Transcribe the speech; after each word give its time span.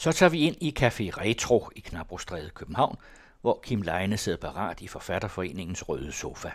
Så 0.00 0.12
tager 0.12 0.30
vi 0.30 0.38
ind 0.38 0.56
i 0.60 0.74
Café 0.78 1.20
Retro 1.20 1.70
i 1.76 1.80
Knabrostræde, 1.80 2.50
København, 2.54 2.96
hvor 3.40 3.60
Kim 3.62 3.82
Leine 3.82 4.16
sidder 4.16 4.38
parat 4.38 4.80
i 4.80 4.88
Forfatterforeningens 4.88 5.88
røde 5.88 6.12
sofa. 6.12 6.48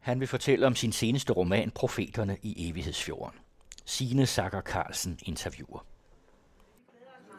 Han 0.00 0.20
vil 0.20 0.28
fortælle 0.28 0.66
om 0.66 0.74
sin 0.74 0.92
seneste 0.92 1.32
roman 1.32 1.70
Profeterne 1.70 2.36
i 2.42 2.70
Evighedsfjorden. 2.70 3.38
Signe 3.84 4.26
Sakker 4.26 4.60
Carlsen 4.60 5.18
interviewer. 5.22 5.84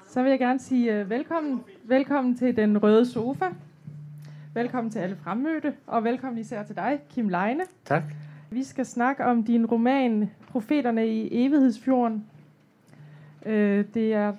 Så 0.08 0.24
vil 0.24 0.30
jeg 0.30 0.40
gerne 0.40 0.60
sige 0.60 1.02
uh, 1.02 1.10
velkommen. 1.10 1.64
Velkommen 1.84 2.38
til 2.38 2.56
den 2.56 2.84
røde 2.84 3.12
sofa. 3.12 3.46
Velkommen 4.54 4.92
til 4.92 5.00
alle 5.00 5.18
fremmødte, 5.24 5.74
og 5.88 6.04
velkommen 6.04 6.40
især 6.40 6.64
til 6.64 6.76
dig, 6.76 7.00
Kim 7.10 7.30
Leine. 7.30 7.64
Tak. 7.86 8.04
Vi 8.50 8.64
skal 8.64 8.86
snakke 8.86 9.26
om 9.26 9.44
din 9.44 9.66
roman 9.66 10.32
Profeterne 10.48 11.08
i 11.08 11.46
Evighedsfjorden. 11.46 12.26
Uh, 13.46 13.52
det 13.94 14.14
er 14.14 14.34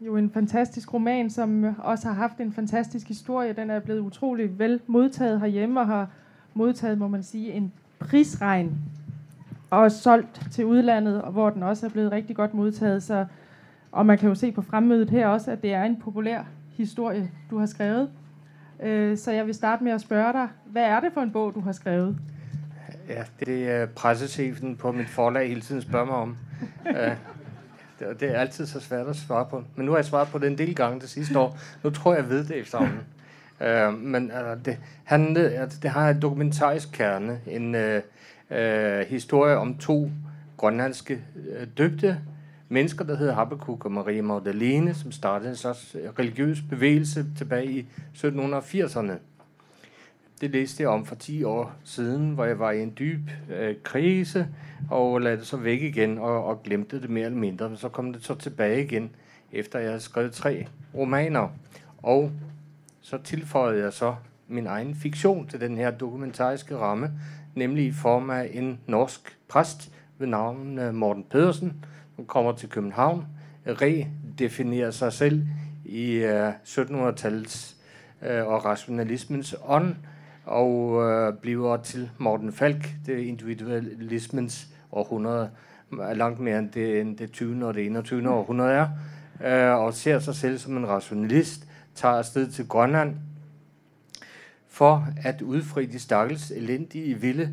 jo 0.00 0.16
en 0.16 0.30
fantastisk 0.30 0.94
roman, 0.94 1.30
som 1.30 1.76
også 1.78 2.08
har 2.08 2.14
haft 2.14 2.38
en 2.38 2.52
fantastisk 2.52 3.08
historie. 3.08 3.52
Den 3.52 3.70
er 3.70 3.80
blevet 3.80 4.00
utrolig 4.00 4.58
vel 4.58 4.80
modtaget 4.86 5.40
herhjemme 5.40 5.80
og 5.80 5.86
har 5.86 6.08
modtaget, 6.54 6.98
må 6.98 7.08
man 7.08 7.22
sige, 7.22 7.52
en 7.52 7.72
prisregn 7.98 8.78
og 9.70 9.92
solgt 9.92 10.42
til 10.52 10.64
udlandet, 10.64 11.22
hvor 11.30 11.50
den 11.50 11.62
også 11.62 11.86
er 11.86 11.90
blevet 11.90 12.12
rigtig 12.12 12.36
godt 12.36 12.54
modtaget. 12.54 13.02
Så, 13.02 13.26
og 13.92 14.06
man 14.06 14.18
kan 14.18 14.28
jo 14.28 14.34
se 14.34 14.52
på 14.52 14.62
fremmødet 14.62 15.10
her 15.10 15.28
også, 15.28 15.50
at 15.50 15.62
det 15.62 15.72
er 15.72 15.84
en 15.84 16.00
populær 16.00 16.42
historie, 16.76 17.30
du 17.50 17.58
har 17.58 17.66
skrevet. 17.66 18.10
Øh, 18.82 19.16
så 19.16 19.32
jeg 19.32 19.46
vil 19.46 19.54
starte 19.54 19.84
med 19.84 19.92
at 19.92 20.00
spørge 20.00 20.32
dig, 20.32 20.48
hvad 20.66 20.82
er 20.82 21.00
det 21.00 21.12
for 21.12 21.20
en 21.20 21.30
bog, 21.30 21.54
du 21.54 21.60
har 21.60 21.72
skrevet? 21.72 22.16
Ja, 23.08 23.22
det 23.46 23.70
er 23.70 23.86
pressechefen 23.86 24.76
på 24.76 24.92
mit 24.92 25.08
forlag 25.08 25.48
hele 25.48 25.60
tiden 25.60 25.82
spørger 25.82 26.06
mig 26.06 26.14
om. 26.14 26.36
Øh, 28.00 28.20
det, 28.20 28.30
er 28.30 28.40
altid 28.40 28.66
så 28.66 28.80
svært 28.80 29.06
at 29.06 29.16
svare 29.16 29.46
på. 29.50 29.64
Men 29.76 29.86
nu 29.86 29.92
har 29.92 29.98
jeg 29.98 30.04
svaret 30.04 30.28
på 30.28 30.38
det 30.38 30.46
en 30.46 30.58
del 30.58 30.74
gange 30.74 31.00
det 31.00 31.08
sidste 31.08 31.38
år. 31.38 31.58
Nu 31.84 31.90
tror 31.90 32.14
jeg, 32.14 32.22
jeg 32.22 32.30
ved 32.30 32.44
det 32.44 32.56
efterhånden. 32.56 33.00
Uh, 33.60 33.98
men 34.12 34.30
uh, 34.30 34.64
det, 34.64 34.78
han, 35.04 35.36
uh, 35.36 35.42
det 35.82 35.90
har 35.90 36.10
en 36.10 36.22
dokumentarisk 36.22 36.88
kerne. 36.92 37.40
En 37.46 37.74
uh, 37.74 37.80
uh, 38.50 39.08
historie 39.08 39.56
om 39.56 39.78
to 39.78 40.10
grønlandske 40.56 41.18
uh, 41.36 41.66
døbte 41.78 42.18
mennesker, 42.68 43.04
der 43.04 43.16
hedder 43.16 43.34
Habakkuk 43.34 43.84
og 43.84 43.92
Maria 43.92 44.22
Magdalene, 44.22 44.94
som 44.94 45.12
startede 45.12 45.50
en 45.50 45.56
slags 45.56 45.96
religiøs 46.18 46.58
bevægelse 46.70 47.26
tilbage 47.38 47.70
i 47.70 47.86
1780'erne. 48.14 49.12
Det 50.40 50.50
læste 50.50 50.82
jeg 50.82 50.90
om 50.90 51.06
for 51.06 51.14
10 51.14 51.44
år 51.44 51.72
siden, 51.84 52.30
hvor 52.30 52.44
jeg 52.44 52.58
var 52.58 52.70
i 52.70 52.82
en 52.82 52.92
dyb 52.98 53.30
øh, 53.50 53.74
krise, 53.82 54.48
og 54.90 55.20
lagde 55.20 55.36
det 55.36 55.46
så 55.46 55.56
væk 55.56 55.82
igen, 55.82 56.18
og, 56.18 56.44
og 56.44 56.62
glemte 56.62 57.02
det 57.02 57.10
mere 57.10 57.24
eller 57.24 57.38
mindre. 57.38 57.68
Men 57.68 57.78
så 57.78 57.88
kom 57.88 58.12
det 58.12 58.24
så 58.24 58.34
tilbage 58.34 58.84
igen, 58.84 59.10
efter 59.52 59.78
jeg 59.78 59.88
havde 59.88 60.00
skrevet 60.00 60.32
tre 60.32 60.66
romaner. 60.94 61.48
Og 62.02 62.30
så 63.00 63.18
tilføjede 63.18 63.82
jeg 63.82 63.92
så 63.92 64.14
min 64.48 64.66
egen 64.66 64.94
fiktion 64.94 65.48
til 65.48 65.60
den 65.60 65.76
her 65.76 65.90
dokumentariske 65.90 66.76
ramme, 66.76 67.10
nemlig 67.54 67.86
i 67.86 67.92
form 67.92 68.30
af 68.30 68.50
en 68.52 68.80
norsk 68.86 69.38
præst 69.48 69.92
ved 70.18 70.26
navn 70.26 70.78
øh, 70.78 70.94
Morten 70.94 71.24
Pedersen, 71.30 71.84
som 72.16 72.26
kommer 72.26 72.52
til 72.52 72.68
København, 72.68 73.26
redefinerer 73.66 74.90
sig 74.90 75.12
selv 75.12 75.46
i 75.84 76.12
øh, 76.12 76.48
1700-tallets 76.64 77.76
øh, 78.22 78.46
og 78.46 78.64
rationalismens 78.64 79.54
ånd, 79.64 79.94
og 80.50 81.02
øh, 81.02 81.34
bliver 81.34 81.76
til 81.76 82.10
Morten 82.18 82.52
Falk, 82.52 82.90
det 83.06 83.18
individualismens 83.18 84.68
århundrede, 84.92 85.50
langt 86.14 86.40
mere 86.40 86.58
end 86.58 86.70
det, 86.70 87.00
end 87.00 87.16
det 87.16 87.32
20. 87.32 87.66
og 87.66 87.74
det 87.74 87.86
21. 87.86 88.30
århundrede 88.30 88.72
er, 88.72 88.88
øh, 89.44 89.84
og 89.84 89.94
ser 89.94 90.18
sig 90.18 90.34
selv 90.34 90.58
som 90.58 90.76
en 90.76 90.88
rationalist, 90.88 91.66
tager 91.94 92.14
afsted 92.14 92.50
til 92.50 92.68
Grønland 92.68 93.16
for 94.68 95.06
at 95.24 95.42
udfri 95.42 95.86
de 95.86 95.98
stakkels 95.98 96.50
elendige 96.50 97.14
vilde 97.14 97.50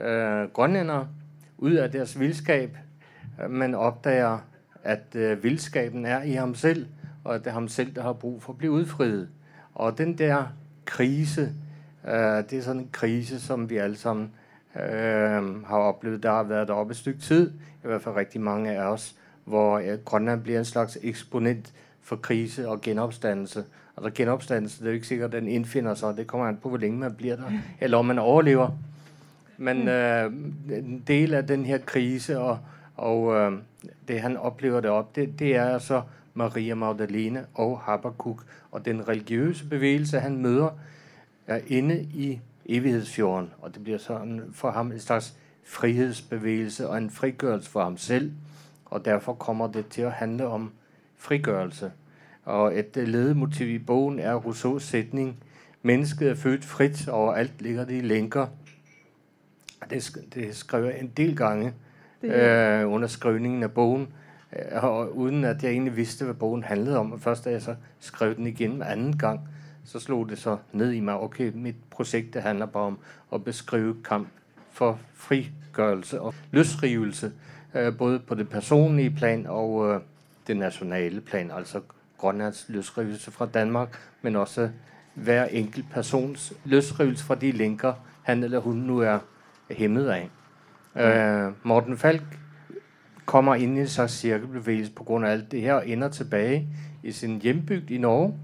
øh, 0.00 0.48
grønlændere 0.52 1.08
ud 1.58 1.72
af 1.72 1.90
deres 1.90 2.20
vildskab. 2.20 2.76
Man 3.48 3.74
opdager, 3.74 4.38
at 4.84 5.14
øh, 5.14 5.42
vildskaben 5.42 6.06
er 6.06 6.22
i 6.22 6.32
ham 6.32 6.54
selv, 6.54 6.86
og 7.24 7.34
at 7.34 7.40
det 7.40 7.50
er 7.50 7.54
ham 7.54 7.68
selv, 7.68 7.94
der 7.94 8.02
har 8.02 8.12
brug 8.12 8.42
for 8.42 8.52
at 8.52 8.58
blive 8.58 8.72
udfriet. 8.72 9.28
Og 9.74 9.98
den 9.98 10.18
der 10.18 10.44
krise, 10.84 11.52
Uh, 12.06 12.12
det 12.12 12.52
er 12.52 12.62
sådan 12.62 12.80
en 12.80 12.88
krise, 12.92 13.40
som 13.40 13.70
vi 13.70 13.76
alle 13.76 13.96
sammen 13.96 14.30
uh, 14.74 14.80
har 15.66 15.76
oplevet. 15.76 16.22
Der 16.22 16.30
har 16.30 16.42
været 16.42 16.68
deroppe 16.68 16.90
et 16.90 16.96
stykke 16.96 17.20
tid, 17.20 17.50
i 17.84 17.86
hvert 17.86 18.02
fald 18.02 18.16
rigtig 18.16 18.40
mange 18.40 18.70
af 18.70 18.84
os, 18.84 19.14
hvor 19.44 19.78
uh, 19.78 20.04
Grønland 20.04 20.42
bliver 20.42 20.58
en 20.58 20.64
slags 20.64 20.98
eksponent 21.02 21.72
for 22.02 22.16
krise 22.16 22.68
og 22.68 22.80
genopstandelse. 22.80 23.64
Altså 23.96 24.10
genopstandelse, 24.14 24.78
det 24.78 24.86
er 24.86 24.90
jo 24.90 24.94
ikke 24.94 25.06
sikkert, 25.06 25.34
at 25.34 25.42
den 25.42 25.48
indfinder 25.48 25.94
sig. 25.94 26.16
Det 26.16 26.26
kommer 26.26 26.46
an 26.46 26.58
på, 26.62 26.68
hvor 26.68 26.78
længe 26.78 26.98
man 26.98 27.14
bliver 27.14 27.36
der, 27.36 27.50
eller 27.80 27.98
om 27.98 28.04
man 28.04 28.18
overlever. 28.18 28.70
Men 29.58 29.88
uh, 29.88 30.32
en 30.76 31.02
del 31.06 31.34
af 31.34 31.46
den 31.46 31.66
her 31.66 31.78
krise, 31.78 32.38
og, 32.38 32.58
og 32.96 33.22
uh, 33.22 33.52
det 34.08 34.20
han 34.20 34.36
oplever 34.36 34.80
deroppe, 34.80 35.20
det, 35.20 35.38
det 35.38 35.56
er 35.56 35.64
altså 35.64 36.02
Maria 36.34 36.74
Magdalene 36.74 37.44
og 37.54 37.80
Habakkuk, 37.80 38.44
og 38.70 38.84
den 38.84 39.08
religiøse 39.08 39.68
bevægelse, 39.68 40.20
han 40.20 40.36
møder, 40.36 40.70
er 41.46 41.60
inde 41.66 42.02
i 42.02 42.40
evighedsfjorden, 42.66 43.50
og 43.58 43.74
det 43.74 43.82
bliver 43.82 43.98
sådan 43.98 44.42
for 44.52 44.70
ham 44.70 44.92
en 44.92 45.00
slags 45.00 45.34
frihedsbevægelse 45.64 46.88
og 46.88 46.98
en 46.98 47.10
frigørelse 47.10 47.70
for 47.70 47.82
ham 47.82 47.96
selv, 47.96 48.32
og 48.84 49.04
derfor 49.04 49.32
kommer 49.32 49.72
det 49.72 49.86
til 49.88 50.02
at 50.02 50.12
handle 50.12 50.46
om 50.46 50.72
frigørelse. 51.16 51.92
Og 52.44 52.78
et 52.78 52.96
ledemotiv 52.96 53.68
i 53.68 53.78
bogen 53.78 54.18
er 54.18 54.34
Rousseaus 54.34 54.82
sætning, 54.82 55.36
mennesket 55.82 56.30
er 56.30 56.34
født 56.34 56.64
frit, 56.64 57.08
og 57.08 57.38
alt 57.40 57.62
ligger 57.62 57.84
det 57.84 57.94
i 57.94 58.00
lænker. 58.00 58.46
Det, 59.90 60.16
det 60.34 60.56
skrev 60.56 60.84
jeg 60.84 61.00
en 61.00 61.12
del 61.16 61.36
gange 61.36 61.72
øh, 62.22 62.92
under 62.92 63.08
skrivningen 63.08 63.62
af 63.62 63.72
bogen, 63.72 64.08
øh, 64.52 64.84
og 64.84 65.16
uden 65.16 65.44
at 65.44 65.62
jeg 65.62 65.70
egentlig 65.70 65.96
vidste, 65.96 66.24
hvad 66.24 66.34
bogen 66.34 66.64
handlede 66.64 66.98
om. 66.98 67.12
Og 67.12 67.20
først 67.20 67.44
da 67.44 67.50
jeg 67.50 67.62
så 67.62 67.74
skrev 68.00 68.36
den 68.36 68.46
igen 68.46 68.82
anden 68.82 69.18
gang, 69.18 69.40
så 69.86 70.00
slog 70.00 70.28
det 70.28 70.38
så 70.38 70.56
ned 70.72 70.92
i 70.92 71.00
mig, 71.00 71.14
okay, 71.14 71.52
mit 71.54 71.76
projekt 71.90 72.34
det 72.34 72.42
handler 72.42 72.66
bare 72.66 72.84
om 72.84 72.98
at 73.32 73.44
beskrive 73.44 73.96
kamp 74.04 74.28
for 74.72 74.98
frigørelse 75.14 76.20
og 76.20 76.34
løsrivelse, 76.50 77.32
øh, 77.74 77.96
både 77.96 78.18
på 78.18 78.34
det 78.34 78.48
personlige 78.48 79.10
plan 79.10 79.46
og 79.46 79.94
øh, 79.94 80.00
det 80.46 80.56
nationale 80.56 81.20
plan, 81.20 81.50
altså 81.50 81.80
Grønlands 82.18 82.64
løsrivelse 82.68 83.30
fra 83.30 83.46
Danmark, 83.46 83.98
men 84.22 84.36
også 84.36 84.70
hver 85.14 85.44
enkelt 85.44 85.86
persons 85.90 86.52
løsrivelse 86.64 87.24
fra 87.24 87.34
de 87.34 87.52
linker, 87.52 87.92
han 88.22 88.44
eller 88.44 88.58
hun 88.58 88.76
nu 88.76 88.98
er 88.98 89.18
hæmmet 89.70 90.08
af. 90.08 90.30
Øh, 90.96 91.52
Morten 91.62 91.98
Falk 91.98 92.38
kommer 93.24 93.54
ind 93.54 93.78
i 93.78 93.80
en 93.80 93.88
slags 93.88 94.12
cirkelbevægelse 94.12 94.92
på 94.92 95.04
grund 95.04 95.26
af 95.26 95.30
alt 95.30 95.52
det 95.52 95.60
her, 95.60 95.74
og 95.74 95.88
ender 95.88 96.08
tilbage 96.08 96.68
i 97.02 97.12
sin 97.12 97.40
hjembygd 97.40 97.90
i 97.90 97.98
Norge, 97.98 98.34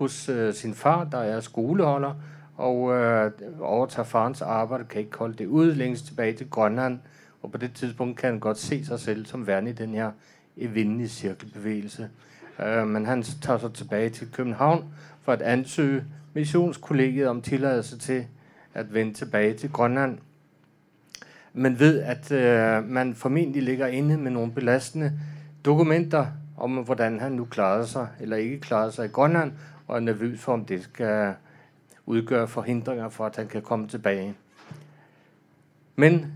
hos 0.00 0.28
øh, 0.28 0.54
sin 0.54 0.74
far, 0.74 1.04
der 1.04 1.18
er 1.18 1.40
skoleholder, 1.40 2.14
og 2.56 2.96
øh, 2.96 3.32
overtager 3.60 4.06
farens 4.06 4.42
arbejde, 4.42 4.84
kan 4.84 5.00
ikke 5.00 5.18
holde 5.18 5.34
det 5.36 5.46
ud 5.46 5.74
længst 5.74 6.06
tilbage 6.06 6.32
til 6.32 6.50
Grønland, 6.50 6.98
og 7.42 7.52
på 7.52 7.58
det 7.58 7.72
tidspunkt 7.74 8.18
kan 8.18 8.30
han 8.30 8.40
godt 8.40 8.58
se 8.58 8.84
sig 8.84 9.00
selv 9.00 9.26
som 9.26 9.46
værende 9.46 9.70
i 9.70 9.74
den 9.74 9.94
her 9.94 10.10
evindelige 10.56 11.08
cirkelbevægelse. 11.08 12.08
Øh, 12.64 12.86
men 12.86 13.06
han 13.06 13.22
tager 13.22 13.58
sig 13.58 13.72
tilbage 13.72 14.10
til 14.10 14.32
København 14.32 14.84
for 15.22 15.32
at 15.32 15.42
ansøge 15.42 16.04
missionskollegiet 16.34 17.28
om 17.28 17.42
tilladelse 17.42 17.98
til 17.98 18.26
at 18.74 18.94
vende 18.94 19.14
tilbage 19.14 19.54
til 19.54 19.72
Grønland. 19.72 20.18
Men 21.52 21.78
ved, 21.78 22.00
at 22.00 22.32
øh, 22.32 22.84
man 22.84 23.14
formentlig 23.14 23.62
ligger 23.62 23.86
inde 23.86 24.16
med 24.16 24.30
nogle 24.30 24.52
belastende 24.52 25.12
dokumenter 25.64 26.26
om, 26.56 26.76
hvordan 26.76 27.20
han 27.20 27.32
nu 27.32 27.44
klarede 27.44 27.86
sig 27.86 28.06
eller 28.20 28.36
ikke 28.36 28.60
klarede 28.60 28.92
sig 28.92 29.04
i 29.04 29.08
Grønland, 29.08 29.52
og 29.90 29.96
er 29.96 30.00
nervøs 30.00 30.40
for, 30.40 30.52
om 30.52 30.64
det 30.64 30.82
skal 30.82 31.34
udgøre 32.06 32.48
forhindringer 32.48 33.08
for, 33.08 33.26
at 33.26 33.36
han 33.36 33.48
kan 33.48 33.62
komme 33.62 33.88
tilbage. 33.88 34.34
Men 35.96 36.32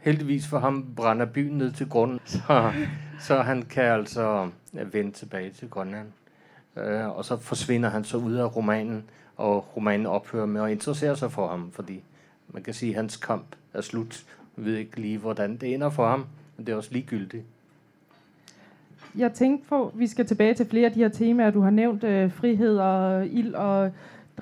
heldigvis 0.00 0.46
for 0.46 0.58
ham 0.58 0.94
brænder 0.96 1.26
byen 1.26 1.58
ned 1.58 1.72
til 1.72 1.88
grunden, 1.88 2.20
så, 2.36 2.72
så 3.20 3.42
han 3.42 3.62
kan 3.62 3.84
altså 3.84 4.50
vende 4.72 5.10
tilbage 5.12 5.50
til 5.50 5.70
Grønland. 5.70 6.08
Uh, 6.76 7.16
og 7.16 7.24
så 7.24 7.36
forsvinder 7.36 7.88
han 7.88 8.04
så 8.04 8.16
ud 8.16 8.34
af 8.34 8.56
romanen, 8.56 9.04
og 9.36 9.76
romanen 9.76 10.06
ophører 10.06 10.46
med 10.46 10.62
at 10.62 10.70
interessere 10.70 11.16
sig 11.16 11.32
for 11.32 11.48
ham, 11.48 11.72
fordi 11.72 12.02
man 12.48 12.62
kan 12.62 12.74
sige, 12.74 12.90
at 12.90 12.96
hans 12.96 13.16
kamp 13.16 13.56
er 13.74 13.80
slut. 13.80 14.24
Jeg 14.56 14.64
ved 14.64 14.76
ikke 14.76 15.00
lige, 15.00 15.18
hvordan 15.18 15.56
det 15.56 15.74
ender 15.74 15.90
for 15.90 16.08
ham, 16.08 16.26
men 16.56 16.66
det 16.66 16.72
er 16.72 16.76
også 16.76 16.92
ligegyldigt 16.92 17.44
jeg 19.16 19.32
tænkte 19.32 19.68
på, 19.68 19.92
vi 19.94 20.06
skal 20.06 20.26
tilbage 20.26 20.54
til 20.54 20.66
flere 20.66 20.86
af 20.86 20.92
de 20.92 21.00
her 21.00 21.08
temaer, 21.08 21.50
du 21.50 21.60
har 21.60 21.70
nævnt, 21.70 22.04
øh, 22.04 22.32
frihed 22.32 22.78
og 22.78 23.26
ild 23.26 23.54
og 23.54 23.90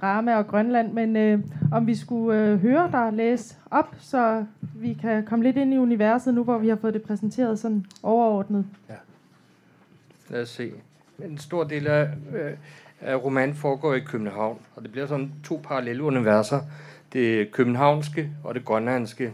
drama 0.00 0.36
og 0.36 0.46
Grønland, 0.46 0.92
men 0.92 1.16
øh, 1.16 1.40
om 1.72 1.86
vi 1.86 1.94
skulle 1.94 2.40
øh, 2.40 2.60
høre 2.60 2.90
dig 2.92 3.12
læse 3.12 3.56
op, 3.70 3.96
så 3.98 4.44
vi 4.74 4.92
kan 4.94 5.24
komme 5.24 5.44
lidt 5.44 5.56
ind 5.56 5.74
i 5.74 5.78
universet 5.78 6.34
nu, 6.34 6.44
hvor 6.44 6.58
vi 6.58 6.68
har 6.68 6.76
fået 6.76 6.94
det 6.94 7.02
præsenteret 7.02 7.58
sådan 7.58 7.86
overordnet. 8.02 8.66
Ja. 8.88 8.94
Lad 10.28 10.42
os 10.42 10.48
se. 10.48 10.72
en 11.24 11.38
stor 11.38 11.64
del 11.64 11.86
af, 11.86 12.08
øh, 12.34 12.52
af 13.00 13.24
romanen 13.24 13.54
foregår 13.54 13.94
i 13.94 14.00
København, 14.00 14.58
og 14.76 14.82
det 14.82 14.92
bliver 14.92 15.06
sådan 15.06 15.32
to 15.44 15.60
parallelle 15.64 16.02
universer. 16.02 16.60
Det 17.12 17.52
københavnske 17.52 18.30
og 18.44 18.54
det 18.54 18.64
grønlandske. 18.64 19.32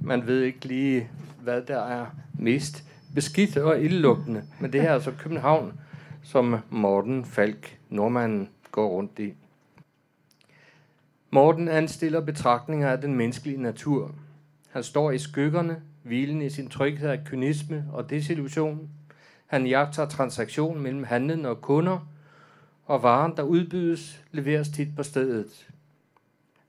Man 0.00 0.26
ved 0.26 0.40
ikke 0.42 0.64
lige, 0.64 1.08
hvad 1.42 1.62
der 1.62 1.78
er 1.78 2.06
mest 2.38 2.84
beskidt 3.14 3.56
og 3.56 3.80
ildlugtende, 3.80 4.42
men 4.60 4.72
det 4.72 4.80
her 4.80 4.88
er 4.88 4.94
altså 4.94 5.12
København, 5.18 5.80
som 6.22 6.56
Morten 6.70 7.24
Falk, 7.24 7.78
nordmanden, 7.88 8.48
går 8.70 8.88
rundt 8.88 9.18
i. 9.18 9.34
Morten 11.30 11.68
anstiller 11.68 12.20
betragtninger 12.20 12.90
af 12.90 13.00
den 13.00 13.14
menneskelige 13.14 13.62
natur. 13.62 14.14
Han 14.70 14.82
står 14.82 15.10
i 15.10 15.18
skyggerne, 15.18 15.82
hvilen 16.02 16.42
i 16.42 16.50
sin 16.50 16.68
tryghed 16.68 17.08
af 17.08 17.24
kynisme 17.24 17.84
og 17.92 18.10
desillusion. 18.10 18.88
Han 19.46 19.66
jagter 19.66 20.08
transaktion 20.08 20.80
mellem 20.80 21.04
handlen 21.04 21.46
og 21.46 21.60
kunder, 21.60 22.08
og 22.86 23.02
varen, 23.02 23.36
der 23.36 23.42
udbydes, 23.42 24.24
leveres 24.32 24.68
tit 24.68 24.96
på 24.96 25.02
stedet. 25.02 25.68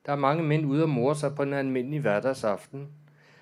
Der 0.05 0.11
er 0.11 0.15
mange 0.15 0.43
mænd 0.43 0.65
ude 0.65 0.83
og 0.83 0.89
mor 0.89 1.13
sig 1.13 1.35
på 1.35 1.43
en 1.43 1.53
almindelig 1.53 1.99
hverdagsaften. 1.99 2.87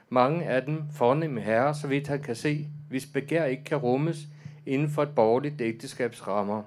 Mange 0.09 0.45
af 0.45 0.65
dem 0.65 0.83
fornemme 0.91 1.41
herrer, 1.41 1.73
så 1.73 1.87
vidt 1.87 2.07
han 2.07 2.21
kan 2.21 2.35
se, 2.35 2.67
hvis 2.93 3.05
begær 3.05 3.45
ikke 3.45 3.63
kan 3.63 3.77
rummes 3.77 4.27
inden 4.65 4.89
for 4.89 5.03
et 5.03 5.15
borgerligt 5.15 5.61
ægteskabsrammer. 5.61 6.63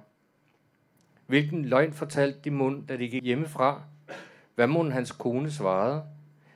Hvilken 1.27 1.65
løgn 1.65 1.93
fortalte 1.93 2.39
de 2.45 2.51
mund, 2.51 2.87
da 2.87 2.97
de 2.97 3.09
gik 3.09 3.25
hjemmefra? 3.25 3.83
Hvad 4.55 4.67
må 4.67 4.91
hans 4.91 5.13
kone 5.13 5.51
svarede? 5.51 6.03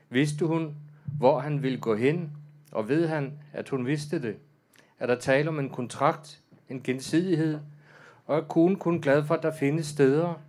Vidste 0.08 0.46
hun, 0.46 0.76
hvor 1.18 1.38
han 1.38 1.62
ville 1.62 1.80
gå 1.80 1.94
hen, 1.94 2.32
og 2.72 2.88
ved 2.88 3.08
han, 3.08 3.32
at 3.52 3.68
hun 3.68 3.86
vidste 3.86 4.22
det? 4.22 4.36
Er 4.98 5.06
der 5.06 5.18
tale 5.18 5.48
om 5.48 5.58
en 5.58 5.70
kontrakt, 5.70 6.40
en 6.68 6.82
gensidighed, 6.82 7.58
og 8.26 8.36
er 8.36 8.42
konen 8.42 8.76
kun 8.76 9.00
glad 9.00 9.24
for, 9.24 9.34
at 9.34 9.42
der 9.42 9.52
findes 9.52 9.86
steder, 9.86 10.42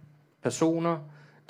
personer, 0.43 0.99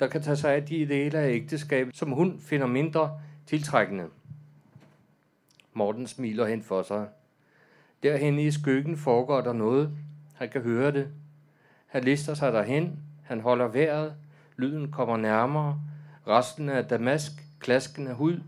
der 0.00 0.06
kan 0.06 0.22
tage 0.22 0.36
sig 0.36 0.54
af 0.54 0.66
de 0.66 0.88
dele 0.88 1.18
af 1.18 1.30
ægteskabet, 1.30 1.96
som 1.96 2.10
hun 2.10 2.38
finder 2.40 2.66
mindre 2.66 3.20
tiltrækkende. 3.46 4.06
Morten 5.72 6.06
smiler 6.06 6.46
hen 6.46 6.62
for 6.62 6.82
sig. 6.82 7.06
Derhen 8.02 8.38
i 8.38 8.50
skyggen 8.50 8.96
foregår 8.96 9.40
der 9.40 9.52
noget. 9.52 9.90
Han 10.34 10.48
kan 10.48 10.60
høre 10.60 10.92
det. 10.92 11.08
Han 11.86 12.04
lister 12.04 12.34
sig 12.34 12.52
derhen. 12.52 12.98
Han 13.22 13.40
holder 13.40 13.68
vejret. 13.68 14.14
Lyden 14.56 14.90
kommer 14.90 15.16
nærmere. 15.16 15.80
Resten 16.28 16.68
af 16.68 16.84
damask, 16.84 17.32
klasken 17.60 18.06
af 18.06 18.14
hud. 18.14 18.40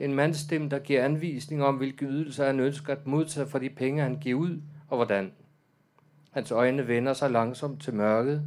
En 0.00 0.14
mandstemme, 0.14 0.68
der 0.68 0.78
giver 0.78 1.04
anvisning 1.04 1.64
om, 1.64 1.76
hvilke 1.76 2.06
ydelser 2.06 2.46
han 2.46 2.60
ønsker 2.60 2.92
at 2.92 3.06
modtage 3.06 3.46
for 3.46 3.58
de 3.58 3.70
penge, 3.70 4.02
han 4.02 4.18
giver 4.18 4.38
ud, 4.38 4.60
og 4.88 4.96
hvordan. 4.96 5.32
Hans 6.30 6.50
øjne 6.50 6.88
vender 6.88 7.12
sig 7.12 7.30
langsomt 7.30 7.82
til 7.82 7.94
mørket. 7.94 8.42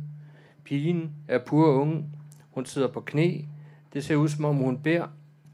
Pigen 0.63 1.11
er 1.27 1.39
pur 1.39 1.81
ung. 1.81 2.05
Hun 2.51 2.65
sidder 2.65 2.87
på 2.87 3.01
knæ. 3.01 3.41
Det 3.93 4.03
ser 4.03 4.15
ud, 4.15 4.27
som 4.27 4.45
om 4.45 4.55
hun 4.55 4.77
beder, 4.83 5.07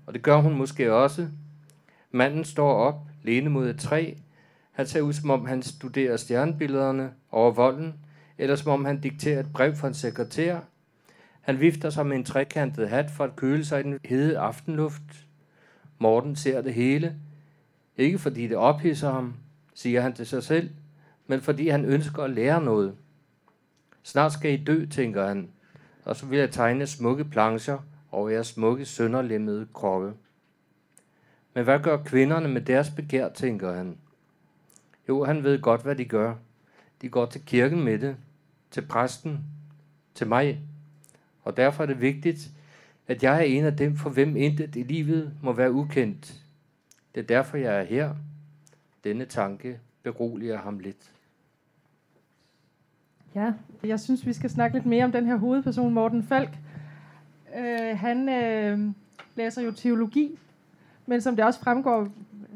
og 0.05 0.13
det 0.13 0.21
gør 0.21 0.37
hun 0.37 0.57
måske 0.57 0.93
også. 0.93 1.27
Manden 2.11 2.43
står 2.43 2.73
op, 2.73 3.07
lene 3.23 3.49
mod 3.49 3.69
et 3.69 3.79
træ. 3.79 4.13
Han 4.81 4.87
ser 4.87 5.01
ud, 5.01 5.13
som 5.13 5.29
om 5.29 5.45
han 5.45 5.63
studerer 5.63 6.17
stjernebillederne 6.17 7.11
over 7.31 7.51
volden, 7.51 7.93
eller 8.37 8.55
som 8.55 8.71
om 8.71 8.85
han 8.85 8.99
dikterer 8.99 9.39
et 9.39 9.53
brev 9.53 9.75
fra 9.75 9.87
en 9.87 9.93
sekretær. 9.93 10.59
Han 11.41 11.59
vifter 11.59 11.89
sig 11.89 12.05
med 12.07 12.17
en 12.17 12.23
trekantet 12.23 12.89
hat 12.89 13.11
for 13.11 13.23
at 13.23 13.35
køle 13.35 13.65
sig 13.65 13.79
i 13.79 13.83
den 13.83 13.99
hede 14.05 14.39
aftenluft. 14.39 15.01
Morten 15.99 16.35
ser 16.35 16.61
det 16.61 16.73
hele. 16.73 17.15
Ikke 17.97 18.19
fordi 18.19 18.47
det 18.47 18.57
ophidser 18.57 19.11
ham, 19.11 19.35
siger 19.73 20.01
han 20.01 20.13
til 20.13 20.27
sig 20.27 20.43
selv, 20.43 20.69
men 21.27 21.41
fordi 21.41 21.67
han 21.67 21.85
ønsker 21.85 22.23
at 22.23 22.29
lære 22.29 22.61
noget. 22.61 22.95
Snart 24.03 24.33
skal 24.33 24.53
I 24.53 24.63
dø, 24.63 24.85
tænker 24.85 25.27
han, 25.27 25.49
og 26.05 26.15
så 26.15 26.25
vil 26.25 26.39
jeg 26.39 26.51
tegne 26.51 26.87
smukke 26.87 27.25
plancher 27.25 27.77
over 28.11 28.29
jeres 28.29 28.47
smukke 28.47 28.85
sønderlemmede 28.85 29.67
kroppe. 29.73 30.13
Men 31.53 31.63
hvad 31.63 31.79
gør 31.79 31.97
kvinderne 31.97 32.47
med 32.47 32.61
deres 32.61 32.89
begær, 32.89 33.29
tænker 33.29 33.73
han. 33.73 33.97
Jo, 35.11 35.23
han 35.23 35.43
ved 35.43 35.61
godt, 35.61 35.83
hvad 35.83 35.95
de 35.95 36.05
gør. 36.05 36.35
De 37.01 37.09
går 37.09 37.25
til 37.25 37.45
kirken 37.45 37.83
med 37.83 37.99
det, 37.99 38.15
til 38.71 38.81
præsten, 38.81 39.39
til 40.15 40.27
mig. 40.27 40.59
Og 41.43 41.57
derfor 41.57 41.83
er 41.83 41.87
det 41.87 42.01
vigtigt, 42.01 42.51
at 43.07 43.23
jeg 43.23 43.35
er 43.35 43.43
en 43.43 43.65
af 43.65 43.77
dem, 43.77 43.95
for 43.95 44.09
hvem 44.09 44.35
intet 44.35 44.75
i 44.75 44.83
livet 44.83 45.33
må 45.43 45.53
være 45.53 45.71
ukendt. 45.71 46.41
Det 47.15 47.21
er 47.21 47.27
derfor, 47.27 47.57
jeg 47.57 47.79
er 47.79 47.83
her. 47.83 48.15
Denne 49.03 49.25
tanke 49.25 49.79
beroliger 50.03 50.57
ham 50.57 50.79
lidt. 50.79 51.11
Ja, 53.35 53.53
jeg 53.83 53.99
synes, 53.99 54.25
vi 54.25 54.33
skal 54.33 54.49
snakke 54.49 54.77
lidt 54.77 54.85
mere 54.85 55.05
om 55.05 55.11
den 55.11 55.25
her 55.25 55.35
hovedperson, 55.35 55.93
Morten 55.93 56.23
Falk. 56.23 56.57
Øh, 57.57 57.97
han 57.97 58.29
øh, 58.29 58.93
læser 59.35 59.61
jo 59.61 59.71
teologi, 59.71 60.39
men 61.05 61.21
som 61.21 61.35
det 61.35 61.45
også 61.45 61.59
fremgår 61.59 62.07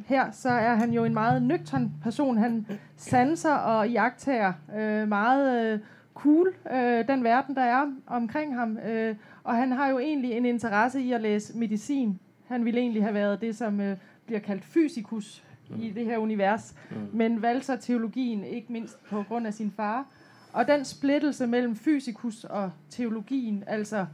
her, 0.06 0.32
så 0.32 0.50
er 0.50 0.76
han 0.76 0.92
jo 0.92 1.04
en 1.04 1.14
meget 1.14 1.42
nøgtern 1.42 1.92
person. 2.04 2.38
Han 2.38 2.68
sanser 2.96 3.54
og 3.54 3.90
jagtager 3.90 4.54
øh, 4.78 5.08
meget 5.08 5.74
øh, 5.74 5.80
cool 6.14 6.54
øh, 6.74 7.08
den 7.08 7.24
verden, 7.24 7.56
der 7.56 7.62
er 7.62 7.86
omkring 8.08 8.56
ham. 8.56 8.78
Øh, 8.78 9.16
og 9.44 9.56
han 9.56 9.72
har 9.72 9.88
jo 9.88 10.00
egentlig 10.00 10.32
en 10.32 10.46
interesse 10.46 11.02
i 11.02 11.12
at 11.12 11.22
læse 11.22 11.58
medicin. 11.58 12.20
Han 12.48 12.66
ville 12.66 12.80
egentlig 12.80 13.04
have 13.04 13.14
været 13.14 13.42
det, 13.42 13.56
som 13.56 13.82
øh, 13.82 13.98
bliver 14.26 14.40
kaldt 14.40 14.66
fysikus 14.66 15.44
mm. 15.70 15.82
i 15.82 15.90
det 15.90 16.06
her 16.06 16.18
univers, 16.18 16.76
mm. 16.92 16.98
men 17.14 17.42
valgte 17.42 17.66
så 17.66 17.78
teologien, 17.78 18.44
ikke 18.44 18.74
mindst 18.74 18.98
på 19.10 19.24
grund 19.28 19.48
af 19.48 19.54
sin 19.54 19.72
far. 19.72 20.06
Og 20.54 20.68
den 20.68 20.86
splittelse 20.86 21.48
mellem 21.48 21.76
fysikus 21.76 22.44
og 22.44 22.72
teologien, 22.90 23.64
altså 23.68 24.06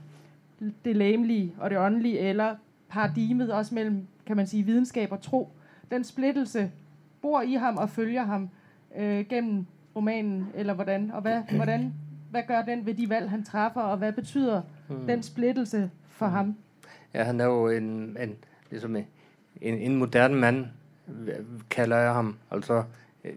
det 0.85 0.95
læmelige 0.95 1.55
og 1.59 1.69
det 1.69 1.77
åndelige, 1.77 2.19
eller 2.19 2.55
paradigmet 2.89 3.53
også 3.53 3.75
mellem, 3.75 4.07
kan 4.25 4.35
man 4.35 4.47
sige, 4.47 4.63
videnskab 4.63 5.11
og 5.11 5.21
tro, 5.21 5.49
den 5.91 6.03
splittelse 6.03 6.71
bor 7.21 7.41
i 7.41 7.53
ham 7.53 7.77
og 7.77 7.89
følger 7.89 8.23
ham 8.23 8.49
øh, 8.97 9.25
gennem 9.29 9.65
romanen, 9.95 10.47
eller 10.55 10.73
hvordan? 10.73 11.11
Og 11.11 11.21
hvad, 11.21 11.41
hvordan, 11.55 11.93
hvad 12.31 12.43
gør 12.47 12.61
den 12.61 12.85
ved 12.85 12.93
de 12.93 13.09
valg, 13.09 13.29
han 13.29 13.43
træffer, 13.43 13.81
og 13.81 13.97
hvad 13.97 14.11
betyder 14.11 14.61
mm. 14.89 15.07
den 15.07 15.23
splittelse 15.23 15.91
for 16.09 16.27
mm. 16.27 16.33
ham? 16.33 16.55
Ja, 17.13 17.23
han 17.23 17.39
er 17.39 17.45
jo 17.45 17.67
en, 17.67 18.17
en, 18.19 18.35
ligesom 18.69 18.95
en, 18.95 19.05
en 19.61 19.95
moderne 19.95 20.35
mand, 20.35 20.65
kalder 21.69 21.97
jeg 21.97 22.13
ham. 22.13 22.37
Altså, 22.51 22.83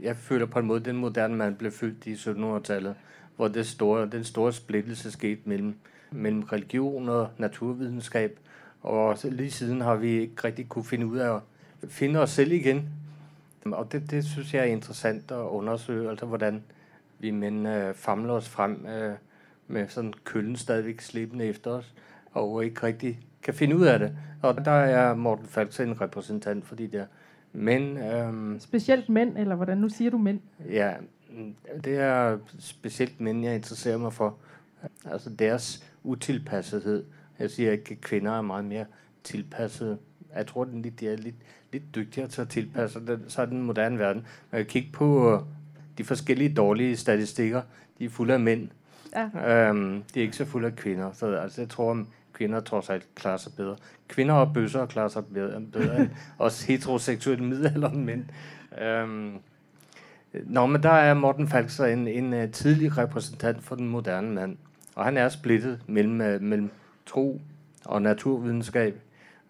jeg 0.03 0.17
føler 0.17 0.47
på 0.47 0.59
en 0.59 0.67
måde, 0.67 0.81
at 0.81 0.87
den 0.87 0.97
moderne 0.97 1.37
mand 1.37 1.56
blev 1.56 1.73
født 1.73 2.06
i 2.06 2.15
1700-tallet, 2.15 2.95
hvor 3.37 3.49
det 3.49 3.67
store, 3.67 4.06
den 4.06 4.25
store 4.25 4.53
splittelse 4.53 5.11
skete 5.11 5.41
mellem, 5.44 5.75
mellem 6.11 6.43
religion 6.43 7.08
og 7.08 7.29
naturvidenskab. 7.39 8.39
Og 8.82 9.19
lige 9.25 9.51
siden 9.51 9.81
har 9.81 9.96
vi 9.96 10.08
ikke 10.08 10.34
rigtig 10.44 10.69
kunne 10.69 10.84
finde 10.84 11.06
ud 11.06 11.19
af 11.19 11.41
finde 11.88 12.20
os 12.20 12.31
selv 12.31 12.53
igen. 12.53 12.88
Og 13.64 13.93
det, 13.93 14.10
det 14.10 14.24
synes 14.24 14.55
jeg 14.55 14.60
er 14.60 14.64
interessant 14.64 15.31
at 15.31 15.36
undersøge, 15.36 16.10
altså 16.10 16.26
hvordan 16.26 16.62
vi 17.19 17.31
mænd 17.31 17.69
øh, 17.69 17.94
famler 17.94 18.32
os 18.32 18.48
frem 18.48 18.86
øh, 18.86 19.14
med 19.67 19.88
sådan 19.88 20.12
køllen 20.24 20.56
stadigvæk 20.56 21.00
slippende 21.00 21.44
efter 21.44 21.70
os, 21.70 21.94
og 22.32 22.64
ikke 22.64 22.82
rigtig 22.82 23.20
kan 23.43 23.55
finde 23.55 23.76
ud 23.76 23.84
af 23.84 23.98
det. 23.98 24.17
Og 24.43 24.64
der 24.64 24.70
er 24.70 25.14
Morten 25.14 25.46
Falk 25.46 25.81
en 25.81 26.00
repræsentant 26.00 26.64
for 26.64 26.74
de 26.74 26.88
der 26.88 27.06
mænd. 27.53 27.98
Øh, 27.98 28.60
specielt 28.60 29.08
mænd, 29.08 29.38
eller 29.38 29.55
hvordan? 29.55 29.79
Nu 29.79 29.88
siger 29.88 30.10
du 30.10 30.19
mænd. 30.19 30.41
Ja, 30.70 30.94
det 31.84 31.96
er 31.96 32.38
specielt 32.58 33.20
mænd, 33.20 33.44
jeg 33.44 33.55
interesserer 33.55 33.98
mig 33.98 34.12
for. 34.12 34.36
Altså 35.05 35.31
deres 35.31 35.84
utilpassethed. 36.03 37.05
Jeg 37.38 37.50
siger 37.50 37.72
ikke, 37.72 37.91
at 37.91 38.00
kvinder 38.00 38.32
er 38.32 38.43
meget 38.43 38.64
mere 38.64 38.84
tilpasset. 39.24 39.98
Jeg 40.36 40.46
tror, 40.46 40.62
at 40.62 41.00
de 41.00 41.08
er 41.08 41.17
lidt, 41.17 41.34
lidt 41.72 41.94
dygtigere 41.94 42.29
til 42.29 42.41
at 42.41 42.48
tilpasse 42.48 43.00
den, 43.06 43.24
så 43.29 43.46
den 43.46 43.62
moderne 43.62 43.98
verden. 43.98 44.26
Når 44.53 44.58
jeg 44.58 44.67
kigger 44.67 44.91
på 44.93 45.41
de 45.98 46.05
forskellige 46.05 46.55
dårlige 46.55 46.96
statistikker, 46.96 47.62
de 47.98 48.05
er 48.05 48.08
fulde 48.08 48.34
af 48.34 48.41
mænd. 48.41 48.69
Ja. 49.14 49.69
Øhm, 49.69 50.03
de 50.14 50.20
er 50.20 50.22
ikke 50.24 50.36
så 50.36 50.44
fulde 50.44 50.67
af 50.67 50.76
kvinder. 50.76 51.12
Så 51.12 51.36
altså, 51.36 51.60
jeg 51.60 51.69
tror, 51.69 51.93
at 51.93 52.06
kvinder 52.32 52.60
trods 52.60 52.91
alt 52.91 53.06
klarer 53.14 53.36
sig 53.36 53.53
bedre. 53.56 53.76
Kvinder 54.08 54.34
og 54.34 54.53
bøsser 54.55 54.86
klarer 54.86 55.08
sig 55.08 55.24
bedre, 55.26 55.60
bedre 55.72 56.00
end 56.00 56.10
også 56.38 56.67
heteroseksuelle 56.67 57.44
middelalderen 57.44 58.05
mænd. 58.05 58.24
Øhm, 58.82 59.38
Nå, 60.44 60.67
men 60.67 60.82
der 60.82 60.91
er 60.91 61.14
Morten 61.14 61.48
Falk 61.48 61.81
en, 61.81 62.08
en 62.08 62.32
uh, 62.32 62.50
tidlig 62.50 62.98
repræsentant 62.98 63.62
for 63.62 63.74
den 63.74 63.88
moderne 63.88 64.34
mand. 64.34 64.56
Og 64.94 65.05
han 65.05 65.17
er 65.17 65.29
splittet 65.29 65.81
mellem, 65.86 66.20
uh, 66.20 66.43
mellem 66.43 66.70
tro 67.06 67.41
og 67.84 68.03
naturvidenskab, 68.03 69.00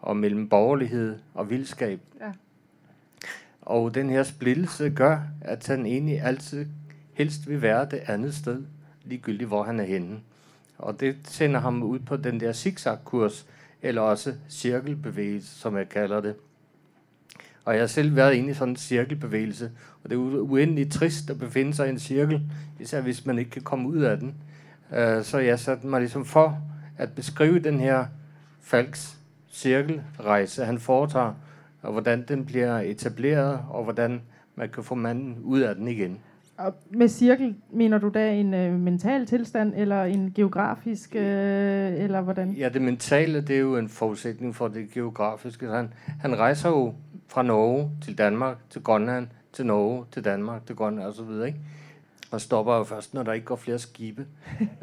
og 0.05 0.17
mellem 0.17 0.49
borgerlighed 0.49 1.19
og 1.35 1.51
vildskab. 1.51 2.01
Ja. 2.21 2.33
Og 3.63 3.95
den 3.95 4.11
her 4.11 4.23
splittelse 4.23 4.91
gør, 4.91 5.19
at 5.41 5.67
han 5.67 5.87
egentlig 5.87 6.23
altid 6.23 6.67
helst 7.13 7.49
vil 7.49 7.63
være 7.63 7.89
det 7.91 8.01
andet 8.07 8.35
sted, 8.35 8.63
ligegyldigt 9.05 9.49
hvor 9.49 9.63
han 9.63 9.81
er 9.81 9.85
henne. 9.85 10.21
Og 10.79 11.01
det 11.01 11.17
sender 11.25 11.61
ham 11.61 11.83
ud 11.83 11.99
på 11.99 12.17
den 12.17 12.41
der 12.41 12.53
zigzag-kurs, 12.53 13.47
eller 13.83 14.03
også 14.03 14.35
cirkelbevægelse, 14.49 15.59
som 15.59 15.77
jeg 15.77 15.89
kalder 15.89 16.21
det. 16.21 16.35
Og 17.65 17.75
jeg 17.75 17.83
har 17.83 17.87
selv 17.87 18.17
været 18.17 18.35
inde 18.35 18.51
i 18.51 18.55
sådan 18.55 18.73
en 18.73 18.77
cirkelbevægelse, 18.77 19.71
og 20.05 20.11
det 20.11 20.17
er 20.17 20.21
uendeligt 20.21 20.93
trist 20.93 21.31
at 21.31 21.39
befinde 21.39 21.75
sig 21.75 21.87
i 21.87 21.91
en 21.91 21.99
cirkel, 21.99 22.43
især 22.81 23.01
hvis 23.01 23.27
man 23.27 23.39
ikke 23.39 23.51
kan 23.51 23.63
komme 23.63 23.89
ud 23.89 24.03
af 24.03 24.19
den. 24.19 24.35
Øh, 24.95 25.25
så 25.25 25.39
jeg 25.39 25.59
satte 25.59 25.87
mig 25.87 26.01
ligesom 26.01 26.25
for 26.25 26.63
at 26.99 27.13
beskrive 27.13 27.59
den 27.59 27.81
her 27.81 28.07
Falks 28.61 29.19
cirkelrejse, 29.55 30.65
han 30.65 30.79
foretager, 30.79 31.33
og 31.83 31.93
hvordan 31.93 32.25
den 32.29 32.45
bliver 32.45 32.79
etableret, 32.79 33.61
og 33.71 33.85
hvordan 33.85 34.23
man 34.55 34.69
kan 34.69 34.85
få 34.85 34.95
manden 34.95 35.39
ud 35.43 35.61
af 35.61 35.75
den 35.75 35.89
igen. 35.89 36.19
Og 36.59 36.75
med 36.91 37.09
cirkel 37.09 37.55
mener 37.71 37.99
du 37.99 38.09
da 38.09 38.35
en 38.35 38.55
øh, 38.55 38.81
mental 38.81 39.27
tilstand, 39.27 39.73
eller 39.77 40.05
en 40.05 40.33
geografisk, 40.35 41.17
øh, 41.17 41.23
eller 42.03 42.21
hvordan? 42.21 42.53
Ja, 42.53 42.69
det 42.69 42.83
mentale, 42.83 43.41
det 43.41 43.57
er 43.57 43.61
jo 43.61 43.77
en 43.77 43.89
forudsætning 43.89 44.55
for 44.55 44.69
det 44.69 44.91
geografiske. 44.91 45.67
Han, 45.67 45.93
han 46.21 46.39
rejser 46.39 46.69
jo 46.69 46.95
fra 47.29 47.43
Norge 47.43 47.91
til 48.03 48.19
Danmark, 48.19 48.57
til 48.71 48.83
Grønland, 48.83 49.27
til 49.53 49.67
Norge, 49.67 50.05
til 50.13 50.25
Danmark, 50.25 50.67
til 50.67 50.77
Grønland 50.77 51.07
og 51.07 51.15
så 51.15 51.23
videre, 51.23 51.47
ikke? 51.47 51.59
Og 52.31 52.41
stopper 52.41 52.77
jo 52.77 52.85
først, 52.85 53.15
når 53.15 53.23
der 53.23 53.33
ikke 53.33 53.47
går 53.47 53.57
flere 53.57 53.79
skibe. 53.79 54.27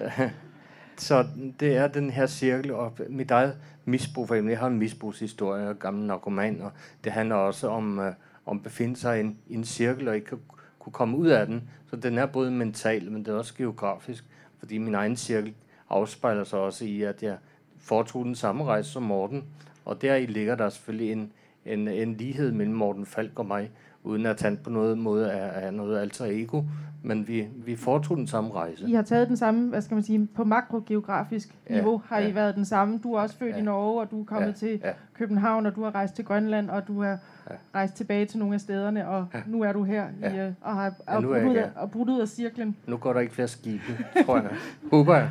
så 0.98 1.28
det 1.60 1.76
er 1.76 1.88
den 1.88 2.10
her 2.10 2.28
cirkel, 2.28 2.72
og 2.72 2.94
mit 3.10 3.32
eget 3.32 3.58
misbrug, 3.86 4.28
for 4.28 4.36
jeg 4.36 4.60
har 4.60 4.68
en 4.68 4.80
misbrugshistorie 4.80 5.70
og 5.70 5.80
gammel 5.80 6.08
narkoman, 6.08 6.62
og 6.62 6.72
det 7.04 7.12
handler 7.12 7.36
også 7.36 7.68
om, 7.68 8.00
øh, 8.00 8.14
om 8.46 8.58
at 8.58 8.64
befinde 8.64 8.96
sig 8.96 9.18
i 9.18 9.20
en, 9.20 9.38
i 9.48 9.54
en 9.54 9.64
cirkel, 9.64 10.08
og 10.08 10.16
ikke 10.16 10.38
kunne 10.80 10.94
komme 10.94 11.18
ud 11.18 11.28
af 11.28 11.46
den. 11.46 11.70
Så 11.90 11.96
den 11.96 12.18
er 12.18 12.26
både 12.26 12.52
mental, 12.52 13.12
men 13.12 13.26
det 13.26 13.32
er 13.34 13.38
også 13.38 13.56
geografisk, 13.56 14.26
fordi 14.60 14.78
min 14.78 14.96
egen 14.96 15.18
cirkel 15.18 15.54
afspejler 15.90 16.44
sig 16.44 16.60
også 16.60 16.86
i, 16.86 17.02
at 17.02 17.24
jeg 17.24 17.38
foretog 17.80 18.26
den 18.26 18.36
samme 18.36 18.64
rejse 18.64 18.90
som 18.90 19.04
Morten, 19.04 19.44
og 19.86 20.02
der 20.02 20.16
i 20.16 20.26
ligger 20.26 20.56
der 20.56 20.70
selvfølgelig 20.70 21.12
en, 21.12 21.32
en, 21.66 21.88
en 21.88 22.14
lighed 22.14 22.52
mellem 22.52 22.76
Morten 22.76 23.06
Falk 23.06 23.40
og 23.40 23.46
mig, 23.46 23.72
uden 24.04 24.26
at 24.26 24.42
han 24.42 24.58
på 24.64 24.70
noget 24.70 24.98
måde 24.98 25.28
er, 25.28 25.68
er 25.68 25.72
noget 25.72 26.00
alter 26.00 26.26
ego, 26.26 26.62
men 27.04 27.28
vi, 27.28 27.48
vi 27.66 27.76
foretog 27.76 28.18
den 28.18 28.28
samme 28.28 28.54
rejse. 28.54 28.90
I 28.90 28.94
har 28.94 29.02
taget 29.02 29.28
den 29.28 29.38
samme, 29.38 29.70
hvad 29.70 29.82
skal 29.82 29.96
man 29.96 30.04
sige, 30.04 30.28
på 30.36 30.44
makrogeografisk 30.44 31.56
ja, 31.70 31.76
niveau 31.76 32.02
har 32.06 32.20
ja. 32.20 32.28
I 32.28 32.36
været 32.36 32.56
den 32.56 32.66
samme. 32.66 33.00
Du 33.04 33.14
er 33.14 33.22
også 33.22 33.38
født 33.38 33.56
ja. 33.56 33.60
i 33.60 33.62
Norge, 33.62 34.02
og 34.02 34.12
du 34.12 34.22
er 34.22 34.26
kommet 34.26 34.48
ja, 34.48 34.54
til 34.54 34.80
ja. 34.84 34.92
København, 35.14 35.66
og 35.66 35.76
du 35.76 35.84
har 35.84 35.96
rejst 35.96 36.16
til 36.16 36.26
Grønland, 36.26 36.70
og 36.70 36.88
du 36.88 37.02
har 37.02 37.18
ja. 37.50 37.56
rejst 37.76 37.96
tilbage 37.96 38.26
til 38.26 38.40
nogle 38.40 38.54
af 38.54 38.62
stederne, 38.62 39.08
og 39.08 39.26
ja. 39.34 39.40
nu 39.48 39.62
er 39.62 39.74
du 39.74 39.84
her 39.84 40.06
ja. 40.22 40.34
i, 40.34 40.48
øh, 40.48 40.54
og 40.62 40.76
har 40.76 40.94
ja, 41.08 41.16
og 41.16 41.24
brudt, 41.24 41.44
ud, 41.44 41.56
af, 41.56 41.70
og 41.76 41.92
brudt 41.92 42.10
ud 42.10 42.22
af 42.22 42.28
cirklen. 42.28 42.76
Nu 42.88 42.98
går 42.98 43.14
der 43.14 43.20
ikke 43.20 43.34
flere 43.34 43.48
skibe, 43.48 43.84
tror 44.26 44.36
jeg. 44.36 44.52
Håber 44.92 45.16
jeg. 45.16 45.30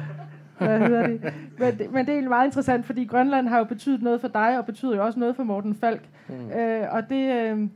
Hvad 0.58 0.78
hedder 0.78 1.06
det? 1.06 1.32
Men, 1.58 1.78
det, 1.78 1.92
men 1.92 2.06
det 2.06 2.18
er 2.18 2.28
meget 2.28 2.46
interessant, 2.46 2.86
fordi 2.86 3.04
Grønland 3.04 3.48
har 3.48 3.58
jo 3.58 3.64
betydet 3.64 4.02
noget 4.02 4.20
for 4.20 4.28
dig, 4.28 4.58
og 4.58 4.66
betyder 4.66 4.96
jo 4.96 5.04
også 5.04 5.18
noget 5.18 5.36
for 5.36 5.42
Morten 5.42 5.74
Falk. 5.74 6.08
Mm. 6.28 6.50
Øh, 6.50 6.86
og 6.90 7.10
det... 7.10 7.34
Øh, 7.34 7.68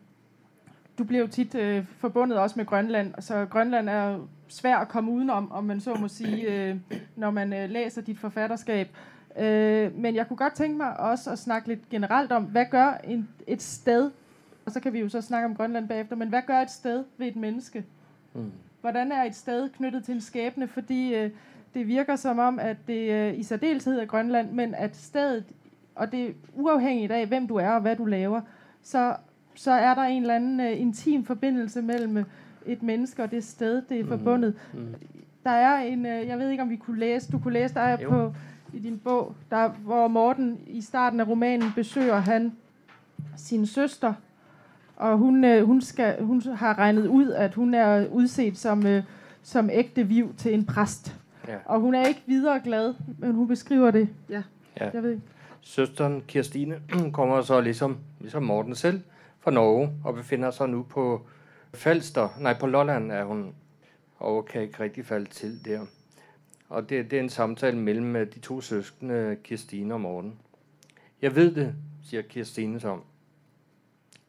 du 0.98 1.04
bliver 1.04 1.20
jo 1.20 1.26
tit 1.26 1.54
øh, 1.54 1.84
forbundet 1.98 2.38
også 2.38 2.58
med 2.58 2.66
Grønland, 2.66 3.14
så 3.18 3.46
Grønland 3.50 3.88
er 3.88 4.18
svær 4.48 4.76
at 4.76 4.88
komme 4.88 5.10
udenom, 5.10 5.52
om 5.52 5.64
man 5.64 5.80
så 5.80 5.94
må 5.94 6.08
sige, 6.08 6.68
øh, 6.68 6.76
når 7.16 7.30
man 7.30 7.52
øh, 7.52 7.70
læser 7.70 8.02
dit 8.02 8.18
forfatterskab. 8.18 8.88
Øh, 9.38 9.98
men 9.98 10.14
jeg 10.14 10.28
kunne 10.28 10.36
godt 10.36 10.54
tænke 10.54 10.76
mig 10.76 11.00
også 11.00 11.30
at 11.30 11.38
snakke 11.38 11.68
lidt 11.68 11.88
generelt 11.88 12.32
om, 12.32 12.44
hvad 12.44 12.66
gør 12.70 12.92
en, 13.04 13.28
et 13.46 13.62
sted, 13.62 14.10
og 14.66 14.72
så 14.72 14.80
kan 14.80 14.92
vi 14.92 15.00
jo 15.00 15.08
så 15.08 15.20
snakke 15.20 15.46
om 15.46 15.54
Grønland 15.54 15.88
bagefter, 15.88 16.16
men 16.16 16.28
hvad 16.28 16.42
gør 16.46 16.58
et 16.58 16.70
sted 16.70 17.04
ved 17.18 17.26
et 17.26 17.36
menneske? 17.36 17.84
Mm. 18.34 18.52
Hvordan 18.80 19.12
er 19.12 19.24
et 19.24 19.34
sted 19.34 19.70
knyttet 19.70 20.04
til 20.04 20.14
en 20.14 20.20
skæbne? 20.20 20.68
Fordi 20.68 21.14
øh, 21.14 21.30
det 21.74 21.86
virker 21.86 22.16
som 22.16 22.38
om, 22.38 22.58
at 22.58 22.76
det 22.86 23.10
øh, 23.10 23.38
i 23.38 23.42
særdeleshed 23.42 23.98
er 23.98 24.04
Grønland, 24.04 24.50
men 24.50 24.74
at 24.74 24.96
stedet, 24.96 25.44
og 25.94 26.12
det 26.12 26.26
er 26.26 26.32
uafhængigt 26.54 27.12
af, 27.12 27.26
hvem 27.26 27.46
du 27.48 27.56
er 27.56 27.70
og 27.70 27.80
hvad 27.80 27.96
du 27.96 28.04
laver, 28.04 28.40
så 28.82 29.16
så 29.54 29.72
er 29.72 29.94
der 29.94 30.02
en 30.02 30.22
eller 30.22 30.34
anden 30.34 30.60
uh, 30.60 30.80
intim 30.80 31.24
forbindelse 31.24 31.82
mellem 31.82 32.16
øh, 32.16 32.24
et 32.66 32.82
menneske 32.82 33.22
og 33.22 33.30
det 33.30 33.44
sted, 33.44 33.82
det 33.88 33.98
er 34.00 34.02
mm. 34.02 34.08
forbundet. 34.08 34.54
Mm. 34.72 34.94
Der 35.44 35.50
er 35.50 35.78
en, 35.78 36.00
uh, 36.00 36.28
jeg 36.28 36.38
ved 36.38 36.50
ikke 36.50 36.62
om 36.62 36.70
vi 36.70 36.76
kunne 36.76 36.98
læse, 36.98 37.32
du 37.32 37.38
kunne 37.38 37.54
læse 37.54 37.74
der 37.74 37.96
på 38.08 38.34
i 38.72 38.78
din 38.78 38.98
bog, 38.98 39.34
der, 39.50 39.68
hvor 39.68 40.08
Morten 40.08 40.58
i 40.66 40.80
starten 40.80 41.20
af 41.20 41.28
romanen 41.28 41.72
besøger 41.74 42.16
han 42.16 42.52
sin 43.36 43.66
søster, 43.66 44.14
og 44.96 45.18
hun, 45.18 45.44
uh, 45.44 45.62
hun, 45.62 45.80
skal, 45.80 46.22
hun 46.22 46.42
har 46.42 46.78
regnet 46.78 47.06
ud, 47.06 47.30
at 47.30 47.54
hun 47.54 47.74
er 47.74 48.06
udset 48.08 48.58
som, 48.58 48.78
uh, 48.78 49.02
som 49.42 49.70
ægte 49.72 50.08
viv 50.08 50.34
til 50.36 50.54
en 50.54 50.64
præst. 50.64 51.20
Ja. 51.48 51.56
Og 51.64 51.80
hun 51.80 51.94
er 51.94 52.06
ikke 52.06 52.22
videre 52.26 52.60
glad, 52.64 52.94
men 53.18 53.34
hun 53.34 53.48
beskriver 53.48 53.90
det. 53.90 54.08
Ja, 54.30 54.42
ja. 54.80 54.90
jeg 54.94 55.02
ved 55.02 55.18
Søsteren 55.60 56.22
Kirstine 56.26 56.74
kommer 57.12 57.42
så 57.42 57.60
ligesom, 57.60 57.98
ligesom 58.20 58.42
Morten 58.42 58.74
selv 58.74 59.00
fra 59.44 59.50
Norge 59.50 59.90
og 60.04 60.14
befinder 60.14 60.50
sig 60.50 60.68
nu 60.68 60.82
på 60.82 61.26
Falster. 61.74 62.28
Nej, 62.40 62.58
på 62.58 62.66
Lolland 62.66 63.12
er 63.12 63.24
hun, 63.24 63.54
og 64.16 64.46
kan 64.46 64.62
ikke 64.62 64.80
rigtig 64.80 65.06
falde 65.06 65.30
til 65.30 65.64
der. 65.64 65.80
Og 66.68 66.88
det, 66.88 67.10
det 67.10 67.16
er 67.16 67.22
en 67.22 67.28
samtale 67.28 67.78
mellem 67.78 68.16
øh, 68.16 68.34
de 68.34 68.40
to 68.40 68.60
søskende, 68.60 69.36
Kirstine 69.44 69.94
og 69.94 70.00
Morten. 70.00 70.38
Jeg 71.22 71.34
ved 71.34 71.54
det, 71.54 71.74
siger 72.02 72.22
Kirstine 72.22 72.80
som. 72.80 73.02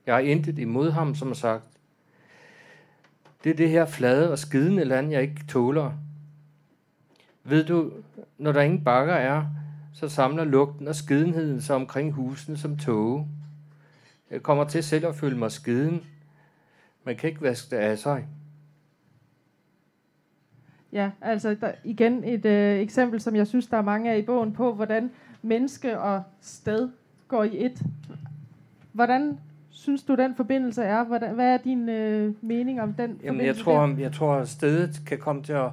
Jeg 0.06 0.16
har 0.16 0.22
intet 0.22 0.60
imod 0.60 0.92
ham, 0.92 1.16
som 1.16 1.28
har 1.28 1.36
sagt. 1.36 1.64
Det 3.44 3.50
er 3.50 3.56
det 3.56 3.70
her 3.70 3.86
flade 3.86 4.32
og 4.32 4.40
skidende 4.40 4.84
land, 4.84 5.12
jeg 5.12 5.22
ikke 5.22 5.42
tåler. 5.48 5.92
Ved 7.44 7.66
du, 7.66 7.92
når 8.38 8.52
der 8.52 8.62
ingen 8.62 8.84
bakker 8.84 9.14
er, 9.14 9.46
så 9.94 10.10
samler 10.10 10.44
lugten 10.44 10.88
og 10.88 10.96
skidenheden 10.96 11.62
sig 11.62 11.76
omkring 11.76 12.14
husene 12.14 12.58
som 12.58 12.78
tåge. 12.78 13.28
Jeg 14.36 14.44
kommer 14.44 14.64
til 14.64 14.84
selv 14.84 15.08
at 15.08 15.16
føle 15.16 15.38
mig 15.38 15.52
skiden. 15.52 16.04
Man 17.04 17.16
kan 17.16 17.30
ikke 17.30 17.42
vaske 17.42 17.76
det 17.76 17.82
af 17.82 17.98
sig. 17.98 18.28
Ja, 20.92 21.12
altså 21.22 21.56
der, 21.62 21.72
igen 21.84 22.24
et 22.24 22.46
øh, 22.46 22.80
eksempel, 22.80 23.22
som 23.22 23.36
jeg 23.36 23.48
synes, 23.48 23.68
der 23.68 23.78
er 23.78 23.82
mange 23.82 24.12
af 24.12 24.18
i 24.18 24.22
bogen 24.22 24.54
på, 24.54 24.74
hvordan 24.74 25.12
menneske 25.42 26.00
og 26.00 26.24
sted 26.42 26.90
går 27.28 27.44
i 27.44 27.66
et. 27.66 27.82
Hvordan 28.92 29.40
synes 29.70 30.04
du, 30.04 30.16
den 30.16 30.36
forbindelse 30.36 30.84
er? 30.84 31.04
Hvordan, 31.04 31.36
hvad 31.36 31.54
er 31.54 31.58
din 31.58 31.90
øh, 31.90 32.34
mening 32.42 32.82
om 32.82 32.94
den 32.94 33.20
Jamen, 33.24 33.46
jeg 33.46 33.56
tror, 33.56 33.86
der? 33.86 33.98
jeg 33.98 34.12
tror, 34.12 34.36
at 34.36 34.50
stedet 34.50 35.02
kan 35.08 35.18
komme 35.18 35.44
til 35.44 35.54
at 35.54 35.70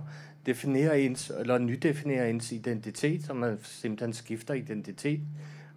definere 0.47 1.01
ens, 1.01 1.33
eller 1.39 1.59
nydefinere 1.59 2.31
ens 2.31 2.53
identitet, 2.53 3.23
så 3.23 3.35
man 3.35 3.59
simpelthen 3.63 4.13
skifter 4.13 4.55
identitet. 4.55 5.21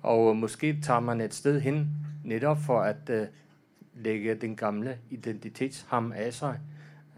Og 0.01 0.38
måske 0.38 0.77
tager 0.82 1.00
man 1.00 1.22
et 1.22 1.34
sted 1.34 1.62
hen, 1.62 1.89
netop 2.25 2.58
for 2.58 2.82
at 2.82 3.10
øh, 3.10 3.27
lægge 3.96 4.36
den 4.36 4.55
gamle 4.55 4.98
identitetsham 5.10 6.12
af 6.15 6.34
sig 6.34 6.60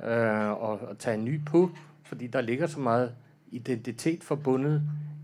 øh, 0.03 0.49
og, 0.49 0.79
og 0.79 0.97
tage 0.99 1.17
en 1.17 1.25
ny 1.25 1.45
på, 1.45 1.69
fordi 2.03 2.27
der 2.27 2.41
ligger 2.41 2.67
så 2.67 2.79
meget 2.79 3.15
identitet 3.51 4.23
forbundet 4.23 4.81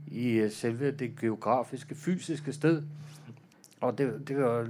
i 0.07 0.29
øh, 0.29 0.51
selve 0.51 0.91
det 0.91 1.19
geografiske, 1.19 1.95
fysiske 1.95 2.53
sted. 2.53 2.83
Og 3.81 3.97
det, 3.97 4.27
det 4.27 4.37
var 4.37 4.59
øh, 4.59 4.67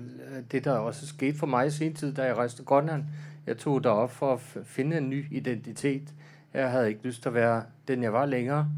det, 0.51 0.63
der 0.63 0.71
også 0.71 1.07
skete 1.07 1.37
for 1.37 1.47
mig 1.47 1.67
i 1.67 1.69
sin 1.69 1.93
tid, 1.93 2.13
da 2.13 2.23
jeg 2.23 2.37
rejste 2.37 2.57
til 2.57 2.65
Grønland. 2.65 3.03
Jeg 3.47 3.57
tog 3.57 3.83
derop 3.83 4.11
for 4.11 4.33
at 4.33 4.39
finde 4.65 4.97
en 4.97 5.09
ny 5.09 5.25
identitet. 5.31 6.13
Jeg 6.53 6.71
havde 6.71 6.89
ikke 6.89 7.03
lyst 7.03 7.21
til 7.21 7.29
at 7.29 7.35
være 7.35 7.63
den, 7.87 8.03
jeg 8.03 8.13
var 8.13 8.25
længere. 8.25 8.69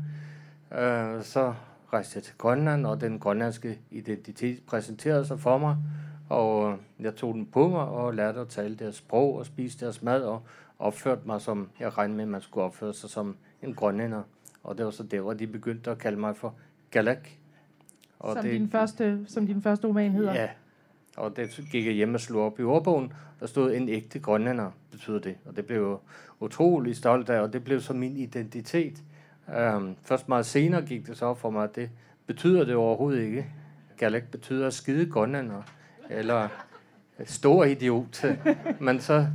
Øh, 0.71 1.23
så 1.23 1.53
rejste 1.93 2.17
jeg 2.17 2.23
til 2.23 2.33
Grønland, 2.37 2.85
og 2.85 3.01
den 3.01 3.19
grønlandske 3.19 3.79
identitet 3.91 4.59
præsenterede 4.67 5.25
sig 5.25 5.39
for 5.39 5.57
mig. 5.57 5.77
Og 6.29 6.77
jeg 6.99 7.15
tog 7.15 7.33
den 7.33 7.45
på 7.45 7.67
mig 7.69 7.81
og 7.81 8.13
lærte 8.13 8.39
at 8.39 8.47
tale 8.47 8.75
deres 8.75 8.95
sprog 8.95 9.35
og 9.35 9.45
spise 9.45 9.79
deres 9.79 10.01
mad 10.01 10.21
og 10.21 10.41
opførte 10.79 11.21
mig 11.25 11.41
som, 11.41 11.69
jeg 11.79 11.97
regnede 11.97 12.17
med, 12.17 12.23
at 12.23 12.29
man 12.29 12.41
skulle 12.41 12.63
opføre 12.63 12.93
sig 12.93 13.09
som 13.09 13.35
en 13.61 13.73
grønlænder. 13.73 14.21
Og 14.63 14.77
det 14.77 14.85
var 14.85 14.91
så 14.91 15.03
der, 15.03 15.21
hvor 15.21 15.33
de 15.33 15.47
begyndte 15.47 15.91
at 15.91 15.97
kalde 15.97 16.19
mig 16.19 16.35
for 16.35 16.55
Galak. 16.91 17.29
Og 18.19 18.33
som, 18.33 18.43
det, 18.43 18.51
din 18.51 18.69
første, 18.69 19.25
som 19.27 19.47
din 19.47 19.61
første 19.61 19.87
roman 19.87 20.11
hedder? 20.11 20.33
Ja, 20.33 20.49
og 21.17 21.37
det 21.37 21.67
gik 21.71 21.85
jeg 21.85 21.93
hjem 21.93 22.13
og 22.13 22.19
slog 22.19 22.45
op 22.45 22.59
i 22.59 22.63
ordbogen. 22.63 23.13
Der 23.39 23.45
stod 23.45 23.73
en 23.73 23.89
ægte 23.89 24.19
grønlænder, 24.19 24.71
betyder 24.91 25.19
det. 25.19 25.35
Og 25.45 25.55
det 25.55 25.65
blev 25.65 25.77
jo 25.77 25.99
utrolig 26.39 26.95
stolt 26.95 27.29
af, 27.29 27.39
og 27.39 27.53
det 27.53 27.63
blev 27.63 27.81
så 27.81 27.93
min 27.93 28.17
identitet. 28.17 29.03
Um, 29.75 29.95
først 30.01 30.29
meget 30.29 30.45
senere 30.45 30.81
gik 30.81 31.07
det 31.07 31.17
så 31.17 31.25
op 31.25 31.39
for 31.39 31.49
mig, 31.49 31.63
at 31.63 31.75
det 31.75 31.89
betyder 32.25 32.65
det 32.65 32.75
overhovedet 32.75 33.21
ikke. 33.21 33.45
Galak 33.97 34.23
betyder 34.31 34.69
skide 34.69 35.11
grønlænder 35.11 35.61
eller 36.09 36.47
stor 37.25 37.63
idiot. 37.63 38.25
Men 38.79 38.99
så, 38.99 39.27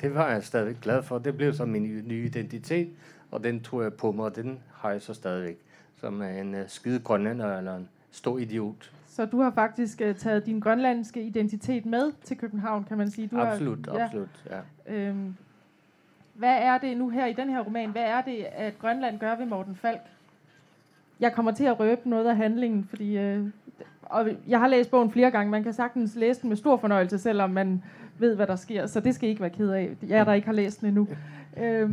det 0.00 0.14
var 0.14 0.30
jeg 0.30 0.44
stadig 0.44 0.76
glad 0.82 1.02
for. 1.02 1.18
Det 1.18 1.36
blev 1.36 1.54
så 1.54 1.64
min 1.64 2.02
nye 2.06 2.24
identitet, 2.24 2.88
og 3.30 3.44
den 3.44 3.60
tog 3.60 3.82
jeg 3.82 3.94
på 3.94 4.12
mig, 4.12 4.24
og 4.24 4.36
den 4.36 4.58
har 4.74 4.90
jeg 4.90 5.02
så 5.02 5.14
stadigvæk 5.14 5.58
som 6.00 6.22
en 6.22 6.54
uh, 6.54 6.60
skide 6.66 7.00
grønlænder 7.00 7.58
eller 7.58 7.76
en 7.76 7.88
stor 8.10 8.38
idiot. 8.38 8.92
Så 9.06 9.26
du 9.26 9.40
har 9.40 9.50
faktisk 9.50 10.00
uh, 10.04 10.16
taget 10.16 10.46
din 10.46 10.60
grønlandske 10.60 11.22
identitet 11.22 11.86
med 11.86 12.12
til 12.24 12.38
København, 12.38 12.84
kan 12.84 12.98
man 12.98 13.10
sige? 13.10 13.28
Du 13.28 13.38
absolut, 13.38 13.86
har, 13.86 13.98
ja, 13.98 14.04
absolut, 14.04 14.44
ja. 14.50 14.94
Øhm, 14.94 15.34
hvad 16.34 16.58
er 16.58 16.78
det 16.78 16.96
nu 16.96 17.08
her 17.08 17.26
i 17.26 17.32
den 17.32 17.50
her 17.50 17.60
roman, 17.60 17.90
hvad 17.90 18.02
er 18.02 18.22
det, 18.22 18.46
at 18.52 18.78
Grønland 18.78 19.18
gør 19.18 19.36
ved 19.36 19.46
Morten 19.46 19.76
Falk? 19.76 20.00
Jeg 21.20 21.32
kommer 21.32 21.52
til 21.52 21.64
at 21.64 21.80
røbe 21.80 22.08
noget 22.08 22.26
af 22.26 22.36
handlingen, 22.36 22.84
fordi 22.84 23.18
øh, 23.18 23.46
og 24.12 24.28
jeg 24.48 24.60
har 24.60 24.68
læst 24.68 24.90
bogen 24.90 25.10
flere 25.10 25.30
gange. 25.30 25.50
Man 25.50 25.62
kan 25.62 25.72
sagtens 25.72 26.16
læse 26.16 26.40
den 26.40 26.48
med 26.48 26.56
stor 26.56 26.76
fornøjelse, 26.76 27.18
selvom 27.18 27.50
man 27.50 27.82
ved, 28.18 28.36
hvad 28.36 28.46
der 28.46 28.56
sker, 28.56 28.86
så 28.86 29.00
det 29.00 29.14
skal 29.14 29.28
I 29.28 29.30
ikke 29.30 29.40
være 29.42 29.50
ked 29.50 29.70
af. 29.70 29.96
Jeg 30.08 30.26
der 30.26 30.32
ikke 30.32 30.46
har 30.46 30.54
læst 30.54 30.80
den 30.80 30.88
endnu. 30.88 31.08
Øh, 31.56 31.90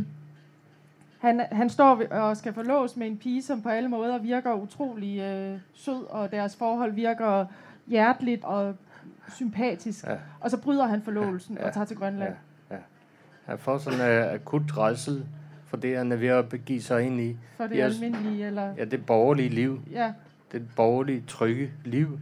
han, 1.18 1.40
han 1.52 1.68
står 1.68 2.02
og 2.10 2.36
skal 2.36 2.52
forlås 2.52 2.96
med 2.96 3.06
en 3.06 3.16
pige, 3.16 3.42
som 3.42 3.62
på 3.62 3.68
alle 3.68 3.88
måder 3.88 4.18
virker 4.18 4.54
utrolig 4.54 5.20
øh, 5.20 5.58
sød, 5.74 6.04
og 6.10 6.32
deres 6.32 6.56
forhold 6.56 6.92
virker 6.92 7.46
hjerteligt 7.86 8.44
og 8.44 8.74
sympatisk. 9.28 10.06
Ja. 10.06 10.16
Og 10.40 10.50
så 10.50 10.60
bryder 10.60 10.86
han 10.86 11.02
forlovelsen 11.02 11.56
ja, 11.60 11.66
og 11.66 11.74
tager 11.74 11.84
til 11.84 11.96
Grønland. 11.96 12.34
Ja, 12.70 12.74
ja. 12.74 12.80
Han 13.44 13.58
får 13.58 13.78
sådan 13.78 14.00
en 14.00 14.26
uh, 14.26 14.34
akut 14.34 14.76
rejsel 14.76 15.26
for 15.70 15.76
det, 15.76 15.96
han 15.96 16.12
er 16.12 16.16
ved 16.16 16.28
at 16.28 16.48
begive 16.48 16.82
sig 16.82 17.02
ind 17.02 17.20
i. 17.20 17.36
For 17.56 17.66
det 17.66 17.76
Jeres, 17.76 17.94
almindelige, 17.94 18.46
eller? 18.46 18.74
Ja, 18.78 18.84
det 18.84 19.06
borgerlige 19.06 19.48
liv. 19.48 19.80
Ja. 19.90 20.12
Det 20.52 20.62
borgerlige, 20.76 21.24
trygge 21.26 21.70
liv, 21.84 22.18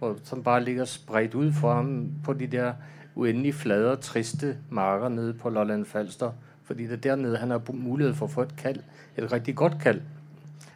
og 0.00 0.18
som 0.22 0.42
bare 0.42 0.64
ligger 0.64 0.84
spredt 0.84 1.34
ud 1.34 1.52
for 1.52 1.74
ham 1.74 2.12
på 2.24 2.32
de 2.32 2.46
der 2.46 2.72
uendelig 3.14 3.54
flade 3.54 3.96
triste 3.96 4.56
marker 4.70 5.08
nede 5.08 5.34
på 5.34 5.50
Lolland 5.50 5.84
Falster. 5.84 6.32
Fordi 6.64 6.84
det 6.84 6.92
er 6.92 6.96
dernede, 6.96 7.36
han 7.36 7.50
har 7.50 7.62
mulighed 7.72 8.14
for 8.14 8.26
at 8.26 8.32
få 8.32 8.42
et 8.42 8.56
kald. 8.56 8.80
Et 9.16 9.32
rigtig 9.32 9.56
godt 9.56 9.76
kald. 9.82 10.00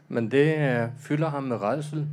Men 0.09 0.31
det 0.31 0.59
øh, 0.59 0.89
fylder 0.99 1.29
ham 1.29 1.43
med 1.43 1.63
redsel. 1.63 2.07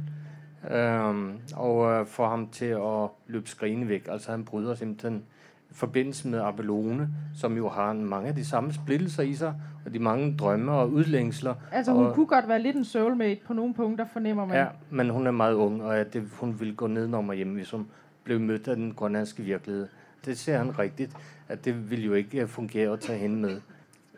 Øh, 0.71 1.15
og 1.55 1.91
øh, 1.91 2.07
får 2.07 2.29
ham 2.29 2.48
til 2.48 2.65
at 2.65 3.09
løbe 3.27 3.50
skrigende 3.50 3.88
væk. 3.88 4.07
Altså 4.12 4.31
han 4.31 4.45
bryder 4.45 4.75
simpelthen 4.75 5.24
forbindelse 5.72 6.28
med 6.28 6.40
Abelone, 6.40 7.10
som 7.36 7.58
jo 7.58 7.70
har 7.70 7.94
mange 7.94 8.28
af 8.28 8.36
de 8.36 8.46
samme 8.46 8.74
splittelser 8.74 9.24
i 9.24 9.34
sig, 9.34 9.56
og 9.86 9.94
de 9.94 10.00
mange 10.00 10.36
drømme 10.38 10.72
og 10.72 10.92
udlængsler. 10.92 11.56
Altså 11.72 11.92
hun 11.92 12.06
og, 12.06 12.16
kunne 12.16 12.26
godt 12.26 12.48
være 12.48 12.62
lidt 12.62 12.76
en 12.76 12.86
soulmate 12.86 13.42
på 13.48 13.54
nogle 13.54 13.74
punkter, 13.74 14.06
fornemmer 14.14 14.46
man. 14.46 14.58
Ja, 14.58 14.66
men 14.90 15.10
hun 15.10 15.28
er 15.28 15.32
meget 15.32 15.54
ung, 15.54 15.84
og 15.84 15.98
at 15.98 16.14
det, 16.14 16.24
hun 16.40 16.60
ville 16.60 16.76
gå 16.76 16.88
ned 16.88 17.14
og 17.14 17.34
hjemme, 17.34 17.54
hvis 17.54 17.72
hun 17.72 17.88
blev 18.24 18.40
mødt 18.40 18.68
af 18.68 18.76
den 18.76 18.94
grønlandske 18.94 19.44
virkelighed. 19.44 19.88
Det 20.26 20.38
ser 20.38 20.58
han 20.58 20.80
rigtigt, 20.80 21.18
at 21.48 21.66
det 21.66 21.90
vil 21.90 22.06
jo 22.06 22.14
ikke 22.14 22.48
fungere 22.48 22.94
at 22.94 23.00
tage 23.00 23.20
hende 23.20 23.36
med. 23.36 23.62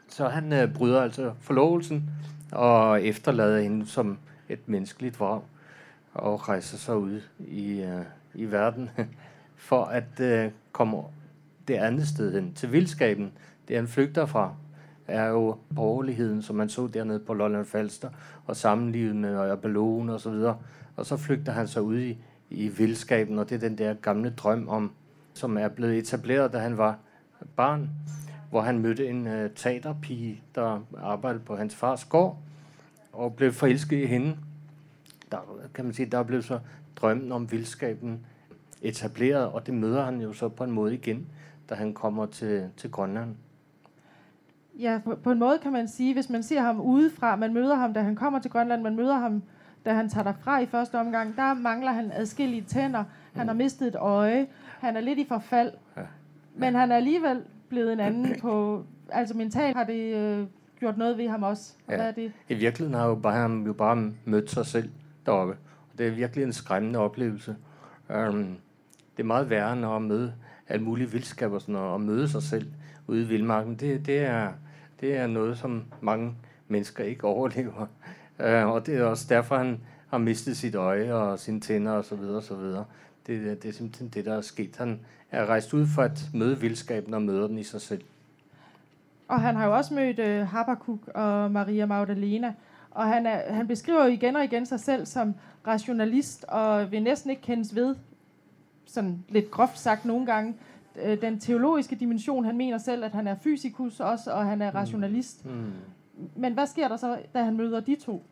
Så 0.07 0.27
han 0.27 0.53
øh, 0.53 0.73
bryder 0.73 1.01
altså 1.01 1.33
forlovelsen 1.39 2.09
og 2.51 3.03
efterlader 3.03 3.61
hende 3.61 3.85
som 3.85 4.17
et 4.49 4.59
menneskeligt 4.65 5.19
vrag 5.19 5.41
og 6.13 6.49
rejser 6.49 6.77
sig 6.77 6.97
ud 6.97 7.21
i, 7.39 7.81
øh, 7.81 8.01
i 8.33 8.45
verden 8.45 8.89
for 9.55 9.83
at 9.83 10.19
øh, 10.19 10.51
komme 10.71 10.97
det 11.67 11.73
andet 11.73 12.07
sted 12.07 12.33
hen, 12.33 12.53
til 12.53 12.71
vildskaben. 12.71 13.31
Det 13.67 13.75
han 13.75 13.87
flygter 13.87 14.25
fra, 14.25 14.55
er 15.07 15.25
jo 15.25 15.57
borgerligheden, 15.75 16.41
som 16.41 16.55
man 16.55 16.69
så 16.69 16.87
dernede 16.87 17.19
på 17.19 17.33
Lolland 17.33 17.65
Falster, 17.65 18.09
og 18.45 18.55
sammenlivet 18.55 19.15
med 19.15 19.51
Abelone 19.51 20.13
og 20.13 20.21
så 20.21 20.29
videre. 20.29 20.57
Og 20.95 21.05
så 21.05 21.17
flygter 21.17 21.51
han 21.51 21.67
så 21.67 21.79
ud 21.79 21.99
i, 21.99 22.17
i 22.49 22.67
vildskaben, 22.67 23.39
og 23.39 23.49
det 23.49 23.55
er 23.55 23.69
den 23.69 23.77
der 23.77 23.93
gamle 23.93 24.29
drøm 24.29 24.69
om, 24.69 24.91
som 25.33 25.57
er 25.57 25.67
blevet 25.67 25.97
etableret, 25.97 26.53
da 26.53 26.57
han 26.57 26.77
var 26.77 26.97
barn, 27.55 27.89
hvor 28.49 28.61
han 28.61 28.79
mødte 28.79 29.07
en 29.07 29.27
uh, 29.27 29.49
teaterpige, 29.55 30.41
der 30.55 30.85
arbejdede 30.97 31.43
på 31.43 31.55
hans 31.55 31.75
fars 31.75 32.05
gård, 32.05 32.37
og 33.13 33.35
blev 33.35 33.51
forelsket 33.51 34.03
i 34.03 34.05
hende. 34.05 34.37
Der, 35.31 35.37
kan 35.73 35.85
man 35.85 35.93
sige, 35.93 36.05
der 36.05 36.23
blev 36.23 36.41
så 36.41 36.59
drømmen 36.95 37.31
om 37.31 37.51
vildskaben 37.51 38.19
etableret, 38.81 39.45
og 39.45 39.65
det 39.65 39.73
møder 39.73 40.05
han 40.05 40.21
jo 40.21 40.33
så 40.33 40.49
på 40.49 40.63
en 40.63 40.71
måde 40.71 40.93
igen 40.93 41.27
da 41.71 41.75
han 41.75 41.93
kommer 41.93 42.25
til, 42.25 42.69
til 42.77 42.91
Grønland. 42.91 43.35
Ja, 44.79 44.99
på, 45.05 45.15
på 45.15 45.31
en 45.31 45.39
måde 45.39 45.59
kan 45.59 45.71
man 45.71 45.87
sige, 45.87 46.13
hvis 46.13 46.29
man 46.29 46.43
ser 46.43 46.61
ham 46.61 46.81
udefra, 46.81 47.35
man 47.35 47.53
møder 47.53 47.75
ham, 47.75 47.93
da 47.93 48.01
han 48.01 48.15
kommer 48.15 48.39
til 48.39 48.51
Grønland, 48.51 48.81
man 48.81 48.95
møder 48.95 49.15
ham, 49.15 49.43
da 49.85 49.93
han 49.93 50.09
tager 50.09 50.23
derfra 50.23 50.59
i 50.59 50.65
første 50.65 50.99
omgang, 50.99 51.35
der 51.35 51.53
mangler 51.53 51.91
han 51.91 52.11
adskillige 52.13 52.61
tænder, 52.61 53.03
han 53.33 53.43
mm. 53.43 53.47
har 53.47 53.53
mistet 53.53 53.87
et 53.87 53.95
øje, 53.95 54.47
han 54.79 54.97
er 54.97 55.01
lidt 55.01 55.19
i 55.19 55.25
forfald, 55.27 55.71
ja. 55.97 56.01
men 56.55 56.75
han 56.75 56.91
er 56.91 56.95
alligevel 56.95 57.41
blevet 57.69 57.93
en 57.93 57.99
anden 57.99 58.35
på, 58.41 58.83
altså 59.09 59.37
mentalt 59.37 59.77
har 59.77 59.83
det 59.83 60.15
øh, 60.15 60.47
gjort 60.79 60.97
noget 60.97 61.17
ved 61.17 61.27
ham 61.27 61.43
også. 61.43 61.73
Og 61.87 61.91
ja. 61.91 61.97
Hvad 61.97 62.07
er 62.07 62.11
det? 62.11 62.31
I 62.49 62.53
virkeligheden 62.53 62.99
har 62.99 63.07
jo 63.07 63.15
bare, 63.15 63.33
han 63.33 63.63
jo 63.65 63.73
bare 63.73 64.11
mødt 64.25 64.51
sig 64.51 64.65
selv 64.65 64.89
deroppe. 65.25 65.53
Og 65.91 65.97
det 65.97 66.07
er 66.07 66.11
virkelig 66.11 66.43
en 66.43 66.53
skræmmende 66.53 66.99
oplevelse. 66.99 67.55
Um, 68.09 68.57
det 69.17 69.23
er 69.23 69.27
meget 69.27 69.49
værre, 69.49 69.75
når 69.75 69.95
at 69.95 70.01
møde 70.01 70.33
alt 70.67 70.81
muligt 70.81 71.13
vildskab 71.13 71.51
og 71.51 71.61
sådan 71.61 71.73
noget, 71.73 71.89
og 71.89 72.01
møde 72.01 72.29
sig 72.29 72.43
selv 72.43 72.67
ude 73.07 73.21
i 73.21 73.25
vildmarken, 73.25 73.75
det, 73.75 74.05
det, 74.05 74.17
er, 74.19 74.51
det 74.99 75.17
er 75.17 75.27
noget, 75.27 75.57
som 75.57 75.83
mange 76.01 76.35
mennesker 76.67 77.03
ikke 77.03 77.23
overlever. 77.33 77.87
Øh, 78.39 78.67
og 78.67 78.85
det 78.85 78.97
er 78.97 79.03
også 79.03 79.25
derfor, 79.29 79.57
han 79.57 79.79
har 80.09 80.17
mistet 80.17 80.57
sit 80.57 80.75
øje 80.75 81.13
og 81.13 81.39
sine 81.39 81.59
tænder 81.59 81.91
og 81.91 82.05
så 82.05 82.15
videre. 82.15 82.37
og 82.37 82.43
så 82.43 82.55
videre. 82.55 82.85
Det, 83.27 83.63
det 83.63 83.69
er 83.69 83.73
simpelthen 83.73 84.09
det, 84.09 84.25
der 84.25 84.37
er 84.37 84.41
sket. 84.41 84.75
Han 84.77 84.99
er 85.31 85.45
rejst 85.45 85.73
ud 85.73 85.87
for 85.87 86.01
at 86.01 86.29
møde 86.33 86.59
vildskaben 86.59 87.13
og 87.13 87.21
møder 87.21 87.47
den 87.47 87.57
i 87.57 87.63
sig 87.63 87.81
selv. 87.81 88.01
Og 89.27 89.41
han 89.41 89.55
har 89.55 89.65
jo 89.65 89.75
også 89.75 89.93
mødt 89.93 90.19
øh, 90.19 90.47
Habakkuk 90.47 91.07
og 91.07 91.51
Maria 91.51 91.85
Magdalena, 91.85 92.53
og 92.91 93.07
han, 93.07 93.25
er, 93.25 93.53
han 93.53 93.67
beskriver 93.67 94.03
jo 94.03 94.11
igen 94.11 94.35
og 94.35 94.43
igen 94.43 94.65
sig 94.65 94.79
selv 94.79 95.05
som 95.05 95.35
rationalist, 95.67 96.43
og 96.43 96.91
vil 96.91 97.03
næsten 97.03 97.29
ikke 97.29 97.41
kendes 97.41 97.75
ved 97.75 97.95
sådan 98.85 99.23
lidt 99.29 99.51
groft 99.51 99.79
sagt 99.79 100.05
nogle 100.05 100.25
gange, 100.25 100.55
øh, 101.03 101.21
den 101.21 101.39
teologiske 101.39 101.95
dimension. 101.95 102.45
Han 102.45 102.57
mener 102.57 102.77
selv, 102.77 103.03
at 103.03 103.11
han 103.11 103.27
er 103.27 103.35
fysikus 103.43 103.99
også, 103.99 104.31
og 104.31 104.45
han 104.45 104.61
er 104.61 104.71
mm. 104.71 104.77
rationalist. 104.77 105.45
Mm. 105.45 105.51
Mm. 105.51 105.71
Men 106.35 106.53
hvad 106.53 106.67
sker 106.67 106.87
der 106.87 106.97
så, 106.97 107.17
da 107.33 107.43
han 107.43 107.57
møder 107.57 107.79
de 107.79 107.95
to? 107.95 108.25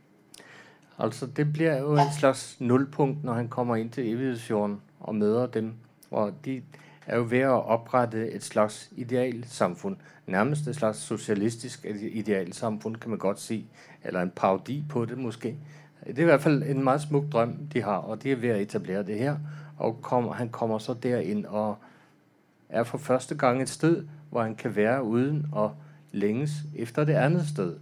Altså, 1.00 1.26
det 1.26 1.54
bliver 1.54 1.78
jo 1.78 1.94
en 1.94 2.14
slags 2.20 2.62
nulpunkt, 2.62 3.24
når 3.24 3.34
han 3.34 3.48
kommer 3.48 3.76
ind 3.76 3.90
til 3.90 4.14
evighedsjorden 4.14 4.82
og 5.00 5.16
møder 5.16 5.46
dem. 5.46 5.74
Og 6.12 6.34
de 6.46 6.62
er 7.08 7.18
jo 7.18 7.28
ved 7.30 7.40
at 7.40 7.66
oprette 7.66 8.32
et 8.32 8.44
slags 8.44 8.90
idealsamfund. 8.96 9.96
Nærmest 10.28 10.68
et 10.68 10.76
slags 10.76 10.98
socialistisk 10.98 11.86
idealsamfund, 12.02 12.96
kan 12.96 13.10
man 13.10 13.20
godt 13.20 13.40
sige. 13.40 13.66
Eller 14.04 14.22
en 14.22 14.32
parodi 14.36 14.84
på 14.90 15.06
det 15.06 15.18
måske. 15.18 15.56
Det 16.08 16.18
er 16.18 16.22
i 16.22 16.26
hvert 16.26 16.42
fald 16.42 16.64
en 16.64 16.84
meget 16.84 17.02
smuk 17.02 17.24
drøm, 17.32 17.56
de 17.74 17.82
har, 17.82 17.98
og 17.98 18.24
de 18.24 18.32
er 18.32 18.36
ved 18.36 18.50
at 18.50 18.62
etablere 18.62 19.04
det 19.04 19.20
her 19.20 19.38
og 19.80 20.02
kom, 20.02 20.32
han 20.32 20.50
kommer 20.50 20.78
så 20.78 20.94
derind 20.94 21.46
og 21.46 21.78
er 22.70 22.84
for 22.84 22.98
første 22.98 23.36
gang 23.36 23.62
et 23.62 23.70
sted, 23.70 24.06
hvor 24.30 24.42
han 24.42 24.56
kan 24.56 24.76
være 24.76 25.04
uden 25.04 25.46
og 25.52 25.76
længes 26.12 26.52
efter 26.76 27.04
det 27.04 27.14
andet 27.14 27.48
sted. 27.48 27.76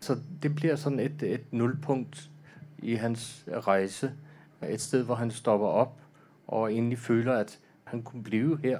Så 0.00 0.16
det 0.42 0.54
bliver 0.54 0.76
sådan 0.76 1.00
et, 1.00 1.22
et 1.22 1.52
nulpunkt 1.52 2.30
i 2.78 2.94
hans 2.94 3.44
rejse. 3.66 4.12
Et 4.68 4.80
sted, 4.80 5.02
hvor 5.02 5.14
han 5.14 5.30
stopper 5.30 5.66
op 5.66 6.00
og 6.46 6.72
egentlig 6.72 6.98
føler, 6.98 7.34
at 7.34 7.58
han 7.84 8.02
kunne 8.02 8.22
blive 8.22 8.58
her. 8.62 8.78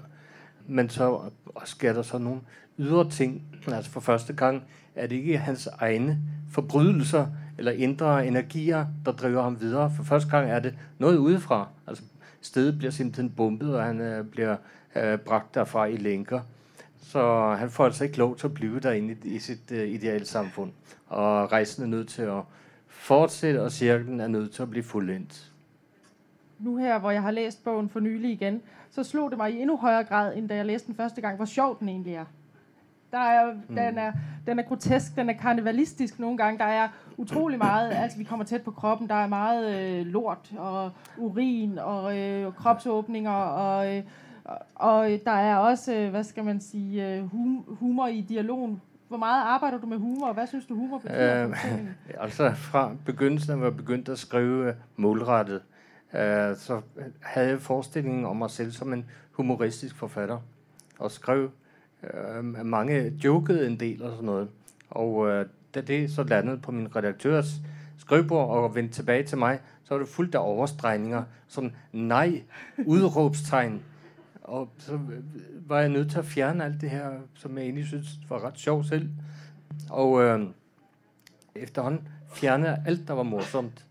Men 0.67 0.89
så 0.89 1.21
sker 1.65 1.93
der 1.93 2.03
så 2.03 2.19
nogle 2.19 2.41
ydre 2.79 3.11
ting. 3.11 3.43
Altså 3.67 3.91
for 3.91 4.01
første 4.01 4.33
gang 4.33 4.63
er 4.95 5.07
det 5.07 5.17
ikke 5.17 5.39
hans 5.39 5.67
egne 5.67 6.19
forbrydelser 6.51 7.27
eller 7.59 7.73
indre 7.73 8.27
energier, 8.27 8.87
der 9.05 9.13
driver 9.13 9.43
ham 9.43 9.61
videre. 9.61 9.93
For 9.97 10.03
første 10.03 10.31
gang 10.31 10.51
er 10.51 10.61
det 10.61 10.75
noget 10.99 11.17
udefra. 11.17 11.69
Altså 11.87 12.03
stedet 12.41 12.79
bliver 12.79 12.91
simpelthen 12.91 13.31
bombet, 13.31 13.77
og 13.77 13.85
han 13.85 14.01
øh, 14.01 14.25
bliver 14.25 14.57
øh, 14.97 15.19
bragt 15.19 15.55
derfra 15.55 15.85
i 15.85 15.97
lænker. 15.97 16.41
Så 17.03 17.55
han 17.59 17.71
får 17.71 17.85
altså 17.85 18.05
ikke 18.05 18.19
lov 18.19 18.37
til 18.37 18.47
at 18.47 18.55
blive 18.55 18.81
derinde 18.81 19.17
i, 19.25 19.29
i 19.35 19.39
sit 19.39 19.73
øh, 19.73 19.89
ideelle 19.89 20.27
samfund. 20.27 20.73
Og 21.07 21.53
rejsen 21.53 21.83
er 21.83 21.87
nødt 21.87 22.09
til 22.09 22.23
at 22.23 22.43
fortsætte, 22.87 23.63
og 23.63 23.73
cirklen 23.73 24.21
er 24.21 24.29
nødt 24.29 24.53
til 24.53 24.63
at 24.63 24.71
blive 24.71 24.83
fuldendt. 24.83 25.53
Nu 26.59 26.77
her, 26.77 26.99
hvor 26.99 27.11
jeg 27.11 27.23
har 27.23 27.31
læst 27.31 27.65
bogen 27.65 27.89
for 27.89 28.01
nylig 28.01 28.31
igen, 28.31 28.63
så 28.91 29.05
slog 29.05 29.31
det 29.31 29.39
mig 29.39 29.53
i 29.55 29.61
endnu 29.61 29.77
højere 29.77 30.05
grad, 30.05 30.37
end 30.37 30.49
da 30.49 30.57
jeg 30.57 30.67
læste 30.67 30.87
den 30.87 30.95
første 30.95 31.21
gang, 31.21 31.37
hvor 31.37 31.45
sjov 31.45 31.79
den 31.81 31.89
egentlig 31.89 32.15
er. 32.15 32.25
Der 33.13 33.19
er, 33.19 33.53
mm. 33.53 33.75
den, 33.75 33.99
er, 33.99 34.13
den 34.47 34.59
er 34.59 34.63
grotesk, 34.63 35.17
den 35.17 35.31
er 35.31 35.33
karnevalistisk 35.33 36.19
nogle 36.19 36.37
gange. 36.37 36.59
Der 36.59 36.65
er 36.65 36.89
utrolig 37.21 37.59
meget, 37.59 37.93
altså 37.93 38.19
vi 38.19 38.25
kommer 38.25 38.45
tæt 38.45 38.63
på 38.63 38.71
kroppen, 38.71 39.09
der 39.09 39.15
er 39.15 39.27
meget 39.27 39.81
øh, 39.81 40.07
lort 40.07 40.53
og 40.59 40.91
urin 41.19 41.79
og 41.79 42.19
øh, 42.19 42.53
kropsåbninger 42.55 43.31
og, 43.31 43.97
øh, 43.97 44.03
og 44.75 45.09
der 45.25 45.31
er 45.31 45.57
også, 45.57 45.95
øh, 45.95 46.11
hvad 46.11 46.25
skal 46.25 46.45
man 46.45 46.61
sige, 46.61 47.15
øh, 47.15 47.31
hum, 47.31 47.65
humor 47.69 48.07
i 48.07 48.21
dialogen. 48.21 48.81
Hvor 49.09 49.19
meget 49.19 49.45
arbejder 49.45 49.79
du 49.79 49.87
med 49.87 49.99
humor, 49.99 50.27
og 50.29 50.35
hvad 50.35 50.47
synes 50.47 50.67
du 50.67 50.75
humor 50.75 50.99
betyder? 50.99 51.49
Øh, 51.49 51.57
altså 52.25 52.53
fra 52.55 52.93
begyndelsen, 53.05 53.57
hvor 53.57 53.67
jeg 53.67 53.77
begyndte 53.77 54.13
at 54.13 54.19
skrive 54.19 54.75
målrettet, 54.97 55.63
øh, 56.15 56.57
så 56.57 56.81
havde 57.21 57.49
jeg 57.49 57.61
forestillingen 57.61 58.25
om 58.25 58.37
mig 58.37 58.51
selv 58.51 58.73
som 58.73 58.93
en 58.93 59.05
humoristisk 59.33 59.97
forfatter, 59.97 60.39
og 60.99 61.11
skrev 61.11 61.51
øh, 62.03 62.45
mange 62.67 63.13
jokede 63.25 63.67
en 63.67 63.81
del 63.81 64.03
og 64.03 64.11
sådan 64.11 64.27
noget. 64.27 64.49
Og 64.91 65.29
øh, 65.29 65.47
da 65.75 65.81
det 65.81 66.11
så 66.11 66.23
landede 66.23 66.59
på 66.59 66.73
min 66.73 66.97
redaktørs 66.97 67.61
skrivebord 67.99 68.49
og 68.49 68.75
vendte 68.75 68.95
tilbage 68.95 69.23
til 69.23 69.39
mig, 69.39 69.61
så 69.85 69.95
var 69.95 69.99
det 69.99 70.09
fuldt 70.09 70.35
af 70.35 70.39
overstregninger. 70.39 71.23
Sådan, 71.49 71.77
nej, 71.93 72.43
udråbstegn. 72.87 73.83
Og 74.43 74.69
så 74.79 74.95
øh, 74.95 75.01
var 75.69 75.81
jeg 75.81 75.89
nødt 75.89 76.11
til 76.11 76.19
at 76.19 76.25
fjerne 76.25 76.65
alt 76.65 76.81
det 76.81 76.91
her, 76.91 77.11
som 77.35 77.57
jeg 77.57 77.65
egentlig 77.65 77.87
synes 77.87 78.09
var 78.29 78.45
ret 78.45 78.59
sjovt 78.59 78.87
selv. 78.87 79.09
Og 79.91 80.23
øh, 80.23 80.47
efterhånden 81.55 82.09
fjernede 82.35 82.83
alt, 82.87 83.09
der 83.09 83.15
var 83.15 83.23
morsomt. 83.23 83.87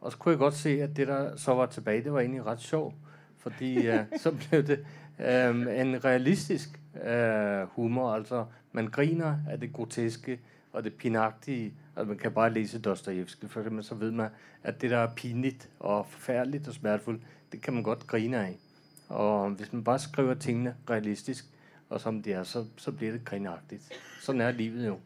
Og 0.00 0.12
så 0.12 0.18
kunne 0.18 0.32
jeg 0.32 0.38
godt 0.38 0.54
se, 0.54 0.82
at 0.82 0.96
det, 0.96 1.08
der 1.08 1.36
så 1.36 1.54
var 1.54 1.66
tilbage, 1.66 2.04
det 2.04 2.12
var 2.12 2.20
egentlig 2.20 2.46
ret 2.46 2.60
sjovt. 2.60 2.94
Fordi 3.38 3.86
øh, 3.86 4.00
så 4.16 4.34
blev 4.48 4.66
det 4.66 4.84
øh, 5.18 5.80
en 5.80 6.04
realistisk 6.04 6.80
øh, 7.06 7.62
humor, 7.62 8.12
altså 8.12 8.44
man 8.72 8.86
griner 8.86 9.36
af 9.50 9.60
det 9.60 9.72
groteske 9.72 10.40
og 10.72 10.84
det 10.84 10.94
pinagtige, 10.94 11.74
og 11.96 12.06
man 12.06 12.18
kan 12.18 12.32
bare 12.32 12.52
læse 12.52 12.80
Dostojevski, 12.80 13.48
for 13.48 13.60
eksempel, 13.60 13.84
så 13.84 13.94
ved 13.94 14.10
man, 14.10 14.28
at 14.62 14.80
det 14.80 14.90
der 14.90 14.98
er 14.98 15.14
pinligt 15.14 15.68
og 15.80 16.06
forfærdeligt 16.06 16.68
og 16.68 16.74
smertefuldt, 16.74 17.22
det 17.52 17.62
kan 17.62 17.74
man 17.74 17.82
godt 17.82 18.06
grine 18.06 18.36
af. 18.36 18.58
Og 19.08 19.50
hvis 19.50 19.72
man 19.72 19.84
bare 19.84 19.98
skriver 19.98 20.34
tingene 20.34 20.74
realistisk, 20.90 21.44
og 21.88 22.00
som 22.00 22.22
det 22.22 22.32
er, 22.32 22.42
så, 22.42 22.64
så 22.76 22.92
bliver 22.92 23.12
det 23.12 23.24
grinagtigt. 23.24 23.82
Sådan 24.20 24.40
er 24.40 24.50
livet 24.50 24.86
jo. 24.86 24.98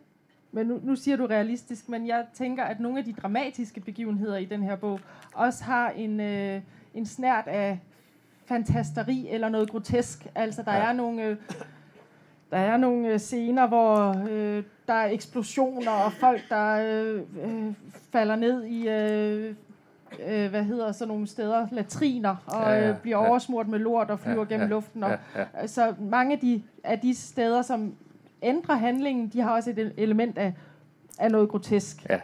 Men 0.52 0.66
nu, 0.66 0.80
nu 0.82 0.96
siger 0.96 1.16
du 1.16 1.26
realistisk, 1.26 1.88
men 1.88 2.06
jeg 2.06 2.26
tænker, 2.34 2.64
at 2.64 2.80
nogle 2.80 2.98
af 2.98 3.04
de 3.04 3.12
dramatiske 3.12 3.80
begivenheder 3.80 4.36
i 4.36 4.44
den 4.44 4.62
her 4.62 4.76
bog 4.76 5.00
også 5.34 5.64
har 5.64 5.90
en, 5.90 6.20
øh, 6.20 6.60
en 6.94 7.06
snært 7.06 7.46
af 7.46 7.78
fantasteri 8.46 9.28
eller 9.30 9.48
noget 9.48 9.70
grotesk. 9.70 10.26
Altså, 10.34 10.62
der 10.62 10.74
ja. 10.74 10.88
er 10.88 10.92
nogle... 10.92 11.22
Øh, 11.22 11.36
der 12.50 12.56
er 12.60 12.76
nogle 12.76 13.08
øh, 13.08 13.18
scener, 13.18 13.66
hvor 13.66 14.24
øh, 14.30 14.64
der 14.86 14.94
er 14.94 15.10
eksplosioner 15.10 15.90
og 15.90 16.12
folk, 16.12 16.40
der 16.48 16.76
øh, 16.76 17.22
øh, 17.44 17.74
falder 18.12 18.36
ned 18.36 18.64
i, 18.64 18.88
øh, 18.88 19.54
øh, 20.28 20.50
hvad 20.50 20.62
hedder 20.62 20.92
sådan 20.92 21.08
nogle 21.08 21.26
steder, 21.26 21.66
latriner, 21.72 22.36
og 22.46 22.62
ja, 22.62 22.70
ja, 22.70 22.90
øh, 22.90 22.98
bliver 22.98 23.18
ja. 23.18 23.28
oversmurt 23.28 23.68
med 23.68 23.78
lort 23.78 24.10
og 24.10 24.20
flyver 24.20 24.44
ja, 24.44 24.48
gennem 24.48 24.68
ja, 24.68 24.70
luften. 24.70 25.02
Og, 25.04 25.10
ja, 25.10 25.40
ja. 25.40 25.46
Altså 25.54 25.94
mange 26.00 26.34
af 26.34 26.40
de, 26.40 26.62
af 26.84 26.98
de 26.98 27.14
steder, 27.14 27.62
som 27.62 27.94
ændrer 28.42 28.74
handlingen, 28.74 29.28
de 29.28 29.40
har 29.40 29.50
også 29.50 29.70
et 29.70 29.92
element 29.96 30.38
af, 30.38 30.54
af 31.18 31.30
noget 31.30 31.48
grotesk. 31.48 32.06
Ja. 32.10 32.20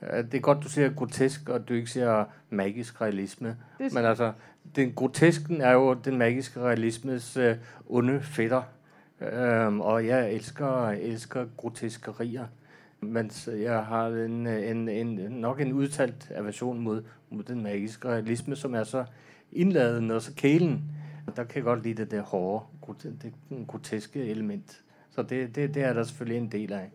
Det 0.00 0.34
er 0.34 0.40
godt, 0.40 0.62
du 0.62 0.68
siger 0.68 0.90
grotesk, 0.90 1.48
og 1.48 1.68
du 1.68 1.74
ikke 1.74 1.90
siger 1.90 2.24
magisk 2.50 3.00
realisme. 3.00 3.56
Det 3.78 3.94
Men 3.94 4.04
altså, 4.04 4.32
den 4.76 4.92
grotesken 4.92 5.60
er 5.60 5.72
jo 5.72 5.94
den 5.94 6.18
magiske 6.18 6.60
realismes 6.60 7.36
øh, 7.36 7.56
onde 7.88 8.20
fætter. 8.20 8.62
Øhm, 9.20 9.80
og 9.80 10.06
jeg 10.06 10.32
elsker, 10.32 10.88
elsker 10.88 11.46
groteskerier. 11.56 12.46
Men 13.00 13.30
jeg 13.46 13.84
har 13.84 14.06
en, 14.06 14.46
en, 14.46 14.88
en, 14.88 15.08
nok 15.30 15.60
en 15.60 15.72
udtalt 15.72 16.32
aversion 16.34 16.80
mod, 16.80 17.02
mod 17.30 17.42
den 17.42 17.62
magiske 17.62 18.08
realisme, 18.08 18.56
som 18.56 18.74
er 18.74 18.84
så 18.84 19.04
indladende 19.52 20.14
og 20.14 20.22
så 20.22 20.34
kælen. 20.34 20.82
Der 21.36 21.44
kan 21.44 21.56
jeg 21.56 21.64
godt 21.64 21.82
lide 21.82 21.94
det 22.02 22.10
der 22.10 22.22
hårde, 22.22 22.64
det 23.02 23.34
groteske 23.66 24.24
element. 24.24 24.82
Så 25.10 25.22
det, 25.22 25.54
det, 25.54 25.74
det 25.74 25.82
er 25.82 25.92
der 25.92 26.02
selvfølgelig 26.02 26.38
en 26.38 26.52
del 26.52 26.72
af. 26.72 26.90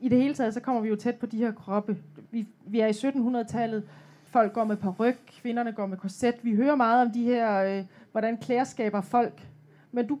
I 0.00 0.08
det 0.08 0.18
hele 0.18 0.34
taget, 0.34 0.54
så 0.54 0.60
kommer 0.60 0.82
vi 0.82 0.88
jo 0.88 0.96
tæt 0.96 1.16
på 1.16 1.26
de 1.26 1.36
her 1.36 1.52
kroppe. 1.52 1.96
Vi, 2.30 2.46
vi 2.66 2.80
er 2.80 2.86
i 2.86 2.90
1700-tallet. 2.90 3.88
Folk 4.26 4.52
går 4.52 4.64
med 4.64 4.76
peruk, 4.76 5.14
kvinderne 5.26 5.72
går 5.72 5.86
med 5.86 5.96
korset. 5.96 6.34
Vi 6.42 6.54
hører 6.54 6.74
meget 6.74 7.06
om 7.06 7.12
de 7.12 7.24
her, 7.24 7.78
øh, 7.78 7.84
hvordan 8.12 8.36
klæder 8.36 8.64
skaber 8.64 9.00
folk. 9.00 9.48
Men 9.92 10.06
du, 10.06 10.18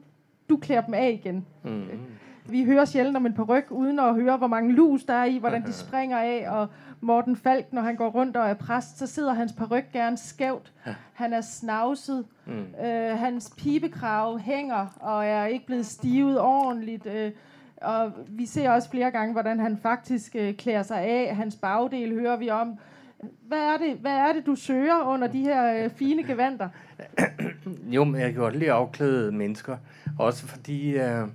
du 0.50 0.56
klæder 0.56 0.80
dem 0.80 0.94
af 0.94 1.20
igen. 1.22 1.46
Mm. 1.62 1.88
Vi 2.48 2.64
hører 2.64 2.84
sjældent 2.84 3.16
om 3.16 3.26
en 3.26 3.34
paryk, 3.34 3.66
uden 3.70 3.98
at 3.98 4.14
høre, 4.14 4.36
hvor 4.36 4.46
mange 4.46 4.72
lus 4.72 5.04
der 5.04 5.14
er 5.14 5.24
i, 5.24 5.38
hvordan 5.38 5.66
de 5.66 5.72
springer 5.86 6.18
af, 6.18 6.46
og 6.48 6.68
Morten 7.00 7.36
Falk, 7.36 7.72
når 7.72 7.82
han 7.82 7.96
går 7.96 8.08
rundt 8.08 8.36
og 8.36 8.48
er 8.48 8.54
præst, 8.54 8.98
så 8.98 9.06
sidder 9.06 9.32
hans 9.32 9.52
paryk 9.52 9.92
gerne 9.92 10.16
skævt. 10.16 10.72
Han 11.12 11.32
er 11.32 11.40
snavset. 11.40 12.24
Mm. 12.46 12.84
Øh, 12.84 13.18
hans 13.18 13.54
pibekrav 13.58 14.38
hænger 14.38 14.86
og 15.00 15.26
er 15.26 15.44
ikke 15.44 15.66
blevet 15.66 15.86
stivet 15.86 16.40
ordentligt. 16.40 17.06
Øh, 17.06 17.32
og 17.76 18.12
vi 18.28 18.46
ser 18.46 18.70
også 18.70 18.90
flere 18.90 19.10
gange, 19.10 19.32
hvordan 19.32 19.60
han 19.60 19.78
faktisk 19.82 20.36
øh, 20.36 20.54
klæder 20.54 20.82
sig 20.82 21.00
af. 21.00 21.36
Hans 21.36 21.56
bagdel 21.56 22.20
hører 22.20 22.36
vi 22.36 22.50
om. 22.50 22.78
Hvad 23.48 23.58
er 23.58 23.78
det, 23.78 23.96
hvad 23.96 24.12
er 24.12 24.32
det 24.32 24.46
du 24.46 24.54
søger 24.54 25.04
under 25.04 25.28
de 25.28 25.40
her 25.40 25.84
øh, 25.84 25.90
fine 25.90 26.22
gevanter? 26.22 26.68
jo, 27.96 28.04
men 28.04 28.20
jeg 28.20 28.32
kan 28.32 28.40
godt 28.40 28.56
lide 28.56 28.72
afklædede 28.72 29.32
mennesker. 29.32 29.76
Også 30.18 30.46
fordi 30.46 30.96
øh, 30.96 31.28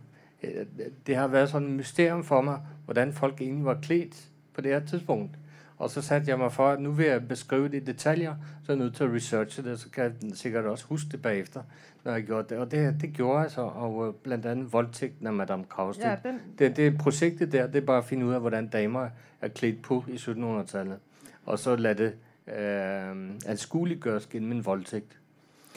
det 1.08 1.16
har 1.16 1.28
været 1.28 1.50
sådan 1.50 1.68
et 1.68 1.74
mysterium 1.74 2.24
for 2.24 2.42
mig, 2.42 2.60
hvordan 2.86 3.14
folk 3.14 3.42
egentlig 3.42 3.66
var 3.66 3.78
klædt 3.82 4.28
på 4.54 4.62
det 4.62 4.72
her 4.72 4.80
tidspunkt. 4.80 5.32
Og 5.78 5.90
så 5.90 6.02
satte 6.02 6.30
jeg 6.30 6.38
mig 6.38 6.52
for, 6.52 6.68
at 6.68 6.82
nu 6.82 6.92
vil 6.92 7.06
jeg 7.06 7.28
beskrive 7.28 7.68
det 7.68 7.74
i 7.74 7.80
detaljer, 7.80 8.36
så 8.64 8.72
er 8.72 8.76
jeg 8.76 8.84
nødt 8.84 8.96
til 8.96 9.04
at 9.04 9.14
researche 9.14 9.64
det, 9.64 9.80
så 9.80 9.90
kan 9.90 10.04
jeg 10.04 10.12
sikkert 10.34 10.66
også 10.66 10.86
huske 10.86 11.10
det 11.12 11.22
bagefter, 11.22 11.62
når 12.04 12.12
jeg 12.12 12.24
gjorde 12.24 12.48
det. 12.50 12.58
Og 12.58 12.72
det, 12.72 13.02
det 13.02 13.14
gjorde 13.14 13.40
jeg 13.40 13.52
så, 13.52 13.62
og 13.62 14.08
øh, 14.08 14.14
blandt 14.14 14.46
andet 14.46 14.74
voldtægten 14.74 15.28
af 15.28 15.34
Madame 15.34 15.64
Krausted. 15.64 16.06
Ja, 16.06 16.16
den... 16.24 16.40
det, 16.60 16.78
det 16.78 16.98
projektet 16.98 17.52
der, 17.52 17.68
det 17.68 17.76
er 17.76 17.86
bare 17.86 17.98
at 17.98 18.06
finde 18.06 18.26
ud 18.26 18.34
af, 18.34 18.40
hvordan 18.40 18.68
damer 18.68 19.10
er 19.42 19.48
klædt 19.48 19.82
på 19.82 20.04
i 20.08 20.16
1700-tallet. 20.16 20.98
Og 21.46 21.60
så 21.60 21.76
lade 21.76 22.04
det 22.04 22.14
øh, 22.56 23.30
anskueliggøres 23.46 24.28
gennem 24.28 24.52
en 24.52 24.66
voldtægt. 24.66 25.20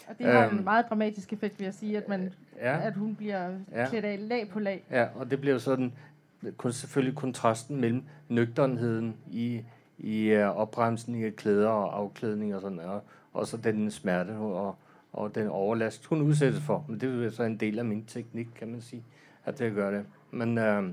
Og 0.09 0.18
det 0.18 0.26
har 0.26 0.46
øhm, 0.46 0.59
en 0.59 0.64
meget 0.64 0.87
dramatisk 0.88 1.33
effekt, 1.33 1.59
vil 1.59 1.64
jeg 1.64 1.74
sige, 1.74 1.96
at, 1.96 2.09
man, 2.09 2.33
ja, 2.57 2.87
at 2.87 2.94
hun 2.94 3.14
bliver 3.14 3.50
ja, 3.72 3.88
klædt 3.88 4.04
af 4.04 4.28
lag 4.28 4.48
på 4.48 4.61
lag. 4.61 4.85
Ja, 4.90 5.07
og 5.14 5.31
det 5.31 5.40
bliver 5.40 5.59
sådan 5.59 5.92
selvfølgelig 6.70 7.16
kontrasten 7.16 7.81
mellem 7.81 8.02
nøgternheden 8.28 9.16
i 9.31 9.62
i 9.98 10.37
uh, 10.37 10.42
opbremsning 10.42 11.24
af 11.24 11.37
klæder 11.37 11.68
og 11.68 11.98
afklædning 11.98 12.54
og 12.54 12.61
sådan 12.61 12.81
og, 12.81 13.02
og 13.33 13.46
så 13.46 13.57
den 13.57 13.90
smerte 13.90 14.31
og, 14.31 14.76
og 15.12 15.35
den 15.35 15.48
overlast, 15.48 16.07
hun 16.07 16.22
udsættes 16.22 16.61
for. 16.61 16.85
Men 16.88 17.00
det 17.00 17.24
er 17.24 17.31
så 17.31 17.42
en 17.42 17.57
del 17.57 17.78
af 17.78 17.85
min 17.85 18.04
teknik, 18.04 18.48
kan 18.59 18.68
man 18.68 18.81
sige, 18.81 19.04
at 19.44 19.59
det 19.59 19.74
gør 19.74 19.90
det. 19.90 20.04
Men 20.31 20.59
uh, 20.59 20.90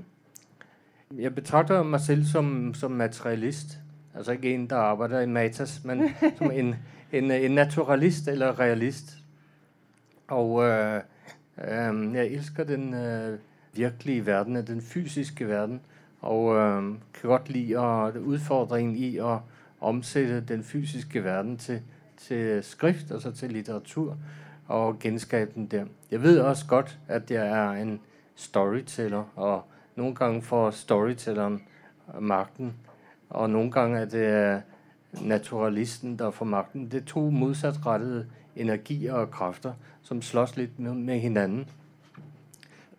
jeg 1.22 1.34
betragter 1.34 1.82
mig 1.82 2.00
selv 2.00 2.24
som, 2.24 2.74
som 2.74 2.90
materialist. 2.90 3.78
Altså 4.16 4.32
ikke 4.32 4.54
en, 4.54 4.70
der 4.70 4.76
arbejder 4.76 5.20
i 5.20 5.26
matas, 5.26 5.84
men 5.84 6.02
som 6.38 6.50
en, 6.50 6.74
en, 7.12 7.30
en 7.30 7.50
naturalist 7.50 8.28
eller 8.28 8.60
realist. 8.60 9.16
Og 10.28 10.64
øh, 10.64 11.00
øh, 11.58 12.14
jeg 12.14 12.26
elsker 12.26 12.64
den 12.64 12.94
øh, 12.94 13.38
virkelige 13.74 14.26
verden, 14.26 14.66
den 14.66 14.82
fysiske 14.82 15.48
verden 15.48 15.80
og 16.20 16.56
øh, 16.56 16.82
kan 17.14 17.30
godt 17.30 17.48
lide 17.48 17.80
at, 17.80 18.16
udfordringen 18.16 18.96
i 18.96 19.16
at 19.16 19.38
omsætte 19.80 20.40
den 20.40 20.64
fysiske 20.64 21.24
verden 21.24 21.56
til, 21.56 21.82
til 22.16 22.64
skrift, 22.64 23.10
altså 23.10 23.32
til 23.32 23.52
litteratur, 23.52 24.16
og 24.68 24.98
genskabe 24.98 25.50
den 25.54 25.66
der. 25.66 25.84
Jeg 26.10 26.22
ved 26.22 26.38
også 26.38 26.66
godt, 26.66 26.98
at 27.08 27.30
jeg 27.30 27.46
er 27.46 27.70
en 27.70 28.00
storyteller, 28.34 29.24
og 29.34 29.64
nogle 29.96 30.14
gange 30.14 30.42
får 30.42 30.70
storytelleren 30.70 31.62
magten, 32.20 32.74
og 33.30 33.50
nogle 33.50 33.70
gange 33.70 33.98
er 33.98 34.04
det 34.04 34.54
øh, 34.54 34.60
naturalisten, 35.26 36.18
der 36.18 36.30
får 36.30 36.44
magten. 36.44 36.90
Det 36.90 37.02
er 37.02 37.04
to 37.04 37.30
modsatrettede 37.30 38.26
energier 38.56 39.12
og 39.12 39.30
kræfter, 39.30 39.72
som 40.02 40.22
slås 40.22 40.56
lidt 40.56 40.78
med, 40.78 41.18
hinanden. 41.18 41.68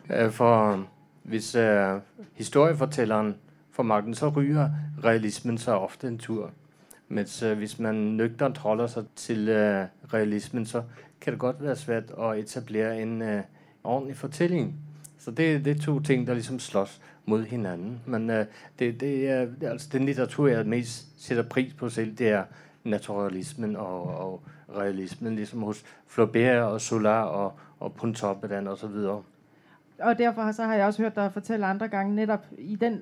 Øh, 0.09 0.31
for 0.31 0.71
øh, 0.71 0.79
hvis 1.23 1.55
øh, 1.55 1.99
historiefortælleren 2.33 3.35
får 3.71 3.83
magten, 3.83 4.13
så 4.13 4.29
ryger 4.29 4.69
realismen 5.03 5.57
så 5.57 5.71
ofte 5.71 6.07
en 6.07 6.17
tur. 6.17 6.51
Men 7.07 7.25
øh, 7.43 7.57
hvis 7.57 7.79
man 7.79 7.95
nøgternt 7.95 8.57
holder 8.57 8.87
sig 8.87 9.03
til 9.15 9.49
øh, 9.49 9.85
realismen, 10.13 10.65
så 10.65 10.83
kan 11.21 11.33
det 11.33 11.39
godt 11.39 11.63
være 11.63 11.75
svært 11.75 12.11
at 12.19 12.39
etablere 12.39 13.01
en 13.01 13.21
øh, 13.21 13.43
ordentlig 13.83 14.17
fortælling. 14.17 14.75
Så 15.17 15.31
det, 15.31 15.65
det 15.65 15.77
er 15.77 15.81
to 15.81 15.99
ting, 15.99 16.27
der 16.27 16.33
ligesom 16.33 16.59
slås 16.59 17.01
mod 17.27 17.43
hinanden. 17.43 18.01
Men 18.05 18.29
øh, 18.29 18.45
det, 18.79 18.99
det 18.99 19.29
er, 19.29 19.47
altså 19.61 19.89
den 19.91 20.05
litteratur, 20.05 20.47
jeg 20.47 20.65
mest 20.65 21.25
sætter 21.25 21.43
pris 21.43 21.73
på 21.73 21.89
selv, 21.89 22.17
det 22.17 22.29
er 22.29 22.43
naturalismen 22.83 23.75
og, 23.75 24.03
og 24.03 24.43
realismen, 24.75 25.35
ligesom 25.35 25.61
hos 25.61 25.83
Flaubert 26.07 26.63
og 26.63 26.81
Solar 26.81 27.23
og, 27.23 27.53
og 27.79 27.93
Pontoppidan 27.93 28.67
og 28.67 28.77
så 28.77 28.87
videre 28.87 29.23
og 29.99 30.17
derfor 30.17 30.51
så 30.51 30.63
har 30.63 30.75
jeg 30.75 30.85
også 30.85 31.01
hørt 31.01 31.15
dig 31.15 31.33
fortælle 31.33 31.65
andre 31.65 31.87
gange, 31.87 32.15
netop 32.15 32.45
i 32.57 32.75
den 32.75 33.01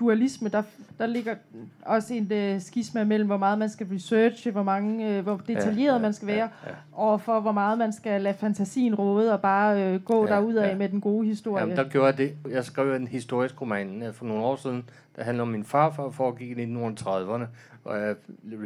dualisme, 0.00 0.48
der, 0.48 0.62
der 0.98 1.06
ligger 1.06 1.34
også 1.82 2.14
en 2.14 2.32
uh, 2.32 2.60
skisma 2.60 3.04
mellem, 3.04 3.26
hvor 3.26 3.36
meget 3.36 3.58
man 3.58 3.68
skal 3.68 3.86
researche, 3.92 4.50
hvor, 4.50 4.62
mange, 4.62 5.18
uh, 5.18 5.24
hvor 5.24 5.36
detaljeret 5.46 5.86
ja, 5.86 5.92
ja, 5.92 5.98
man 5.98 6.12
skal 6.12 6.28
være, 6.28 6.48
ja, 6.64 6.70
ja. 6.70 6.74
og 6.92 7.20
for 7.20 7.40
hvor 7.40 7.52
meget 7.52 7.78
man 7.78 7.92
skal 7.92 8.22
lade 8.22 8.34
fantasien 8.34 8.94
råde 8.94 9.32
og 9.32 9.40
bare 9.40 9.94
uh, 9.94 10.02
gå 10.02 10.26
ja, 10.26 10.34
derud 10.34 10.54
af 10.54 10.68
ja. 10.68 10.76
med 10.76 10.88
den 10.88 11.00
gode 11.00 11.26
historie. 11.26 11.62
Jamen, 11.62 11.76
der 11.76 11.88
gjorde 11.88 12.06
jeg 12.06 12.18
det. 12.18 12.34
Jeg 12.50 12.64
skrev 12.64 12.94
en 12.94 13.08
historisk 13.08 13.60
roman 13.60 14.04
for 14.12 14.24
nogle 14.24 14.44
år 14.44 14.56
siden, 14.56 14.84
der 15.16 15.24
handler 15.24 15.42
om 15.42 15.48
min 15.48 15.64
farfar, 15.64 16.10
foregik 16.10 16.58
i 16.58 16.64
1930'erne, 16.64 17.44
og 17.84 18.00
jeg 18.00 18.16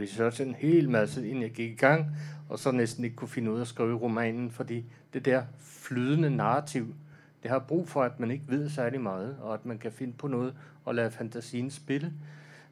researchede 0.00 0.48
en 0.48 0.54
hel 0.54 0.90
masse, 0.90 1.28
inden 1.28 1.42
jeg 1.42 1.50
gik 1.50 1.70
i 1.70 1.76
gang, 1.76 2.06
og 2.48 2.58
så 2.58 2.70
næsten 2.70 3.04
ikke 3.04 3.16
kunne 3.16 3.28
finde 3.28 3.50
ud 3.50 3.56
af 3.56 3.60
at 3.60 3.66
skrive 3.68 3.98
romanen, 3.98 4.50
fordi 4.50 4.84
det 5.14 5.24
der 5.24 5.42
flydende 5.58 6.30
narrativ, 6.30 6.94
det 7.42 7.50
har 7.50 7.58
brug 7.58 7.88
for, 7.88 8.02
at 8.02 8.20
man 8.20 8.30
ikke 8.30 8.44
ved 8.48 8.68
særlig 8.68 9.00
meget, 9.00 9.36
og 9.40 9.54
at 9.54 9.66
man 9.66 9.78
kan 9.78 9.92
finde 9.92 10.12
på 10.12 10.28
noget 10.28 10.54
og 10.88 10.94
lade 10.94 11.10
fantasien 11.10 11.70
spille. 11.70 12.12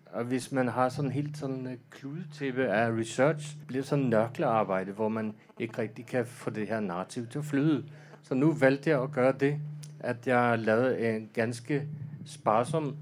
Og 0.06 0.24
hvis 0.24 0.52
man 0.52 0.68
har 0.68 0.88
sådan 0.88 1.10
helt 1.10 1.36
sådan 1.36 1.66
en 1.66 1.78
kludetæppe 1.90 2.66
af 2.66 2.90
research, 2.90 3.56
bliver 3.66 3.82
det 3.82 3.88
sådan 3.88 4.04
nørklearbejde, 4.04 4.92
hvor 4.92 5.08
man 5.08 5.34
ikke 5.58 5.78
rigtig 5.78 6.06
kan 6.06 6.26
få 6.26 6.50
det 6.50 6.68
her 6.68 6.80
narrativ 6.80 7.26
til 7.26 7.38
at 7.38 7.44
flyde. 7.44 7.84
Så 8.22 8.34
nu 8.34 8.52
valgte 8.52 8.90
jeg 8.90 9.02
at 9.02 9.12
gøre 9.12 9.32
det, 9.40 9.56
at 10.00 10.26
jeg 10.26 10.58
lavede 10.58 11.16
en 11.16 11.30
ganske 11.32 11.82
sparsom 12.24 12.96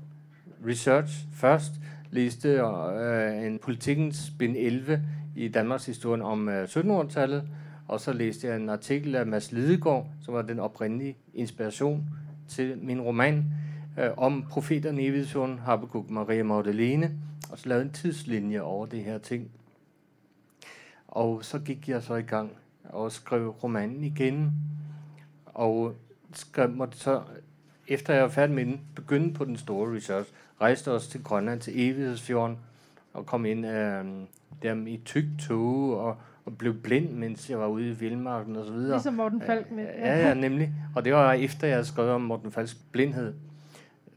research 0.66 1.27
først, 1.33 1.72
læste 2.11 2.48
øh, 2.48 3.46
en 3.46 3.59
politikens 3.59 4.33
bind 4.38 4.57
11 4.57 5.03
i 5.37 5.48
Danmarks 5.48 5.87
historie 5.87 6.22
om 6.22 6.48
øh, 6.48 6.64
1700-tallet, 6.64 7.48
Og 7.88 8.00
så 8.00 8.12
læste 8.12 8.46
jeg 8.46 8.57
en 8.57 8.68
artikel 8.68 9.14
af 9.14 9.27
Mads 9.27 9.53
Lidegaard, 9.53 10.07
som 10.20 10.35
var 10.35 10.42
den 10.42 10.59
oprindelige 10.59 11.16
inspiration 11.35 12.09
til 12.48 12.79
min 12.79 13.00
roman, 13.00 13.44
øh, 13.98 14.11
om 14.16 14.44
profeterne 14.50 15.02
i 15.02 15.07
Evighedsjorden, 15.07 15.59
Habakkuk 15.59 16.11
Maria 16.11 16.42
Magdalene, 16.42 17.11
og 17.50 17.59
så 17.59 17.68
lavede 17.68 17.85
en 17.85 17.92
tidslinje 17.92 18.61
over 18.61 18.87
det 18.87 19.04
her 19.04 19.18
ting. 19.18 19.50
Og 21.09 21.44
så 21.44 21.59
gik 21.59 21.88
jeg 21.88 22.02
så 22.02 22.14
i 22.14 22.22
gang 22.22 22.50
og 22.85 23.12
skrev 23.12 23.48
romanen 23.48 24.04
igen, 24.04 24.52
og 25.46 25.94
skrev, 26.33 26.70
måtte 26.70 26.98
så, 26.98 27.22
efter 27.88 28.14
jeg 28.14 28.22
var 28.22 28.28
færdig 28.28 28.54
med 28.54 28.64
den, 28.64 28.80
begynde 28.94 29.35
på 29.35 29.44
den 29.44 29.57
store 29.57 29.96
research, 29.96 30.33
rejste 30.61 30.92
os 30.92 31.09
til 31.09 31.22
Grønland, 31.22 31.61
til 31.61 31.80
Evighedsfjorden, 31.80 32.59
og 33.12 33.26
kom 33.26 33.46
ind 33.46 33.66
øh, 33.66 34.04
der 34.62 34.87
i 34.87 35.00
tyk 35.04 35.24
tog, 35.38 35.98
og, 35.98 36.16
og 36.44 36.59
blev 36.59 36.74
blind, 36.74 37.11
mens 37.11 37.50
jeg 37.50 37.59
var 37.59 37.66
ude 37.66 37.88
i 37.88 37.92
Vildmarken 37.92 38.57
og 38.57 38.66
så 38.66 38.72
videre. 38.72 38.90
Ligesom 38.90 39.14
Morten 39.14 39.42
Falk 39.42 39.70
med. 39.70 39.85
Ja, 39.85 40.28
ja, 40.28 40.35
nemlig. 40.35 40.72
Og 40.96 41.04
det 41.04 41.12
var 41.12 41.33
efter, 41.33 41.66
jeg 41.66 41.76
havde 41.76 41.87
skrevet 41.87 42.11
om 42.11 42.20
Morten 42.20 42.52
Falks 42.52 42.74
blindhed. 42.92 43.35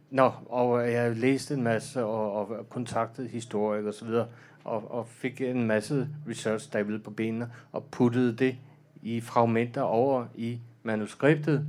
Nå, 0.10 0.32
og 0.50 0.88
øh, 0.88 0.94
jeg 0.94 1.16
læste 1.16 1.54
en 1.54 1.64
masse 1.64 2.06
og, 2.06 2.50
og 2.50 2.70
kontaktede 2.70 3.28
historikere 3.28 3.88
og 3.88 3.94
så 3.94 4.06
videre, 4.06 4.28
og, 4.64 4.92
og 4.92 5.08
fik 5.08 5.42
en 5.42 5.68
masse 5.68 6.08
research 6.30 6.66
stablet 6.66 7.04
på 7.04 7.12
benene, 7.12 7.52
og 7.72 7.84
puttede 7.84 8.36
det 8.36 8.56
i 9.02 9.22
fragmenter 9.22 9.82
over 9.82 10.26
i 10.36 10.60
manuskriptet, 10.84 11.66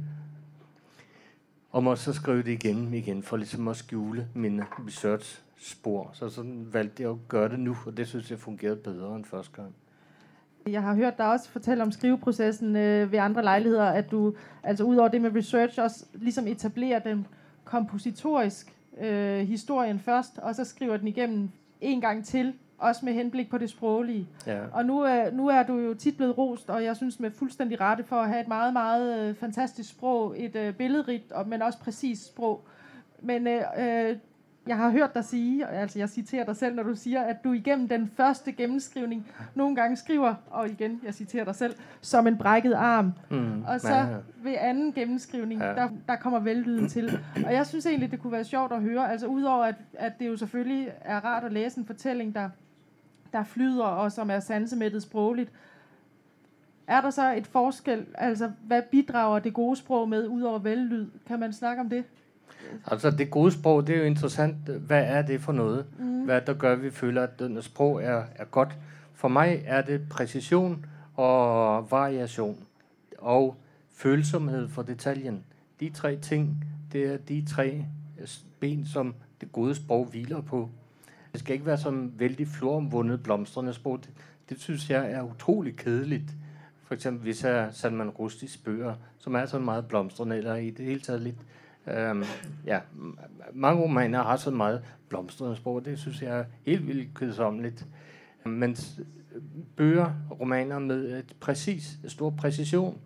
og 1.71 1.85
måtte 1.85 2.03
så 2.03 2.13
skrive 2.13 2.43
det 2.43 2.49
igen 2.49 2.95
igen, 2.95 3.23
for 3.23 3.37
ligesom 3.37 3.69
at 3.69 3.77
skjule 3.77 4.29
mine 4.35 4.67
research-spor. 4.87 6.11
Så 6.13 6.29
sådan 6.29 6.69
valgte 6.73 7.03
jeg 7.03 7.11
at 7.11 7.29
gøre 7.29 7.49
det 7.49 7.61
nu, 7.61 7.77
og 7.87 7.97
det 7.97 8.09
synes 8.09 8.31
jeg 8.31 8.39
fungerede 8.39 8.77
bedre 8.77 9.17
end 9.17 9.25
første 9.25 9.53
gang. 9.57 9.75
Jeg 10.67 10.83
har 10.83 10.95
hørt 10.95 11.19
dig 11.19 11.31
også 11.31 11.51
fortælle 11.51 11.83
om 11.83 11.93
skriveprocessen 11.93 12.77
øh, 12.77 13.13
ved 13.13 13.19
andre 13.19 13.43
lejligheder, 13.43 13.85
at 13.85 14.11
du, 14.11 14.35
altså 14.63 14.85
udover 14.85 15.09
det 15.09 15.21
med 15.21 15.37
research, 15.37 15.81
også 15.81 16.05
ligesom 16.15 16.47
etablerer 16.47 16.99
den 16.99 17.27
kompositorisk 17.69 18.75
øh, 19.01 19.41
historien 19.41 19.99
først, 19.99 20.39
og 20.39 20.55
så 20.55 20.65
skriver 20.65 20.97
den 20.97 21.09
igennem 21.09 21.51
en 21.81 22.01
gang 22.01 22.25
til, 22.25 22.55
også 22.79 23.05
med 23.05 23.13
henblik 23.13 23.51
på 23.51 23.59
det 23.59 23.71
sproglige. 23.71 24.29
Ja. 24.47 24.61
Og 24.73 24.85
nu, 24.85 25.07
øh, 25.07 25.33
nu 25.33 25.49
er 25.49 25.63
du 25.63 25.79
jo 25.79 25.95
tit 25.95 26.17
blevet 26.17 26.39
rost, 26.39 26.71
og 26.71 26.85
jeg 26.85 26.97
synes 26.97 27.21
med 27.21 27.31
fuldstændig 27.31 27.81
rette 27.81 28.05
for 28.05 28.17
at 28.17 28.29
have 28.29 28.41
et 28.41 28.49
meget, 28.49 28.73
meget 28.73 29.29
øh, 29.29 29.35
fantastisk 29.35 29.91
sprog, 29.91 30.35
et 30.37 30.57
øh, 30.57 30.75
billedrigt, 30.75 31.33
og, 31.33 31.49
men 31.49 31.63
også 31.63 31.79
præcist 31.79 32.27
sprog. 32.27 32.65
Men 33.21 33.47
øh, 33.47 33.63
øh, 33.79 34.17
jeg 34.69 34.77
har 34.77 34.91
hørt 34.91 35.15
dig 35.15 35.25
sige, 35.25 35.67
altså 35.67 35.99
jeg 35.99 36.09
citerer 36.09 36.45
dig 36.45 36.57
selv, 36.57 36.75
når 36.75 36.83
du 36.83 36.95
siger, 36.95 37.23
at 37.23 37.45
du 37.45 37.53
igennem 37.53 37.89
den 37.89 38.11
første 38.17 38.53
gennemskrivning 38.53 39.27
nogle 39.55 39.77
gange 39.77 39.97
skriver, 39.97 40.35
og 40.51 40.69
igen, 40.69 41.01
jeg 41.05 41.15
citerer 41.15 41.45
dig 41.45 41.55
selv, 41.55 41.75
som 42.01 42.27
en 42.27 42.39
brækket 42.39 42.73
arm. 42.73 43.13
Mm, 43.31 43.63
Og 43.67 43.81
så 43.81 43.89
ja, 43.95 44.07
ja. 44.07 44.17
ved 44.43 44.55
anden 44.59 44.93
gennemskrivning, 44.93 45.61
Ja. 45.61 45.67
der, 45.75 45.89
der 46.09 46.17
kommer 46.17 46.39
vellyden 46.41 46.89
til. 46.89 47.19
Og 47.47 47.53
jeg 47.53 47.67
synes 47.67 47.87
egentlig, 47.87 48.11
det 48.11 48.21
kunne 48.21 48.33
være 48.33 48.45
sjovt 48.45 48.73
at 48.73 48.83
høre, 48.83 49.11
altså 49.13 49.27
udover 49.27 49.65
at, 49.65 49.75
at 49.95 50.13
det 50.19 50.27
jo 50.29 50.37
selvfølgelig 50.37 50.89
er 51.01 51.25
rart 51.25 51.45
at 51.45 51.53
læse 51.53 51.79
en 51.79 51.87
fortælling, 51.87 52.35
der, 52.35 52.51
der 53.33 53.45
flyder 53.45 53.85
og 53.85 54.13
som 54.13 54.31
er 54.31 54.41
sansemættet 54.41 55.03
sprogligt, 55.03 55.53
er 56.87 57.01
der 57.01 57.11
så 57.11 57.35
et 57.35 57.47
forskel, 57.47 58.07
altså 58.15 58.51
hvad 58.63 58.83
bidrager 58.91 59.39
det 59.39 59.55
gode 59.55 59.77
sprog 59.77 60.09
med, 60.09 60.27
udover 60.27 60.59
vellyd? 60.59 61.07
Kan 61.27 61.41
man 61.41 61.53
snakke 61.53 61.81
om 61.81 61.89
det? 61.89 62.05
Altså 62.87 63.11
det 63.11 63.31
gode 63.31 63.53
sprog, 63.53 63.87
det 63.87 63.95
er 63.95 63.99
jo 63.99 64.05
interessant. 64.05 64.57
Hvad 64.57 65.05
er 65.05 65.23
det 65.23 65.41
for 65.41 65.53
noget? 65.53 65.87
Mm. 65.99 66.25
Hvad 66.25 66.41
der 66.41 66.55
gør, 66.55 66.73
at 66.73 66.83
vi 66.83 66.91
føler, 66.91 67.23
at 67.23 67.39
denne 67.39 67.63
sprog 67.63 68.03
er, 68.03 68.23
er 68.37 68.45
godt? 68.45 68.79
For 69.15 69.29
mig 69.29 69.63
er 69.67 69.83
det 69.83 70.09
præcision 70.11 70.87
og 71.15 71.91
variation 71.91 72.59
og 73.19 73.57
følsomhed 73.95 74.69
for 74.69 74.83
detaljen. 74.83 75.45
De 75.81 75.91
tre 75.91 76.17
ting, 76.17 76.65
det 76.93 77.05
er 77.13 77.17
de 77.17 77.45
tre 77.47 77.85
ben, 78.61 78.87
som 78.87 79.15
det 79.41 79.53
gode 79.53 79.75
sprog 79.75 80.07
hviler 80.07 80.41
på. 80.41 80.71
Det 81.33 81.41
skal 81.41 81.53
ikke 81.53 81.67
være 81.67 81.79
som 81.79 82.13
vældig 82.19 82.49
floromvundet 82.49 83.23
blomstrende 83.23 83.73
sprog. 83.73 83.99
Det, 84.03 84.11
det 84.49 84.61
synes 84.61 84.91
jeg 84.91 85.11
er 85.11 85.23
utrolig 85.23 85.77
kedeligt. 85.77 86.37
For 86.85 86.95
eksempel 86.95 87.23
hvis 87.23 87.45
jeg 87.45 87.69
Salman 87.73 88.11
Rushdies 88.11 88.57
bøger, 88.57 88.95
som 89.19 89.35
er 89.35 89.47
så 89.47 89.59
meget 89.59 89.89
blomstrende, 89.89 90.37
eller 90.37 90.55
i 90.55 90.71
det 90.71 90.85
hele 90.85 91.01
taget 91.01 91.23
lidt 91.23 91.37
Øhm, 91.97 92.25
ja, 92.67 92.81
mange 93.53 93.83
romaner 93.83 94.23
har 94.23 94.37
så 94.37 94.51
meget 94.51 94.83
blomstrende 95.09 95.57
sprog, 95.57 95.85
det 95.85 95.99
synes 95.99 96.23
jeg 96.23 96.39
er 96.39 96.45
helt 96.63 96.87
vildt 96.87 97.15
kedsommeligt. 97.15 97.87
Men 98.45 98.77
bøger, 99.77 100.13
romaner 100.41 100.79
med 100.79 101.19
et 101.19 101.37
præcis, 101.41 101.99
et 102.05 102.11
stor 102.11 102.31
præcision, 102.31 102.99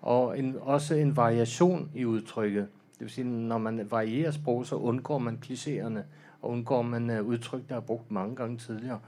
og 0.00 0.38
en, 0.38 0.56
også 0.60 0.94
en 0.94 1.16
variation 1.16 1.90
i 1.94 2.04
udtrykket. 2.04 2.68
Det 2.92 3.00
vil 3.00 3.10
sige, 3.10 3.24
når 3.24 3.58
man 3.58 3.90
varierer 3.90 4.30
sprog, 4.30 4.66
så 4.66 4.76
undgår 4.76 5.18
man 5.18 5.38
klichéerne, 5.46 5.98
og 6.42 6.50
undgår 6.50 6.82
man 6.82 7.10
øh, 7.10 7.22
udtryk, 7.22 7.68
der 7.68 7.76
er 7.76 7.80
brugt 7.80 8.10
mange 8.10 8.36
gange 8.36 8.58
tidligere. 8.58 9.00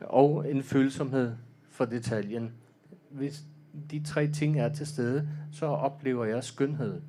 Og 0.00 0.50
en 0.50 0.62
følsomhed 0.62 1.32
for 1.70 1.84
detaljen. 1.84 2.52
Hvis 3.10 3.42
de 3.90 4.02
tre 4.04 4.28
ting 4.28 4.60
er 4.60 4.68
til 4.68 4.86
stede, 4.86 5.28
så 5.52 5.66
oplever 5.66 6.24
jeg 6.24 6.44
skønhed. 6.44 7.00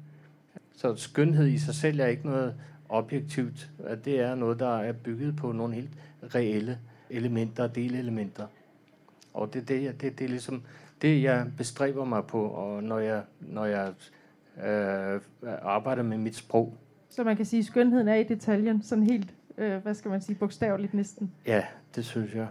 Så 0.78 0.96
skønhed 0.96 1.48
i 1.48 1.58
sig 1.58 1.76
selv 1.76 2.00
er 2.00 2.06
ikke 2.06 2.28
noget 2.28 2.56
objektivt. 2.90 3.72
At 3.86 4.06
Det 4.06 4.20
er 4.20 4.36
noget, 4.36 4.60
der 4.60 4.78
er 4.78 4.92
bygget 4.92 5.36
på 5.36 5.52
nogle 5.52 5.76
helt 5.76 5.92
reelle 6.36 6.80
elementer 7.10 7.64
og 7.64 7.76
delelementer. 7.76 8.48
Og 9.34 9.54
det, 9.54 9.62
er 9.62 9.66
det, 9.66 10.02
det, 10.02 10.20
det 10.20 10.26
er 10.26 10.30
ligesom 10.30 10.64
det, 11.02 11.24
jeg 11.24 11.48
bestræber 11.58 12.06
mig 12.06 12.24
på, 12.26 12.44
og 12.44 12.84
når 12.84 13.00
jeg, 13.00 13.22
når 13.40 13.66
jeg 13.66 13.94
øh, 14.66 15.22
arbejder 15.62 16.04
med 16.04 16.18
mit 16.18 16.36
sprog. 16.36 16.78
Så 17.10 17.24
man 17.24 17.36
kan 17.36 17.46
sige, 17.46 17.60
at 17.60 17.66
skønheden 17.66 18.08
er 18.08 18.16
i 18.16 18.24
detaljen, 18.24 18.84
sådan 18.84 19.04
helt, 19.04 19.34
øh, 19.58 19.82
hvad 19.84 19.94
skal 19.94 20.12
man 20.12 20.22
sige, 20.22 20.36
bogstaveligt 20.36 20.94
næsten. 20.94 21.32
Ja, 21.48 21.64
det 21.96 22.06
synes 22.06 22.36
jeg. 22.36 22.48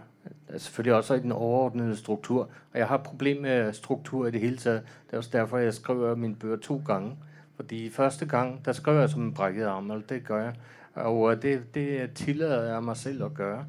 Selvfølgelig 0.57 0.95
også 0.95 1.13
i 1.13 1.19
den 1.19 1.31
overordnede 1.31 1.95
struktur. 1.95 2.49
Og 2.73 2.79
jeg 2.79 2.87
har 2.87 2.97
et 2.97 3.03
problem 3.03 3.41
med 3.41 3.73
struktur 3.73 4.27
i 4.27 4.31
det 4.31 4.41
hele 4.41 4.57
taget. 4.57 4.81
Det 5.07 5.13
er 5.13 5.17
også 5.17 5.29
derfor, 5.33 5.57
jeg 5.57 5.73
skriver 5.73 6.15
mine 6.15 6.35
bøger 6.35 6.57
to 6.57 6.81
gange. 6.85 7.17
Fordi 7.55 7.89
første 7.89 8.25
gang, 8.25 8.65
der 8.65 8.71
skrev 8.71 8.99
jeg 8.99 9.09
som 9.09 9.21
en 9.21 9.33
brækket 9.33 9.65
arm, 9.65 9.89
og 9.89 10.09
det 10.09 10.23
gør 10.25 10.43
jeg. 10.43 10.53
Og 10.93 11.31
øh, 11.31 11.41
det, 11.41 11.75
det 11.75 12.13
tillader 12.13 12.73
jeg 12.73 12.83
mig 12.83 12.97
selv 12.97 13.23
at 13.23 13.33
gøre. 13.33 13.65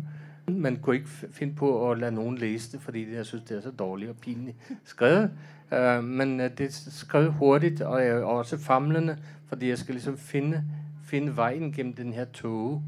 Man 0.49 0.77
kunne 0.77 0.97
ikke 0.97 1.09
finde 1.09 1.55
på 1.55 1.91
at 1.91 1.99
lade 1.99 2.13
nogen 2.13 2.39
læse 2.39 2.73
det, 2.73 2.81
fordi 2.81 3.05
det, 3.05 3.17
jeg 3.17 3.27
synes, 3.27 3.45
det 3.45 3.57
er 3.57 3.61
så 3.61 3.71
dårligt 3.71 4.11
og 4.11 4.17
pinligt 4.17 4.57
skrevet. 4.85 5.31
Uh, 5.73 6.05
men 6.05 6.41
øh, 6.41 6.51
det 6.59 6.67
er 6.67 6.91
skrevet 6.91 7.33
hurtigt, 7.33 7.81
og 7.81 8.01
jeg 8.01 8.09
er 8.09 8.25
også 8.25 8.59
famlende, 8.59 9.19
fordi 9.49 9.69
jeg 9.69 9.79
skal 9.79 9.95
ligesom 9.95 10.19
finde, 10.19 10.65
finde 11.05 11.37
vejen 11.37 11.73
gennem 11.73 11.93
den 11.93 12.13
her 12.13 12.25
tåge, 12.25 12.83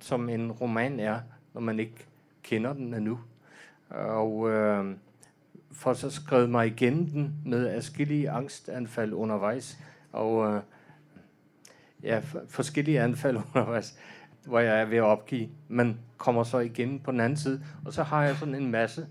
som 0.00 0.28
en 0.28 0.52
roman 0.52 1.00
er, 1.00 1.20
når 1.54 1.60
man 1.60 1.78
ikke 1.78 2.06
kender 2.42 2.72
den 2.72 2.94
endnu. 2.94 3.20
Og 3.90 4.36
uh, 4.36 4.86
for 5.72 5.92
så 5.92 6.10
skrev 6.10 6.48
mig 6.48 6.66
igennem 6.66 7.06
den 7.06 7.34
med 7.46 7.68
afskillige 7.68 8.30
angstanfald 8.30 9.12
undervejs, 9.12 9.78
og 10.12 10.54
øh, 10.54 10.62
ja, 12.02 12.20
forskellige 12.48 13.00
anfald 13.00 13.36
undervejs, 13.54 13.98
hvor 14.44 14.58
jeg 14.58 14.80
er 14.80 14.84
ved 14.84 14.96
at 14.96 15.02
opgive, 15.02 15.48
men 15.68 15.98
kommer 16.16 16.44
så 16.44 16.58
igen 16.58 17.00
på 17.00 17.10
den 17.10 17.20
anden 17.20 17.36
side, 17.36 17.64
og 17.84 17.92
så 17.92 18.02
har 18.02 18.24
jeg 18.24 18.36
sådan 18.36 18.54
en 18.54 18.70
masse, 18.70 19.06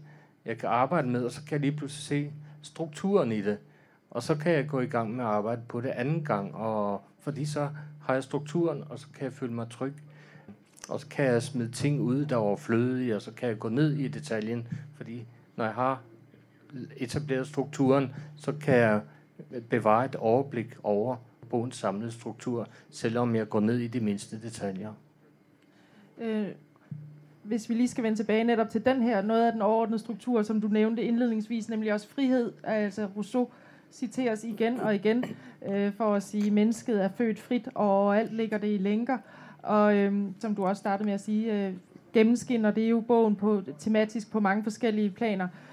jeg 0.45 0.57
kan 0.57 0.69
arbejde 0.69 1.07
med, 1.07 1.25
og 1.25 1.31
så 1.31 1.41
kan 1.41 1.51
jeg 1.51 1.59
lige 1.59 1.77
pludselig 1.77 2.03
se 2.03 2.33
strukturen 2.61 3.31
i 3.31 3.41
det, 3.41 3.57
og 4.09 4.23
så 4.23 4.35
kan 4.35 4.51
jeg 4.51 4.67
gå 4.67 4.79
i 4.79 4.85
gang 4.85 5.15
med 5.15 5.23
at 5.23 5.29
arbejde 5.29 5.61
på 5.67 5.81
det 5.81 5.89
anden 5.89 6.25
gang, 6.25 6.55
og 6.55 7.01
fordi 7.19 7.45
så 7.45 7.69
har 8.01 8.13
jeg 8.13 8.23
strukturen, 8.23 8.83
og 8.89 8.99
så 8.99 9.07
kan 9.13 9.23
jeg 9.23 9.33
føle 9.33 9.53
mig 9.53 9.69
tryg, 9.69 9.93
og 10.89 10.99
så 10.99 11.07
kan 11.07 11.25
jeg 11.25 11.43
smide 11.43 11.71
ting 11.71 12.01
ud, 12.01 12.25
der 12.25 12.35
er 12.35 12.39
overflødige, 12.39 13.15
og 13.15 13.21
så 13.21 13.31
kan 13.31 13.49
jeg 13.49 13.59
gå 13.59 13.69
ned 13.69 13.93
i 13.93 14.07
detaljen, 14.07 14.67
fordi 14.95 15.25
når 15.55 15.65
jeg 15.65 15.73
har 15.73 16.01
etableret 16.97 17.47
strukturen, 17.47 18.15
så 18.35 18.51
kan 18.51 18.75
jeg 18.75 19.01
bevare 19.69 20.05
et 20.05 20.15
overblik 20.15 20.77
over 20.83 21.15
bogens 21.49 21.75
samlede 21.75 22.11
struktur, 22.11 22.67
selvom 22.89 23.35
jeg 23.35 23.49
går 23.49 23.59
ned 23.59 23.77
i 23.77 23.87
de 23.87 23.99
mindste 23.99 24.41
detaljer. 24.41 24.93
Øh, 26.17 26.47
hvis 27.43 27.69
vi 27.69 27.73
lige 27.73 27.87
skal 27.87 28.03
vende 28.03 28.17
tilbage 28.17 28.43
netop 28.43 28.69
til 28.69 28.85
den 28.85 29.01
her, 29.01 29.21
noget 29.21 29.45
af 29.45 29.51
den 29.51 29.61
overordnede 29.61 29.99
struktur, 29.99 30.43
som 30.43 30.61
du 30.61 30.67
nævnte 30.67 31.03
indledningsvis, 31.03 31.69
nemlig 31.69 31.93
også 31.93 32.07
frihed, 32.07 32.53
altså 32.63 33.07
Rousseau 33.15 33.49
citeres 33.91 34.43
igen 34.43 34.79
og 34.79 34.95
igen 34.95 35.25
øh, 35.71 35.93
for 35.93 36.15
at 36.15 36.23
sige, 36.23 36.47
at 36.47 36.53
mennesket 36.53 37.03
er 37.03 37.09
født 37.17 37.39
frit, 37.39 37.69
og 37.75 38.19
alt 38.19 38.33
ligger 38.33 38.57
det 38.57 38.73
i 38.73 38.77
lænker. 38.77 39.17
Og 39.63 39.95
øh, 39.97 40.13
som 40.39 40.55
du 40.55 40.65
også 40.65 40.79
startede 40.79 41.05
med 41.05 41.13
at 41.13 41.21
sige, 41.21 41.67
øh, 41.67 41.73
gennemskinner 42.13 42.71
det 42.71 42.83
er 42.83 42.89
jo 42.89 42.99
bogen 42.99 43.35
på, 43.35 43.61
tematisk 43.79 44.31
på 44.31 44.39
mange 44.39 44.63
forskellige 44.63 45.09
planer. 45.09 45.45
Øh, 45.45 45.70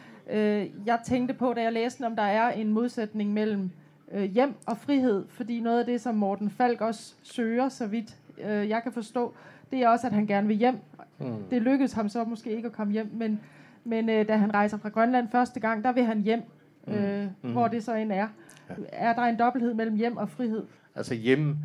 jeg 0.86 0.98
tænkte 1.04 1.34
på, 1.34 1.52
da 1.52 1.62
jeg 1.62 1.72
læste 1.72 2.06
om 2.06 2.16
der 2.16 2.22
er 2.22 2.50
en 2.50 2.72
modsætning 2.72 3.32
mellem 3.32 3.70
øh, 4.12 4.22
hjem 4.22 4.54
og 4.66 4.76
frihed, 4.78 5.24
fordi 5.28 5.60
noget 5.60 5.80
af 5.80 5.86
det, 5.86 6.00
som 6.00 6.14
Morten 6.14 6.50
Falk 6.50 6.80
også 6.80 7.14
søger, 7.22 7.68
så 7.68 7.86
vidt 7.86 8.16
øh, 8.38 8.68
jeg 8.68 8.82
kan 8.82 8.92
forstå, 8.92 9.34
det 9.70 9.82
er 9.82 9.88
også, 9.88 10.06
at 10.06 10.12
han 10.12 10.26
gerne 10.26 10.46
vil 10.46 10.56
hjem. 10.56 10.78
Hmm. 11.18 11.36
Det 11.50 11.62
lykkedes 11.62 11.92
ham 11.92 12.08
så 12.08 12.24
måske 12.24 12.50
ikke 12.56 12.66
at 12.66 12.72
komme 12.72 12.92
hjem, 12.92 13.10
men, 13.12 13.40
men 13.84 14.08
øh, 14.08 14.28
da 14.28 14.36
han 14.36 14.54
rejser 14.54 14.78
fra 14.78 14.88
Grønland 14.88 15.28
første 15.28 15.60
gang, 15.60 15.84
der 15.84 15.92
vil 15.92 16.04
han 16.04 16.22
hjem. 16.22 16.42
mm. 16.86 16.92
øh, 16.92 17.26
mm. 17.42 17.52
hvor 17.52 17.68
det 17.68 17.84
så 17.84 17.94
end 17.94 18.12
er. 18.12 18.16
Ja. 18.16 18.74
Er 18.92 19.14
der 19.14 19.22
en 19.22 19.38
dobbelthed 19.38 19.74
mellem 19.74 19.96
hjem 19.96 20.16
og 20.16 20.28
frihed? 20.28 20.62
Altså 20.94 21.14
hjem 21.14 21.56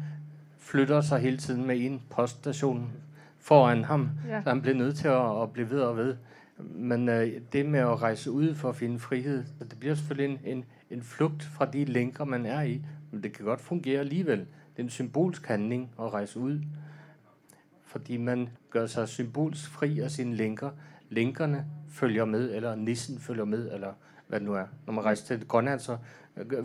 flytter 0.57 1.01
sig 1.01 1.19
hele 1.19 1.37
tiden 1.37 1.65
med 1.65 1.85
en 1.85 2.01
poststation 2.09 2.91
foran 3.39 3.83
ham, 3.83 4.09
ja. 4.29 4.41
så 4.41 4.49
han 4.49 4.61
bliver 4.61 4.77
nødt 4.77 4.95
til 4.95 5.07
at, 5.07 5.41
at 5.41 5.51
blive 5.51 5.69
ved 5.69 5.79
og 5.79 5.97
ved. 5.97 6.15
Men 6.57 7.09
øh, 7.09 7.41
det 7.53 7.65
med 7.65 7.79
at 7.79 8.01
rejse 8.01 8.31
ud 8.31 8.55
for 8.55 8.69
at 8.69 8.75
finde 8.75 8.99
frihed, 8.99 9.43
det 9.59 9.79
bliver 9.79 9.95
selvfølgelig 9.95 10.39
en, 10.45 10.57
en, 10.57 10.65
en 10.89 11.03
flugt 11.03 11.43
fra 11.43 11.65
de 11.65 11.85
lænker, 11.85 12.25
man 12.25 12.45
er 12.45 12.61
i, 12.61 12.81
men 13.11 13.23
det 13.23 13.33
kan 13.33 13.45
godt 13.45 13.61
fungere 13.61 13.99
alligevel. 13.99 14.39
Det 14.39 14.79
er 14.79 14.83
en 14.83 14.89
symbolsk 14.89 15.47
handling 15.47 15.91
at 15.99 16.13
rejse 16.13 16.39
ud, 16.39 16.61
fordi 17.83 18.17
man 18.17 18.49
gør 18.69 18.85
sig 18.85 19.07
symbolsk 19.07 19.69
fri 19.69 19.99
af 19.99 20.11
sine 20.11 20.35
lænker. 20.35 20.69
Lænkerne 21.09 21.65
følger 21.89 22.25
med, 22.25 22.55
eller 22.55 22.75
nissen 22.75 23.19
følger 23.19 23.45
med, 23.45 23.71
eller 23.71 23.93
hvad 24.27 24.39
det 24.39 24.47
nu 24.47 24.53
er. 24.53 24.65
Når 24.85 24.93
man 24.93 25.05
rejser 25.05 25.25
til 25.25 25.47
Grønland, 25.47 25.79
så 25.79 25.97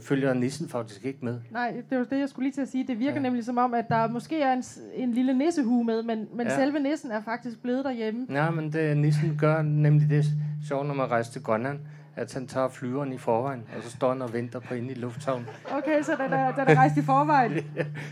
følger 0.01 0.35
nissen 0.35 0.69
faktisk 0.69 1.05
ikke 1.05 1.19
med. 1.23 1.41
Nej, 1.51 1.83
det 1.91 1.99
var 1.99 2.05
det, 2.05 2.19
jeg 2.19 2.29
skulle 2.29 2.45
lige 2.45 2.55
til 2.55 2.61
at 2.61 2.69
sige. 2.69 2.87
Det 2.87 2.99
virker 2.99 3.15
ja. 3.15 3.21
nemlig 3.21 3.45
som 3.45 3.59
om, 3.59 3.75
at 3.75 3.89
der 3.89 4.09
måske 4.09 4.43
er 4.43 4.53
en, 4.53 4.65
en 4.95 5.13
lille 5.13 5.39
nissehue 5.39 5.85
med, 5.85 6.03
men, 6.03 6.29
men 6.35 6.47
ja. 6.47 6.57
selve 6.57 6.81
nissen 6.81 7.11
er 7.11 7.23
faktisk 7.23 7.63
blevet 7.63 7.85
derhjemme. 7.85 8.27
Ja, 8.31 8.51
men 8.51 8.73
det, 8.73 8.97
nissen 8.97 9.37
gør 9.39 9.63
nemlig 9.63 10.11
det 10.11 10.25
sjovt, 10.69 10.87
når 10.87 10.95
man 10.95 11.11
rejser 11.11 11.33
til 11.33 11.43
Grønland 11.43 11.79
at 12.19 12.35
han 12.35 12.47
tager 12.47 12.69
flyveren 12.69 13.13
i 13.13 13.19
forvejen, 13.19 13.65
og 13.77 13.83
så 13.83 13.91
står 13.91 14.13
han 14.13 14.23
og 14.23 14.33
venter 14.33 14.61
på 14.61 14.75
inde 14.75 14.91
i 14.91 14.95
lufthavnen. 14.95 15.47
Okay, 15.71 16.03
så 16.03 16.13
den 16.25 16.33
er, 16.33 16.53
den 16.53 16.69
er 16.69 16.75
rejst 16.75 16.97
i 16.97 17.03
forvejen? 17.03 17.53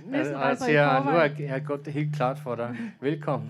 Næsten 0.06 0.36
ja, 0.36 0.54
siger, 0.54 0.82
i 0.82 0.84
forvejen. 0.84 1.04
nu 1.04 1.10
har 1.10 1.22
jeg, 1.22 1.40
jeg 1.40 1.50
har 1.50 1.58
gjort 1.58 1.84
det 1.84 1.92
helt 1.92 2.16
klart 2.16 2.38
for 2.38 2.54
dig. 2.54 2.76
Velkommen. 3.00 3.48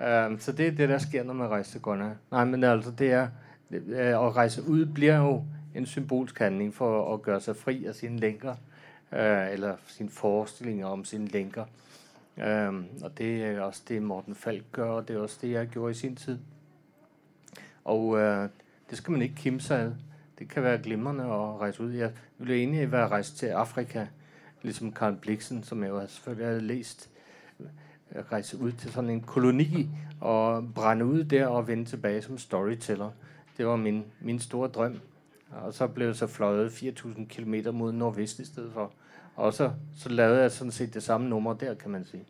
um, 0.00 0.38
så 0.44 0.52
det 0.52 0.66
er 0.66 0.70
det, 0.70 0.88
der 0.88 0.98
sker, 0.98 1.24
når 1.24 1.34
man 1.34 1.48
rejser 1.48 1.72
til 1.72 1.80
Grønland. 1.80 2.12
Nej, 2.30 2.44
men 2.44 2.64
altså, 2.64 2.90
det 2.90 3.12
er, 3.12 3.28
øh, 3.70 4.08
at 4.08 4.36
rejse 4.36 4.68
ud 4.68 4.86
bliver 4.86 5.16
jo 5.16 5.44
en 5.74 5.86
symbolsk 5.86 6.38
handling 6.38 6.74
for 6.74 7.14
at 7.14 7.22
gøre 7.22 7.40
sig 7.40 7.56
fri 7.56 7.84
af 7.84 7.94
sine 7.94 8.18
lænker, 8.18 8.54
øh, 9.12 9.52
eller 9.52 9.76
sine 9.86 10.10
forestillinger 10.10 10.86
om 10.86 11.04
sine 11.04 11.26
lænker. 11.26 11.64
Um, 12.36 12.86
og 13.02 13.18
det 13.18 13.44
er 13.44 13.60
også 13.60 13.82
det, 13.88 14.02
Morten 14.02 14.34
Falk 14.34 14.64
gør, 14.72 14.90
og 14.90 15.08
det 15.08 15.16
er 15.16 15.20
også 15.20 15.38
det, 15.42 15.50
jeg 15.50 15.66
gjorde 15.66 15.90
i 15.90 15.94
sin 15.94 16.16
tid. 16.16 16.38
Og 17.84 18.06
uh, 18.06 18.48
det 18.90 18.98
skal 18.98 19.12
man 19.12 19.22
ikke 19.22 19.34
kimse 19.34 19.74
af. 19.74 19.90
Det 20.38 20.48
kan 20.48 20.62
være 20.62 20.78
glimrende 20.78 21.24
at 21.24 21.60
rejse 21.60 21.82
ud. 21.82 21.92
Jeg 21.92 22.12
ville 22.38 22.54
egentlig 22.54 22.92
være 22.92 23.08
rejst 23.08 23.36
til 23.36 23.46
Afrika, 23.46 24.06
ligesom 24.62 24.92
Karl 24.92 25.16
Bliksen, 25.16 25.62
som 25.62 25.82
jeg 25.82 25.90
jo 25.90 26.06
selvfølgelig 26.06 26.46
havde 26.46 26.60
læst, 26.60 27.10
rejse 28.32 28.58
ud 28.58 28.72
til 28.72 28.92
sådan 28.92 29.10
en 29.10 29.20
koloni 29.20 29.88
og 30.20 30.68
brænde 30.74 31.04
ud 31.04 31.24
der 31.24 31.46
og 31.46 31.68
vende 31.68 31.84
tilbage 31.84 32.22
som 32.22 32.38
storyteller. 32.38 33.10
Det 33.56 33.66
var 33.66 33.76
min, 33.76 34.04
min 34.20 34.38
store 34.38 34.68
drøm. 34.68 35.00
Og 35.52 35.74
så 35.74 35.86
blev 35.86 36.06
jeg 36.06 36.16
så 36.16 36.26
fløjet 36.26 36.70
4.000 36.70 37.26
km 37.26 37.54
mod 37.72 37.92
nordvest 37.92 38.38
i 38.38 38.44
stedet 38.44 38.72
for. 38.72 38.92
Og 39.36 39.54
så, 39.54 39.70
så 39.94 40.08
lavede 40.08 40.40
jeg 40.40 40.52
sådan 40.52 40.70
set 40.70 40.94
det 40.94 41.02
samme 41.02 41.28
nummer 41.28 41.52
der, 41.54 41.74
kan 41.74 41.90
man 41.90 42.04
sige. 42.04 42.24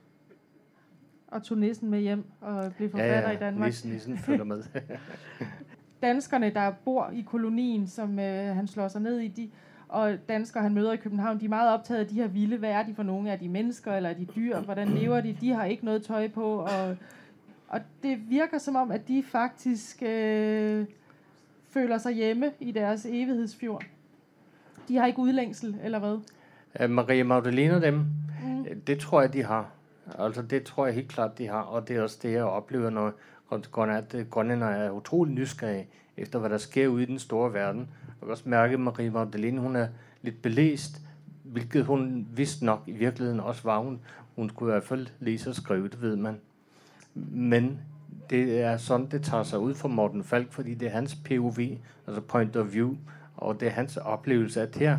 Og 1.26 1.42
tog 1.42 1.58
nissen 1.58 1.90
med 1.90 2.00
hjem 2.00 2.24
og 2.40 2.72
blev 2.76 2.90
forfatter 2.90 3.16
ja, 3.16 3.28
ja, 3.28 3.36
i 3.36 3.38
Danmark. 3.38 3.68
nissen, 3.68 3.90
nissen 3.90 4.18
følger 4.18 4.44
med. 4.44 4.62
danskerne, 6.02 6.50
der 6.50 6.72
bor 6.84 7.10
i 7.14 7.20
kolonien, 7.20 7.86
som 7.86 8.18
øh, 8.18 8.56
han 8.56 8.66
slår 8.66 8.88
sig 8.88 9.00
ned 9.00 9.18
i, 9.18 9.28
de, 9.28 9.50
og 9.88 10.18
danskere, 10.28 10.62
han 10.62 10.74
møder 10.74 10.92
i 10.92 10.96
København, 10.96 11.40
de 11.40 11.44
er 11.44 11.48
meget 11.48 11.70
optaget 11.70 12.00
af 12.00 12.06
de 12.06 12.14
her 12.14 12.26
vilde. 12.26 12.56
Hvad 12.56 12.70
er 12.70 12.82
de 12.82 12.94
for 12.94 13.02
nogle? 13.02 13.30
Er 13.30 13.36
de 13.36 13.48
mennesker, 13.48 13.92
eller 13.92 14.10
er 14.10 14.14
de 14.14 14.24
dyr? 14.24 14.60
Hvordan 14.60 14.88
lever 14.88 15.20
de? 15.20 15.36
De 15.40 15.50
har 15.50 15.64
ikke 15.64 15.84
noget 15.84 16.02
tøj 16.02 16.28
på, 16.28 16.54
og, 16.58 16.96
og 17.68 17.80
det 18.02 18.30
virker 18.30 18.58
som 18.58 18.76
om, 18.76 18.90
at 18.90 19.08
de 19.08 19.22
faktisk 19.22 20.02
øh, 20.02 20.86
føler 21.72 21.98
sig 21.98 22.12
hjemme 22.12 22.50
i 22.60 22.72
deres 22.72 23.06
evighedsfjord. 23.06 23.84
De 24.88 24.96
har 24.96 25.06
ikke 25.06 25.18
udlængsel, 25.18 25.76
eller 25.82 25.98
hvad? 25.98 26.18
Uh, 26.84 26.90
Maria 26.90 27.24
Magdalene 27.24 27.80
dem, 27.80 27.94
mm. 27.94 28.66
det 28.86 28.98
tror 28.98 29.20
jeg, 29.20 29.32
de 29.32 29.44
har. 29.44 29.70
Altså, 30.18 30.42
det 30.42 30.62
tror 30.62 30.86
jeg 30.86 30.94
helt 30.94 31.08
klart, 31.08 31.38
de 31.38 31.46
har, 31.46 31.60
og 31.60 31.88
det 31.88 31.96
er 31.96 32.02
også 32.02 32.18
det, 32.22 32.32
jeg 32.32 32.44
oplever, 32.44 32.90
når, 32.90 33.12
at 33.76 34.26
grønlænder 34.30 34.66
er 34.66 34.90
utrolig 34.90 35.34
nysgerrige 35.34 35.86
efter, 36.16 36.38
hvad 36.38 36.50
der 36.50 36.58
sker 36.58 36.88
ude 36.88 37.02
i 37.02 37.06
den 37.06 37.18
store 37.18 37.52
verden. 37.52 37.80
Jeg 37.80 38.14
kan 38.20 38.30
også 38.30 38.48
mærke, 38.48 38.74
at 38.74 38.80
Marie 38.80 39.10
Magdalene, 39.10 39.60
hun 39.60 39.76
er 39.76 39.86
lidt 40.22 40.42
belæst, 40.42 41.00
hvilket 41.42 41.84
hun 41.84 42.28
vidste 42.34 42.64
nok 42.64 42.82
i 42.86 42.92
virkeligheden 42.92 43.40
også 43.40 43.62
var. 43.64 43.78
Hun, 43.78 44.00
hun 44.36 44.48
skulle 44.48 44.70
i 44.70 44.74
hvert 44.74 44.84
fald 44.84 45.06
læse 45.20 45.50
og 45.50 45.56
skrive, 45.56 45.88
det 45.88 46.02
ved 46.02 46.16
man. 46.16 46.40
Men 47.14 47.80
det 48.32 48.60
er 48.60 48.76
sådan, 48.76 49.06
det 49.06 49.22
tager 49.22 49.42
sig 49.42 49.58
ud 49.58 49.74
for 49.74 49.88
Morten 49.88 50.24
Falk, 50.24 50.52
fordi 50.52 50.74
det 50.74 50.88
er 50.88 50.92
hans 50.92 51.14
POV, 51.14 51.58
altså 52.06 52.20
point 52.28 52.56
of 52.56 52.72
view, 52.72 52.96
og 53.36 53.60
det 53.60 53.68
er 53.68 53.72
hans 53.72 53.96
oplevelse, 53.96 54.62
at 54.62 54.76
her 54.76 54.98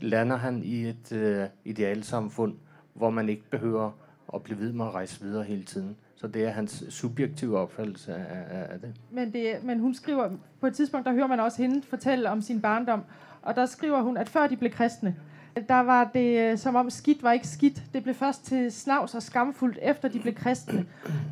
lander 0.00 0.36
han 0.36 0.62
i 0.62 0.86
et 0.88 1.12
øh, 1.12 1.46
idealsamfund, 1.64 2.54
hvor 2.94 3.10
man 3.10 3.28
ikke 3.28 3.50
behøver 3.50 3.90
at 4.34 4.42
blive 4.42 4.58
ved 4.60 4.72
med 4.72 4.84
at 4.84 4.94
rejse 4.94 5.20
videre 5.20 5.44
hele 5.44 5.64
tiden. 5.64 5.96
Så 6.16 6.26
det 6.26 6.44
er 6.44 6.50
hans 6.50 6.84
subjektive 6.88 7.58
opfattelse 7.58 8.14
af, 8.14 8.72
af 8.72 8.80
det. 8.80 8.94
Men, 9.10 9.32
det. 9.32 9.64
men 9.64 9.80
hun 9.80 9.94
skriver, 9.94 10.30
på 10.60 10.66
et 10.66 10.74
tidspunkt, 10.74 11.06
der 11.06 11.12
hører 11.12 11.26
man 11.26 11.40
også 11.40 11.62
hende 11.62 11.82
fortælle 11.82 12.30
om 12.30 12.42
sin 12.42 12.60
barndom, 12.60 13.04
og 13.42 13.56
der 13.56 13.66
skriver 13.66 14.02
hun, 14.02 14.16
at 14.16 14.28
før 14.28 14.46
de 14.46 14.56
blev 14.56 14.70
kristne, 14.70 15.16
der 15.68 15.80
var 15.80 16.10
det 16.14 16.50
øh, 16.50 16.58
som 16.58 16.74
om 16.74 16.90
skidt 16.90 17.22
var 17.22 17.32
ikke 17.32 17.48
skidt. 17.48 17.82
Det 17.92 18.02
blev 18.02 18.14
først 18.14 18.44
til 18.44 18.72
snavs 18.72 19.14
og 19.14 19.22
skamfuldt, 19.22 19.78
efter 19.82 20.08
de 20.08 20.18
blev 20.18 20.34
kristne. 20.34 20.86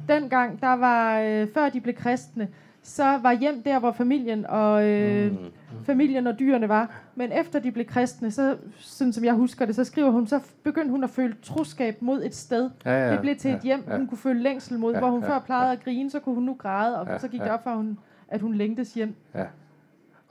Dengang, 0.08 0.61
der 0.61 0.72
var, 0.72 1.20
øh, 1.20 1.48
før 1.54 1.68
de 1.68 1.80
blev 1.80 1.94
kristne, 1.94 2.48
så 2.82 3.18
var 3.22 3.32
hjem 3.32 3.62
der, 3.62 3.78
hvor 3.78 3.92
familien 3.92 4.46
og, 4.46 4.88
øh, 4.88 5.32
mm. 5.32 5.38
familien 5.85 6.26
og 6.26 6.38
dyrene 6.38 6.68
var. 6.68 6.90
Men 7.14 7.32
efter 7.32 7.58
de 7.58 7.72
blev 7.72 7.87
kristne, 7.87 8.30
så, 8.30 8.56
sådan 8.78 9.12
som 9.12 9.24
jeg 9.24 9.35
husker 9.35 9.66
det, 9.66 9.74
så 9.74 9.85
skriver 9.85 10.11
hun, 10.11 10.26
så 10.26 10.40
begyndte 10.62 10.90
hun 10.90 11.04
at 11.04 11.11
føle 11.11 11.35
troskab 11.42 12.02
mod 12.02 12.24
et 12.24 12.35
sted. 12.35 12.70
Ja, 12.85 13.04
ja, 13.06 13.12
det 13.12 13.20
blev 13.20 13.37
til 13.37 13.50
ja, 13.50 13.56
et 13.56 13.62
hjem, 13.62 13.85
ja. 13.88 13.96
hun 13.96 14.06
kunne 14.06 14.18
føle 14.18 14.42
længsel 14.42 14.78
mod. 14.78 14.92
Ja, 14.92 14.98
hvor 14.98 15.11
hun 15.11 15.22
ja, 15.22 15.28
før 15.28 15.38
plejede 15.38 15.66
ja. 15.66 15.72
at 15.72 15.85
grine, 15.85 16.11
så 16.11 16.20
kunne 16.20 16.35
hun 16.35 16.44
nu 16.44 16.54
græde, 16.54 17.00
og 17.00 17.06
ja, 17.06 17.18
så 17.18 17.28
gik 17.28 17.40
det 17.40 17.50
op 17.50 17.62
for, 17.62 17.74
hun, 17.74 17.98
at 18.28 18.40
hun 18.40 18.54
længtes 18.54 18.94
hjem. 18.94 19.14
Ja. 19.35 19.44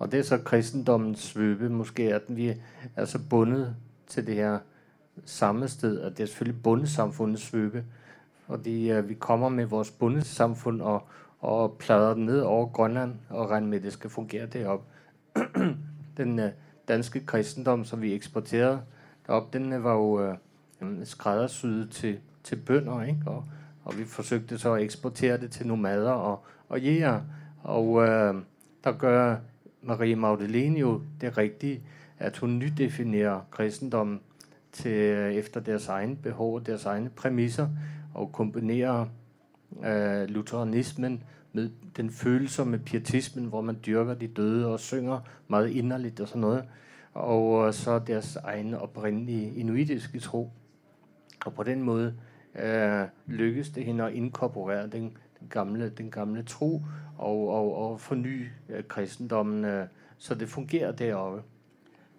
Og 0.01 0.11
det 0.11 0.19
er 0.19 0.23
så 0.23 0.37
kristendommens 0.37 1.19
svøbe, 1.19 1.69
måske, 1.69 2.13
at 2.13 2.21
vi 2.27 2.53
er 2.95 3.05
så 3.05 3.19
bundet 3.29 3.75
til 4.07 4.27
det 4.27 4.35
her 4.35 4.59
samme 5.25 5.67
sted, 5.67 6.01
at 6.01 6.17
det 6.17 6.23
er 6.23 6.27
selvfølgelig 6.27 6.63
bundesamfundets 6.63 7.43
svøbe. 7.43 7.83
Fordi 8.47 8.97
uh, 8.97 9.09
vi 9.09 9.13
kommer 9.13 9.49
med 9.49 9.65
vores 9.65 9.91
bundesamfund 9.91 10.81
og, 10.81 11.07
og 11.39 11.77
plader 11.79 12.13
den 12.13 12.25
ned 12.25 12.39
over 12.39 12.67
Grønland 12.67 13.13
og 13.29 13.49
regner 13.49 13.67
med, 13.67 13.77
at 13.77 13.83
det 13.83 13.93
skal 13.93 14.09
fungere 14.09 14.45
deroppe. 14.45 14.85
den 16.17 16.39
uh, 16.39 16.45
danske 16.87 17.25
kristendom, 17.25 17.85
som 17.85 18.01
vi 18.01 18.13
eksporterede 18.13 18.81
derop, 19.27 19.53
den 19.53 19.73
uh, 19.73 19.83
var 19.83 19.93
jo 19.93 20.29
uh, 20.29 20.35
skræddersyet 21.03 21.89
til, 21.91 22.19
til 22.43 22.55
bønder, 22.55 23.03
ikke? 23.03 23.21
Og, 23.25 23.45
og 23.83 23.97
vi 23.97 24.05
forsøgte 24.05 24.57
så 24.57 24.73
at 24.73 24.83
eksportere 24.83 25.37
det 25.37 25.51
til 25.51 25.67
nomader 25.67 26.11
og, 26.11 26.45
og 26.69 26.81
jæger. 26.81 27.21
Og 27.63 27.87
uh, 27.87 28.35
der 28.83 28.91
gør 28.97 29.37
Marie 29.81 30.15
Magdalene 30.15 30.79
jo 30.79 31.01
det 31.21 31.37
rigtige, 31.37 31.81
at 32.19 32.37
hun 32.37 32.59
nydefinerer 32.59 33.41
kristendommen 33.51 34.19
til, 34.71 34.91
øh, 34.91 35.33
efter 35.33 35.59
deres 35.59 35.87
egne 35.87 36.15
behov, 36.15 36.61
deres 36.61 36.85
egne 36.85 37.09
præmisser, 37.09 37.67
og 38.13 38.31
kombinerer 38.31 39.05
øh, 39.85 40.29
lutheranismen 40.29 41.23
med 41.53 41.69
den 41.97 42.09
følsomme 42.09 42.77
pietismen, 42.77 43.45
hvor 43.45 43.61
man 43.61 43.77
dyrker 43.85 44.13
de 44.13 44.27
døde 44.27 44.67
og 44.67 44.79
synger 44.79 45.19
meget 45.47 45.69
inderligt 45.69 46.19
og 46.19 46.27
sådan 46.27 46.41
noget, 46.41 46.63
og 47.13 47.67
øh, 47.67 47.73
så 47.73 47.99
deres 47.99 48.35
egne 48.35 48.79
oprindelige 48.79 49.53
inuitiske 49.55 50.19
tro. 50.19 50.51
Og 51.45 51.53
på 51.53 51.63
den 51.63 51.83
måde 51.83 52.13
øh, 52.55 53.05
lykkes 53.27 53.69
det 53.69 53.85
hende 53.85 54.03
at 54.03 54.13
inkorporere 54.13 54.87
den, 54.87 55.17
den, 55.41 55.49
gamle, 55.49 55.89
den 55.89 56.11
gamle 56.11 56.43
tro 56.43 56.81
og, 57.17 57.49
og, 57.49 57.75
og 57.77 57.99
forny 57.99 58.47
øh, 58.69 58.83
kristendommen, 58.83 59.65
øh, 59.65 59.87
så 60.17 60.35
det 60.35 60.49
fungerer 60.49 60.91
deroppe. 60.91 61.41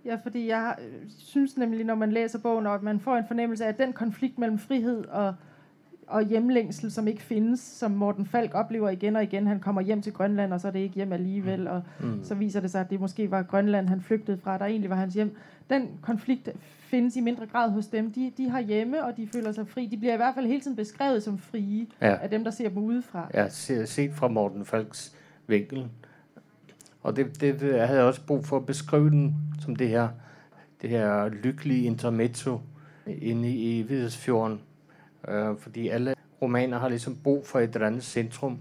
Ja, 0.04 0.18
fordi 0.22 0.46
jeg 0.46 0.76
øh, 0.82 1.10
synes 1.18 1.56
nemlig, 1.56 1.84
når 1.84 1.94
man 1.94 2.12
læser 2.12 2.38
bogen, 2.38 2.66
at 2.66 2.82
man 2.82 3.00
får 3.00 3.16
en 3.16 3.26
fornemmelse 3.26 3.64
af, 3.64 3.68
at 3.68 3.78
den 3.78 3.92
konflikt 3.92 4.38
mellem 4.38 4.58
frihed 4.58 5.04
og 5.04 5.34
og 6.06 6.24
hjemlængsel, 6.24 6.92
som 6.92 7.08
ikke 7.08 7.22
findes, 7.22 7.60
som 7.60 7.90
Morten 7.90 8.26
Falk 8.26 8.54
oplever 8.54 8.90
igen 8.90 9.16
og 9.16 9.22
igen. 9.22 9.46
Han 9.46 9.60
kommer 9.60 9.80
hjem 9.80 10.02
til 10.02 10.12
Grønland, 10.12 10.52
og 10.52 10.60
så 10.60 10.68
er 10.68 10.72
det 10.72 10.78
ikke 10.78 10.94
hjem 10.94 11.12
alligevel, 11.12 11.68
og 11.68 11.82
mm. 12.00 12.24
så 12.24 12.34
viser 12.34 12.60
det 12.60 12.70
sig, 12.70 12.80
at 12.80 12.90
det 12.90 13.00
måske 13.00 13.30
var 13.30 13.42
Grønland, 13.42 13.88
han 13.88 14.00
flygtede 14.00 14.38
fra, 14.38 14.58
der 14.58 14.64
egentlig 14.64 14.90
var 14.90 14.96
hans 14.96 15.14
hjem. 15.14 15.36
Den 15.70 15.88
konflikt 16.02 16.48
findes 16.92 17.16
i 17.16 17.20
mindre 17.20 17.46
grad 17.46 17.70
hos 17.70 17.86
dem. 17.86 18.12
De, 18.12 18.32
de 18.36 18.48
har 18.48 18.60
hjemme, 18.60 19.04
og 19.04 19.16
de 19.16 19.28
føler 19.32 19.52
sig 19.52 19.68
fri. 19.68 19.86
De 19.86 19.96
bliver 19.96 20.14
i 20.14 20.16
hvert 20.16 20.34
fald 20.34 20.46
hele 20.46 20.60
tiden 20.60 20.76
beskrevet 20.76 21.22
som 21.22 21.38
frie 21.38 21.86
ja. 22.00 22.16
af 22.22 22.30
dem, 22.30 22.44
der 22.44 22.50
ser 22.50 22.68
dem 22.68 22.78
udefra. 22.78 23.30
Ja, 23.34 23.48
set 23.84 24.12
fra 24.14 24.28
Morten 24.28 24.64
Falks 24.64 25.16
vinkel. 25.46 25.88
Og 27.02 27.16
det, 27.16 27.40
det, 27.40 27.60
det 27.60 27.76
jeg 27.76 27.88
havde 27.88 28.02
også 28.02 28.26
brug 28.26 28.44
for 28.44 28.56
at 28.56 28.66
beskrive 28.66 29.10
den 29.10 29.36
som 29.60 29.76
det 29.76 29.88
her, 29.88 30.08
det 30.82 30.90
her 30.90 31.28
lykkelige 31.28 31.84
intermezzo 31.84 32.60
inde 33.06 33.48
i 33.48 33.80
Evighedsfjorden, 33.80 34.60
Øh, 35.28 35.56
fordi 35.58 35.88
alle 35.88 36.14
romaner 36.42 36.78
har 36.78 36.88
ligesom 36.88 37.16
brug 37.16 37.46
for 37.46 37.58
et 37.60 37.74
eller 37.74 37.86
andet 37.86 38.04
centrum 38.04 38.58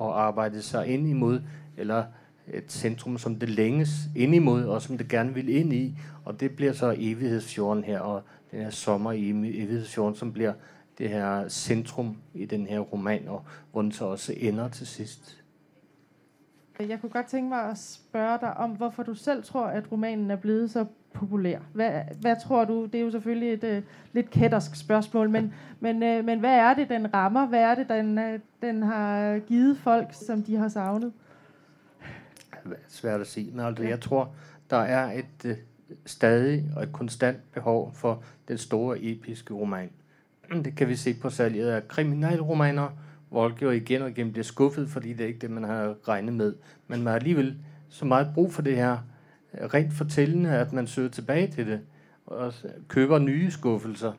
at 0.00 0.06
arbejde 0.06 0.62
sig 0.62 0.86
ind 0.86 1.08
imod, 1.08 1.40
eller 1.76 2.04
et 2.52 2.72
centrum, 2.72 3.18
som 3.18 3.36
det 3.36 3.48
længes 3.48 3.90
ind 4.16 4.34
imod, 4.34 4.64
og 4.64 4.82
som 4.82 4.98
det 4.98 5.08
gerne 5.08 5.34
vil 5.34 5.48
ind 5.48 5.72
i. 5.72 5.98
Og 6.24 6.40
det 6.40 6.56
bliver 6.56 6.72
så 6.72 6.94
evighedsfjorden 6.98 7.84
her, 7.84 8.00
og 8.00 8.22
den 8.50 8.60
her 8.60 8.70
sommer 8.70 9.12
i 9.12 9.30
evighedsfjorden, 9.30 10.16
som 10.16 10.32
bliver 10.32 10.52
det 10.98 11.08
her 11.08 11.48
centrum 11.48 12.16
i 12.34 12.44
den 12.44 12.66
her 12.66 12.78
roman, 12.78 13.28
og 13.28 13.44
hvor 13.72 13.82
den 13.82 13.92
så 13.92 14.04
også 14.04 14.34
ender 14.36 14.68
til 14.68 14.86
sidst. 14.86 15.42
Jeg 16.80 17.00
kunne 17.00 17.10
godt 17.10 17.26
tænke 17.26 17.48
mig 17.48 17.62
at 17.62 17.78
spørge 17.78 18.38
dig 18.40 18.56
om, 18.56 18.70
hvorfor 18.70 19.02
du 19.02 19.14
selv 19.14 19.44
tror, 19.44 19.64
at 19.64 19.92
romanen 19.92 20.30
er 20.30 20.36
blevet 20.36 20.70
så 20.70 20.86
populær. 21.18 21.58
Hvad, 21.72 21.90
hvad 22.20 22.36
tror 22.44 22.64
du? 22.64 22.84
Det 22.84 22.94
er 22.94 23.04
jo 23.04 23.10
selvfølgelig 23.10 23.52
et 23.52 23.78
uh, 23.78 23.84
lidt 24.12 24.30
kættersk 24.30 24.76
spørgsmål, 24.76 25.30
men, 25.30 25.54
men, 25.80 25.96
uh, 25.96 26.24
men 26.24 26.40
hvad 26.40 26.54
er 26.54 26.74
det, 26.74 26.88
den 26.88 27.14
rammer? 27.14 27.46
Hvad 27.46 27.60
er 27.60 27.74
det, 27.74 27.88
den, 27.88 28.18
uh, 28.18 28.40
den 28.62 28.82
har 28.82 29.38
givet 29.38 29.78
folk, 29.78 30.06
som 30.12 30.42
de 30.42 30.56
har 30.56 30.68
savnet? 30.68 31.12
Svært 32.88 33.20
at 33.20 33.26
sige, 33.26 33.50
men 33.50 33.60
altså, 33.60 33.84
jeg 33.84 34.00
tror, 34.00 34.30
der 34.70 34.76
er 34.76 35.12
et 35.12 35.44
uh, 35.44 35.50
stadig 36.06 36.64
og 36.76 36.82
et 36.82 36.92
konstant 36.92 37.52
behov 37.52 37.92
for 37.94 38.22
den 38.48 38.58
store 38.58 38.96
episke 39.00 39.54
roman. 39.54 39.90
Det 40.52 40.76
kan 40.76 40.88
vi 40.88 40.96
se 40.96 41.14
på 41.14 41.30
salget 41.30 41.68
af 41.68 41.88
kriminalromaner, 41.88 42.88
hvor 43.28 43.52
jo 43.62 43.70
igen 43.70 44.02
og 44.02 44.10
igen 44.10 44.32
bliver 44.32 44.44
skuffet, 44.44 44.88
fordi 44.88 45.12
det 45.12 45.20
er 45.20 45.26
ikke 45.26 45.38
det, 45.38 45.50
man 45.50 45.64
har 45.64 45.94
regnet 46.08 46.34
med. 46.34 46.54
Men 46.86 46.98
man 46.98 47.06
har 47.06 47.14
alligevel 47.14 47.56
så 47.88 48.04
meget 48.04 48.30
brug 48.34 48.52
for 48.52 48.62
det 48.62 48.76
her 48.76 48.98
rent 49.74 49.92
fortællende, 49.92 50.50
at 50.50 50.72
man 50.72 50.86
søger 50.86 51.08
tilbage 51.08 51.46
til 51.46 51.66
det, 51.66 51.80
og 52.26 52.52
køber 52.88 53.18
nye 53.18 53.50
skuffelser. 53.50 54.12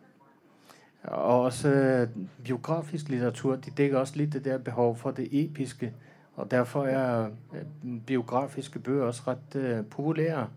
Og 1.04 1.42
også 1.42 1.70
øh, 1.70 2.08
biografisk 2.44 3.10
litteratur, 3.10 3.56
de 3.56 3.72
dækker 3.78 3.98
også 3.98 4.14
lidt 4.16 4.34
det 4.34 4.46
der 4.46 4.58
behov 4.58 4.96
for 4.96 5.12
det 5.12 5.28
episke, 5.32 5.94
og 6.36 6.52
derfor 6.52 6.86
er 6.86 7.30
øh, 7.54 8.00
biografiske 8.06 8.80
bøger 8.80 9.04
også 9.04 9.22
ret 9.28 9.56
øh, 9.56 9.86
populære. 9.86 10.48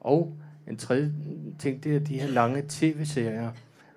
Og 0.00 0.36
en 0.68 0.76
tredje 0.76 1.12
ting, 1.58 1.84
det 1.84 1.96
er 1.96 2.00
de 2.00 2.20
her 2.20 2.28
lange 2.28 2.64
tv-serier, 2.68 3.50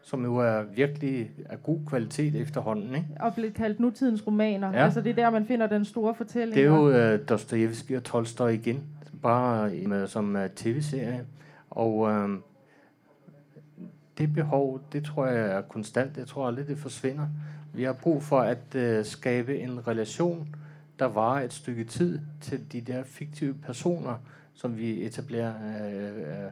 som 0.04 0.24
jo 0.24 0.36
er 0.36 0.64
virkelig 0.76 1.32
af 1.50 1.64
god 1.64 1.80
kvalitet 1.88 2.36
efterhånden. 2.36 2.96
Ikke? 2.96 3.08
Og 3.20 3.34
blevet 3.34 3.54
kaldt 3.54 3.80
nutidens 3.80 4.28
romaner. 4.28 4.72
Ja. 4.72 4.84
Altså 4.84 5.02
det 5.02 5.10
er 5.10 5.16
der, 5.16 5.30
man 5.30 5.46
finder 5.46 5.68
den 5.68 5.86
store 5.86 6.16
fortælling. 6.16 6.56
Det 6.56 6.64
er 6.64 6.68
jo 6.68 7.14
uh, 7.14 7.20
Dostojevski 7.30 7.94
og 7.94 8.04
Tolstoy 8.04 8.52
igen, 8.52 8.84
bare 9.22 9.70
med, 9.70 10.02
øh, 10.02 10.08
som 10.08 10.36
uh, 10.36 10.42
tv-serie. 10.56 11.26
Og 11.70 11.98
uh, 11.98 12.30
det 14.18 14.34
behov, 14.34 14.82
det 14.92 15.06
tror 15.06 15.26
jeg 15.26 15.52
er 15.52 15.62
konstant. 15.62 16.18
Jeg 16.18 16.28
tror 16.28 16.48
aldrig, 16.48 16.68
det 16.68 16.78
forsvinder. 16.78 17.28
Vi 17.74 17.84
har 17.84 17.94
brug 17.94 18.24
for 18.24 18.40
at 18.40 18.76
uh, 18.76 19.06
skabe 19.06 19.60
en 19.60 19.88
relation, 19.88 20.56
der 21.00 21.06
varer 21.06 21.44
et 21.44 21.54
stykke 21.54 21.84
tid 21.84 22.20
til 22.42 22.72
de 22.72 22.82
der 22.82 23.04
fiktive 23.04 23.54
personer, 23.54 24.16
som 24.54 24.78
vi 24.78 25.06
etablerer 25.06 25.54
uh, 25.56 26.52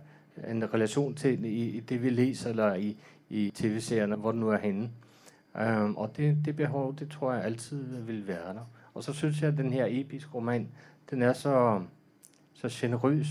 en 0.51 0.73
relation 0.73 1.15
til 1.15 1.45
i, 1.45 1.69
i 1.69 1.79
det, 1.79 2.03
vi 2.03 2.09
læser, 2.09 2.49
eller 2.49 2.73
i, 2.73 2.97
i 3.29 3.51
tv-serierne, 3.55 4.15
hvor 4.15 4.31
den 4.31 4.39
nu 4.39 4.49
er 4.49 4.57
henne. 4.57 4.89
Um, 5.55 5.97
og 5.97 6.17
det, 6.17 6.37
det 6.45 6.55
behov, 6.55 6.95
det 6.99 7.09
tror 7.09 7.33
jeg 7.33 7.43
altid 7.43 7.83
vil 8.01 8.27
være 8.27 8.53
der. 8.53 8.69
Og 8.93 9.03
så 9.03 9.13
synes 9.13 9.41
jeg, 9.41 9.51
at 9.51 9.57
den 9.57 9.73
her 9.73 9.85
episke 9.89 10.31
roman, 10.33 10.67
den 11.09 11.21
er 11.21 11.33
så, 11.33 11.81
så 12.61 12.67
generøs, 12.71 13.27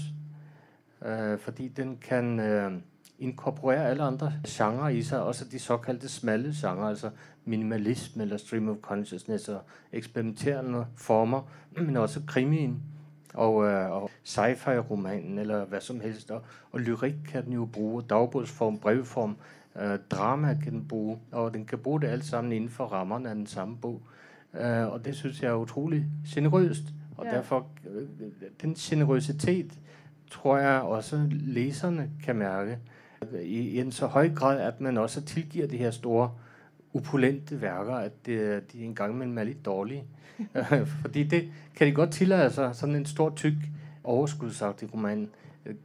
øh, 1.05 1.39
fordi 1.39 1.69
den 1.69 1.99
kan 2.03 2.41
øh, 2.41 2.73
inkorporere 3.19 3.89
alle 3.89 4.03
andre 4.03 4.33
genrer 4.49 4.89
i 4.89 5.03
sig, 5.03 5.23
også 5.23 5.45
de 5.45 5.59
såkaldte 5.59 6.09
smalle 6.09 6.55
genrer, 6.57 6.89
altså 6.89 7.11
minimalisme 7.45 8.23
eller 8.23 8.37
stream 8.37 8.69
of 8.69 8.77
consciousness 8.83 9.49
og 9.49 9.61
eksperimenterende 9.93 10.87
former, 10.97 11.43
men 11.71 11.97
også 11.97 12.21
krimien 12.27 12.83
og, 13.35 13.67
øh, 13.67 13.91
og 13.91 14.11
sci-fi-romanen 14.25 15.39
eller 15.39 15.65
hvad 15.65 15.81
som 15.81 16.01
helst. 16.01 16.31
Og, 16.31 16.43
og 16.73 16.81
lyrik 16.81 17.15
kan 17.29 17.45
den 17.45 17.53
jo 17.53 17.65
bruge, 17.65 18.03
dagbogsform, 18.03 18.79
brevform, 18.79 19.37
øh, 19.81 19.99
drama 20.11 20.59
kan 20.63 20.73
den 20.73 20.89
bruge, 20.89 21.19
og 21.33 21.55
den 21.55 21.65
kan 21.65 21.79
bruge 21.79 22.01
det 22.01 22.07
alt 22.07 22.25
sammen 22.25 22.53
inden 22.53 22.71
for 22.71 22.85
rammerne 22.85 23.29
af 23.29 23.35
den 23.35 23.47
samme 23.47 23.77
bog. 23.77 24.03
Øh, 24.61 24.87
og 24.87 25.05
det 25.05 25.17
synes 25.17 25.43
jeg 25.43 25.51
er 25.51 25.55
utrolig 25.55 26.07
generøst, 26.27 26.85
og 27.19 27.27
ja. 27.27 27.31
derfor 27.31 27.67
øh, 27.91 28.09
den 28.63 28.75
generøsitet 28.75 29.73
tror 30.31 30.59
jeg 30.59 30.81
også 30.81 31.27
læserne 31.31 32.11
kan 32.25 32.37
mærke 32.37 32.79
i, 33.43 33.59
i 33.59 33.81
en 33.81 33.93
så 33.93 34.07
høj 34.07 34.31
grad, 34.35 34.61
at 34.61 34.81
man 34.81 34.99
også 34.99 35.21
tilgiver 35.21 35.67
de 35.67 35.77
her 35.77 35.91
store 35.91 36.31
opulente 36.95 37.61
værker, 37.61 37.95
at 37.95 38.27
det, 38.27 38.73
de 38.73 38.85
engang 38.85 39.15
imellem 39.15 39.39
er 39.39 39.45
lidt 39.45 39.65
dårlige. 39.65 40.05
Fordi 41.03 41.25
det 41.25 41.53
kan 41.77 41.87
de 41.87 41.93
godt 41.93 42.11
tillade 42.11 42.51
sig, 42.51 42.77
sådan 42.77 42.97
en 42.97 43.07
stor, 43.07 43.33
tyk, 43.37 43.55
overskudsagtig 44.05 44.95
roman, 44.95 45.29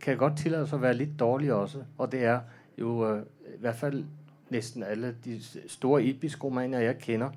kan 0.02 0.18
godt 0.18 0.38
tillade 0.38 0.68
sig 0.68 0.76
at 0.76 0.82
være 0.82 0.94
lidt 0.94 1.20
dårlig 1.20 1.54
også, 1.54 1.78
og 1.98 2.12
det 2.12 2.24
er 2.24 2.40
jo 2.80 3.10
øh, 3.10 3.22
i 3.56 3.60
hvert 3.60 3.76
fald 3.76 4.06
næsten 4.50 4.84
alle 4.84 5.16
de 5.26 5.42
store 5.68 6.04
episke 6.04 6.44
romaner, 6.44 6.80
jeg 6.80 6.98
kender. 6.98 7.30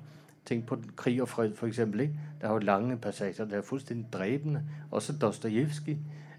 Tænk 0.47 0.65
på 0.65 0.77
Krig 0.95 1.21
og 1.21 1.29
Fred 1.29 1.55
for 1.55 1.67
eksempel. 1.67 1.99
Ikke? 1.99 2.13
Der 2.41 2.47
er 2.47 2.51
jo 2.51 2.57
lange 2.57 2.97
passager, 2.97 3.45
der 3.45 3.57
er 3.57 3.61
fuldstændig 3.61 4.13
dræbende. 4.13 4.63
Også 4.91 5.13
Dostojevski 5.13 5.97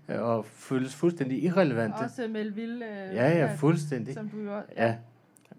øh, 0.09 0.23
og 0.23 0.45
føles 0.47 0.95
fuldstændig 0.95 1.45
irrelevante. 1.45 1.97
Også 1.97 2.29
Melville. 2.29 2.85
Øh, 2.85 3.15
ja, 3.15 3.39
ja, 3.39 3.55
fuldstændig. 3.55 4.15
Som 4.15 4.29
du 4.29 4.37
jo, 4.37 4.61
ja. 4.77 4.97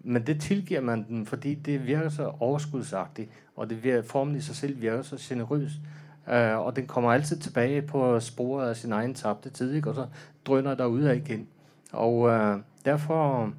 Men 0.04 0.26
det 0.26 0.40
tilgiver 0.40 0.80
man 0.80 1.06
den, 1.08 1.26
fordi 1.26 1.54
det 1.54 1.86
virker 1.86 2.08
så 2.08 2.32
overskudsagtigt, 2.40 3.30
og 3.56 3.70
det 3.70 3.84
virker, 3.84 4.02
formen 4.02 4.36
i 4.36 4.40
sig 4.40 4.56
selv 4.56 4.80
virker 4.80 5.02
så 5.02 5.16
generøs. 5.20 5.72
Uh, 6.26 6.66
og 6.66 6.76
den 6.76 6.86
kommer 6.86 7.12
altid 7.12 7.36
tilbage 7.36 7.82
på 7.82 8.20
sporet 8.20 8.68
af 8.68 8.76
sin 8.76 8.92
egen 8.92 9.14
tabte 9.14 9.50
tid, 9.50 9.74
ikke? 9.74 9.88
og 9.88 9.94
så 9.94 10.06
drøner 10.46 10.74
der 10.74 10.86
ud 10.86 11.00
af 11.00 11.16
igen. 11.16 11.48
Og 11.92 12.18
uh, 12.18 12.60
derfor 12.84 13.52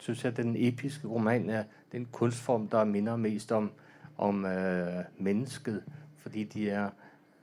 synes 0.00 0.24
jeg, 0.24 0.30
at 0.30 0.36
den 0.36 0.54
episke 0.58 1.08
roman 1.08 1.50
er 1.50 1.62
den 1.92 2.06
kunstform, 2.12 2.68
der 2.68 2.84
minder 2.84 3.16
mest 3.16 3.52
om, 3.52 3.70
om 4.20 4.44
øh, 4.44 5.04
mennesket, 5.18 5.82
fordi 6.18 6.44
de 6.44 6.70
er 6.70 6.88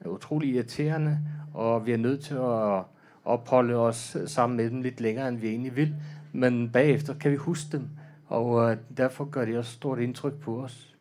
utrolig 0.06 0.50
irriterende, 0.50 1.20
og 1.54 1.86
vi 1.86 1.92
er 1.92 1.98
nødt 1.98 2.22
til 2.24 2.36
at 2.36 2.84
opholde 3.26 3.76
os 3.76 4.18
sammen 4.26 4.58
med 4.58 4.70
dem 4.70 4.82
lidt 4.82 5.02
længere, 5.02 5.28
end 5.28 5.38
vi 5.38 5.48
egentlig 5.48 5.76
vil. 5.76 5.96
Men 6.34 6.70
bagefter 6.70 7.14
kan 7.14 7.32
vi 7.32 7.36
huske 7.36 7.78
dem, 7.78 7.90
og 8.28 8.72
øh, 8.72 8.78
derfor 8.98 9.26
gør 9.26 9.46
det 9.46 9.58
også 9.58 9.72
stort 9.72 10.00
indtryk 10.00 10.34
på 10.34 10.64
os. 10.64 10.96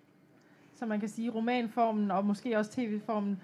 Så 0.79 0.87
man 0.87 1.01
kan 1.01 1.09
sige, 1.09 1.29
at 1.29 1.35
romanformen 1.35 2.11
og 2.11 2.25
måske 2.25 2.59
også 2.59 2.71
tv-formen 2.71 3.41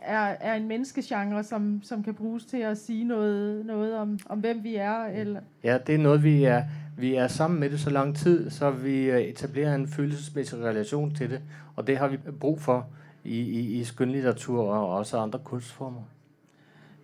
er, 0.00 0.36
er 0.40 0.54
en 0.54 0.68
menneskegenre, 0.68 1.44
som, 1.44 1.80
som 1.82 2.02
kan 2.02 2.14
bruges 2.14 2.44
til 2.44 2.56
at 2.56 2.78
sige 2.78 3.04
noget, 3.04 3.66
noget 3.66 3.96
om, 3.96 4.18
om, 4.26 4.40
hvem 4.40 4.64
vi 4.64 4.76
er? 4.76 5.04
Eller? 5.04 5.40
Ja, 5.64 5.78
det 5.86 5.94
er 5.94 5.98
noget, 5.98 6.22
vi 6.22 6.44
er, 6.44 6.64
vi 7.02 7.14
er 7.14 7.28
sammen 7.28 7.60
med 7.60 7.70
det 7.70 7.80
så 7.80 7.90
lang 7.90 8.16
tid, 8.16 8.50
så 8.50 8.70
vi 8.70 9.10
øh, 9.10 9.20
etablerer 9.20 9.74
en 9.74 9.88
følelsesmæssig 9.88 10.58
relation 10.58 11.14
til 11.14 11.30
det, 11.30 11.40
og 11.76 11.86
det 11.86 11.98
har 11.98 12.08
vi 12.08 12.16
brug 12.16 12.60
for 12.60 12.86
i, 13.24 13.40
i, 13.40 13.80
i 13.80 13.84
skønlitteratur 13.84 14.62
og 14.62 14.96
også 14.96 15.18
andre 15.18 15.38
kunstformer. 15.44 16.02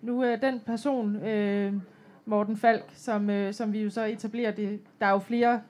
Nu 0.03 0.23
er 0.23 0.37
den 0.37 0.61
person, 0.67 1.17
øh, 1.17 1.75
Morten 2.27 2.57
Falk, 2.57 2.85
som, 2.95 3.31
øh, 3.31 3.55
som 3.55 3.73
vi 3.73 3.83
jo 3.83 3.91
så 3.91 4.05
etablerer, 4.05 4.51
det, 4.51 4.81
der 5.01 5.07
er 5.07 5.11
jo 5.11 5.19
flere 5.19 5.61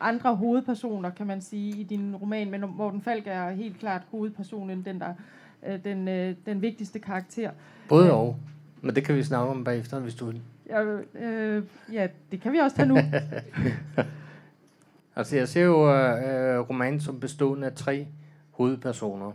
andre 0.00 0.36
hovedpersoner, 0.36 1.10
kan 1.10 1.26
man 1.26 1.40
sige, 1.40 1.80
i 1.80 1.82
din 1.82 2.16
roman, 2.16 2.50
men 2.50 2.64
Morten 2.76 3.02
Falk 3.02 3.26
er 3.26 3.50
helt 3.50 3.78
klart 3.78 4.02
hovedpersonen, 4.10 4.84
den 4.84 5.00
der 5.00 5.14
øh, 5.66 5.84
den, 5.84 6.08
øh, 6.08 6.34
den 6.46 6.62
vigtigste 6.62 6.98
karakter. 6.98 7.50
Både 7.88 8.12
og. 8.12 8.36
Men 8.82 8.94
det 8.94 9.04
kan 9.04 9.16
vi 9.16 9.22
snakke 9.22 9.50
om 9.50 9.64
bagefter, 9.64 10.00
hvis 10.00 10.14
du 10.14 10.26
vil. 10.26 10.40
Ja, 10.68 10.82
øh, 11.14 11.62
ja 11.92 12.08
det 12.30 12.40
kan 12.40 12.52
vi 12.52 12.58
også 12.58 12.76
tage 12.76 12.88
nu. 12.88 12.96
altså, 15.16 15.36
jeg 15.36 15.48
ser 15.48 15.62
jo 15.62 15.94
øh, 15.94 16.58
romanen 16.70 17.00
som 17.00 17.20
bestående 17.20 17.66
af 17.66 17.72
tre 17.72 18.06
hovedpersoner. 18.50 19.32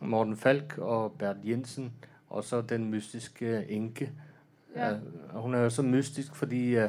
Morten 0.00 0.36
Falk 0.36 0.78
og 0.78 1.12
Bert 1.12 1.36
Jensen, 1.44 1.92
og 2.28 2.44
så 2.44 2.60
den 2.60 2.90
mystiske 2.90 3.64
enke. 3.68 4.12
Ja. 4.76 4.92
Uh, 4.92 4.98
hun 5.32 5.54
er 5.54 5.58
jo 5.58 5.70
så 5.70 5.82
mystisk, 5.82 6.34
fordi 6.34 6.76
uh, 6.76 6.82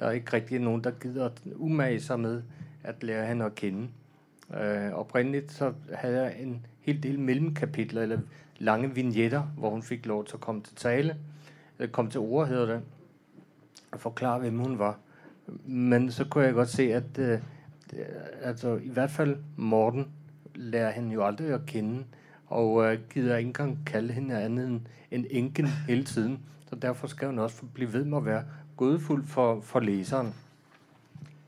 der 0.00 0.06
er 0.06 0.10
ikke 0.10 0.32
rigtig 0.32 0.58
nogen, 0.58 0.84
der 0.84 0.90
gider 0.90 1.30
umage 1.56 2.00
sig 2.00 2.20
med 2.20 2.42
at 2.84 3.02
lære 3.02 3.26
hende 3.26 3.44
at 3.44 3.54
kende. 3.54 3.88
Uh, 4.48 4.92
oprindeligt 4.92 5.52
så 5.52 5.72
havde 5.94 6.22
jeg 6.22 6.36
en 6.40 6.66
hel 6.80 7.02
del 7.02 7.18
mellemkapitler, 7.18 8.02
eller 8.02 8.18
lange 8.58 8.94
vignetter, 8.94 9.42
hvor 9.42 9.70
hun 9.70 9.82
fik 9.82 10.06
lov 10.06 10.24
til 10.24 10.34
at 10.34 10.40
komme 10.40 10.62
til 10.62 10.76
tale, 10.76 11.16
eller 11.78 11.92
komme 11.92 12.10
til 12.10 12.20
ord, 12.20 12.48
hedder 12.48 12.66
det, 12.66 12.82
og 13.90 14.00
forklare, 14.00 14.38
hvem 14.38 14.58
hun 14.58 14.78
var. 14.78 14.98
Men 15.64 16.10
så 16.10 16.24
kunne 16.24 16.44
jeg 16.44 16.54
godt 16.54 16.68
se, 16.68 16.94
at 16.94 17.18
uh, 17.18 17.38
altså, 18.42 18.76
i 18.76 18.88
hvert 18.88 19.10
fald 19.10 19.36
Morten 19.56 20.08
lærer 20.54 20.90
hende 20.90 21.14
jo 21.14 21.26
aldrig 21.26 21.54
at 21.54 21.66
kende, 21.66 22.04
og 22.46 22.72
uh, 22.72 22.92
gider 23.10 23.36
ikke 23.36 23.48
engang 23.48 23.78
kalde 23.86 24.12
hende 24.12 24.38
andet 24.38 24.66
end 24.66 24.80
en 25.10 25.26
enken 25.30 25.66
hele 25.66 26.04
tiden. 26.04 26.40
Så 26.68 26.76
derfor 26.76 27.06
skal 27.06 27.28
hun 27.28 27.38
også 27.38 27.62
blive 27.74 27.92
ved 27.92 28.04
med 28.04 28.18
at 28.18 28.24
være 28.24 28.44
godfuld 28.76 29.26
for, 29.26 29.60
for 29.60 29.80
læseren. 29.80 30.34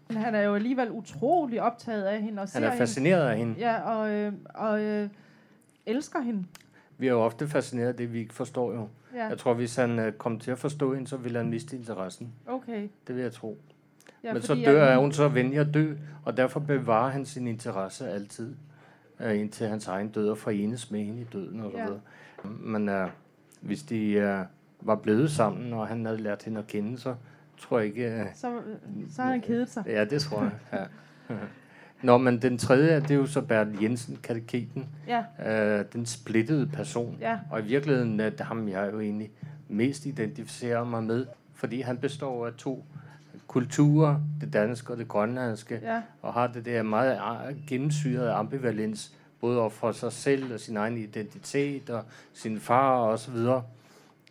Men 0.08 0.16
han 0.16 0.34
er 0.34 0.40
jo 0.40 0.54
alligevel 0.54 0.90
utrolig 0.90 1.62
optaget 1.62 2.04
af 2.04 2.22
hende. 2.22 2.42
Og 2.42 2.48
han 2.52 2.64
er 2.64 2.76
fascineret 2.76 3.20
hende. 3.20 3.32
af 3.32 3.38
hende. 3.38 3.60
Ja, 3.60 3.80
og, 3.80 4.10
øh, 4.10 4.32
og 4.54 4.80
øh, 4.80 5.08
elsker 5.86 6.20
hende. 6.20 6.44
Vi 6.98 7.06
er 7.06 7.10
jo 7.10 7.20
ofte 7.20 7.48
fascineret 7.48 7.88
af 7.88 7.94
det, 7.94 8.12
vi 8.12 8.18
ikke 8.18 8.34
forstår 8.34 8.72
jo. 8.72 8.88
Ja, 9.14 9.26
Jeg 9.26 9.38
tror, 9.38 9.54
hvis 9.54 9.76
han 9.76 9.98
øh, 9.98 10.12
kom 10.12 10.38
til 10.38 10.50
at 10.50 10.58
forstå 10.58 10.94
hende, 10.94 11.08
så 11.08 11.16
ville 11.16 11.38
han 11.38 11.50
miste 11.50 11.76
interessen. 11.76 12.32
okay. 12.46 12.88
Det 13.06 13.14
vil 13.16 13.22
jeg 13.22 13.32
tro. 13.32 13.58
Ja, 14.24 14.32
Men 14.32 14.42
så 14.42 14.54
dør 14.54 14.84
at- 14.86 14.92
er 14.92 14.98
hun 14.98 15.12
så 15.12 15.28
venlig 15.28 15.58
at 15.58 15.74
dø, 15.74 15.94
og 16.24 16.36
derfor 16.36 16.60
bevarer 16.60 17.10
han 17.10 17.26
sin 17.26 17.46
interesse 17.46 18.08
altid, 18.08 18.54
øh, 19.20 19.40
indtil 19.40 19.66
hans 19.66 19.86
egen 19.88 20.08
død 20.08 20.28
og 20.28 20.38
forenes 20.38 20.90
med 20.90 21.00
hende 21.04 21.20
i 21.20 21.24
døden 21.32 21.60
og 21.60 21.70
så 21.72 21.78
Ja. 21.78 21.84
videre. 21.84 22.00
Men 22.44 22.88
øh, 22.88 23.08
hvis 23.60 23.82
de 23.82 24.10
øh, 24.12 24.38
var 24.80 24.94
blevet 24.94 25.30
sammen, 25.30 25.72
og 25.72 25.86
han 25.88 26.04
havde 26.04 26.18
lært 26.22 26.42
hende 26.42 26.58
at 26.60 26.66
kende, 26.66 26.98
så 26.98 27.14
tror 27.58 27.78
jeg 27.78 27.86
ikke... 27.88 28.04
Øh, 28.20 28.26
Så, 28.34 28.60
så 29.10 29.22
har 29.22 29.30
han 29.30 29.40
kedet 29.40 29.68
sig. 29.70 29.84
ja, 29.86 30.04
det 30.04 30.22
tror 30.22 30.42
jeg. 30.42 30.52
Ja. 30.72 31.34
Nå, 32.02 32.18
men 32.18 32.42
den 32.42 32.58
tredje, 32.58 33.00
det 33.00 33.10
er 33.10 33.14
jo 33.14 33.26
så 33.26 33.40
Bertel 33.40 33.82
Jensen, 33.82 34.18
kateketen. 34.22 34.88
Ja, 35.08 35.24
Øh, 35.78 35.84
den 35.92 36.06
splittede 36.06 36.66
person. 36.66 37.16
ja, 37.20 37.38
Og 37.50 37.60
i 37.60 37.64
virkeligheden 37.64 38.20
er 38.20 38.30
det 38.30 38.40
ham, 38.40 38.68
jeg 38.68 38.90
jo 38.92 39.00
egentlig 39.00 39.30
mest 39.68 40.06
identificerer 40.06 40.84
mig 40.84 41.02
med, 41.04 41.26
fordi 41.54 41.80
han 41.80 41.98
består 41.98 42.46
af 42.46 42.52
to 42.52 42.84
kulturer, 43.46 44.20
det 44.40 44.52
danske 44.52 44.92
og 44.92 44.98
det 44.98 45.08
grønlandske, 45.08 45.80
ja, 45.82 46.02
og 46.22 46.32
har 46.32 46.46
det 46.46 46.64
der 46.64 46.82
meget 46.82 47.18
gennemsyrede 47.66 48.32
ambivalens, 48.32 49.12
både 49.40 49.60
over 49.60 49.70
for 49.70 49.92
sig 49.92 50.12
selv 50.12 50.54
og 50.54 50.60
sin 50.60 50.76
egen 50.76 50.96
identitet 50.96 51.90
og 51.90 52.04
sin 52.32 52.60
far 52.60 52.96
og 52.96 53.18
så 53.18 53.30
videre. 53.30 53.62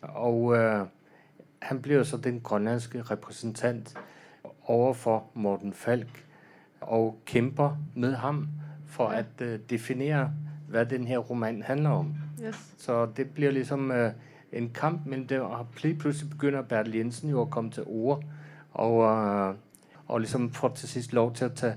Og 0.02 0.58
øh, 0.58 0.86
han 1.62 1.82
bliver 1.82 2.04
så 2.04 2.18
den 2.18 2.40
grønlandske 2.40 3.02
repræsentant 3.02 3.94
over 4.66 4.94
for 4.94 5.24
Morten 5.34 5.74
Falk 5.74 6.26
og 6.82 7.22
kæmper 7.26 7.78
med 7.96 8.14
ham 8.16 8.48
for 8.86 9.12
Ja. 9.12 9.20
at 9.20 9.42
øh, 9.42 9.60
definere, 9.70 10.32
hvad 10.70 10.86
den 10.86 11.08
her 11.08 11.18
roman 11.18 11.62
handler 11.62 11.90
om. 11.90 12.14
yes. 12.48 12.74
Så 12.78 13.08
det 13.18 13.30
bliver 13.30 13.52
ligesom 13.52 13.92
øh, 13.92 14.12
en 14.54 14.70
kamp 14.70 15.02
mellem 15.06 15.28
dem, 15.28 15.42
og 15.42 15.68
lige 15.84 15.96
pludselig 15.96 16.30
begynder 16.30 16.62
Bertel 16.62 16.96
Jensen 16.96 17.30
jo 17.30 17.42
at 17.42 17.50
komme 17.50 17.70
til 17.72 17.84
ord, 17.86 18.24
og, 18.72 19.04
øh, 19.04 19.56
og 20.08 20.20
ligesom 20.20 20.52
får 20.52 20.70
til 20.70 20.90
sidst 20.90 21.14
lov 21.14 21.34
til 21.34 21.46
at 21.46 21.54
tage, 21.54 21.74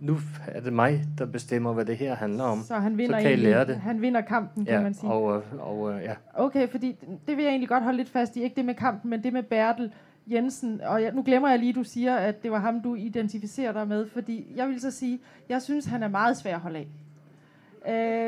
nu 0.00 0.16
er 0.48 0.60
det 0.60 0.72
mig, 0.72 1.04
der 1.18 1.26
bestemmer, 1.26 1.72
hvad 1.72 1.84
det 1.84 1.96
her 1.96 2.14
handler 2.14 2.44
om. 2.44 2.62
Så 2.62 2.74
han 2.74 2.98
vinder, 2.98 3.20
kan 3.20 3.32
I 3.32 3.36
lære 3.36 3.66
det. 3.66 3.76
han 3.76 4.00
vinder 4.02 4.20
kampen, 4.20 4.64
kan 4.64 4.74
Ja, 4.74 4.82
man 4.82 4.94
sige. 4.94 5.10
og, 5.12 5.36
øh, 5.36 5.42
og 5.60 5.92
øh, 5.92 6.02
ja. 6.04 6.14
Okay, 6.34 6.68
fordi 6.68 6.96
det 7.26 7.36
vil 7.36 7.42
jeg 7.44 7.50
egentlig 7.50 7.68
godt 7.68 7.82
holde 7.84 7.96
lidt 7.96 8.08
fast 8.08 8.36
i. 8.36 8.42
Ikke 8.42 8.56
det 8.56 8.64
med 8.64 8.74
kampen, 8.74 9.10
men 9.10 9.22
det 9.22 9.32
med 9.32 9.42
Bertel 9.42 9.92
Jensen. 10.26 10.80
Og 10.80 11.02
jeg, 11.02 11.12
nu 11.12 11.22
glemmer 11.22 11.48
jeg 11.48 11.58
lige, 11.58 11.72
du 11.72 11.84
siger, 11.84 12.16
at 12.16 12.42
det 12.42 12.50
var 12.50 12.58
ham, 12.58 12.80
du 12.80 12.94
identificerer 12.94 13.72
dig 13.72 13.88
med. 13.88 14.08
Fordi 14.10 14.46
jeg 14.56 14.68
vil 14.68 14.80
så 14.80 14.90
sige, 14.90 15.20
jeg 15.48 15.62
synes, 15.62 15.84
han 15.86 16.02
er 16.02 16.08
meget 16.08 16.36
svær 16.36 16.54
at 16.54 16.60
holde 16.60 16.78
af. 16.78 16.86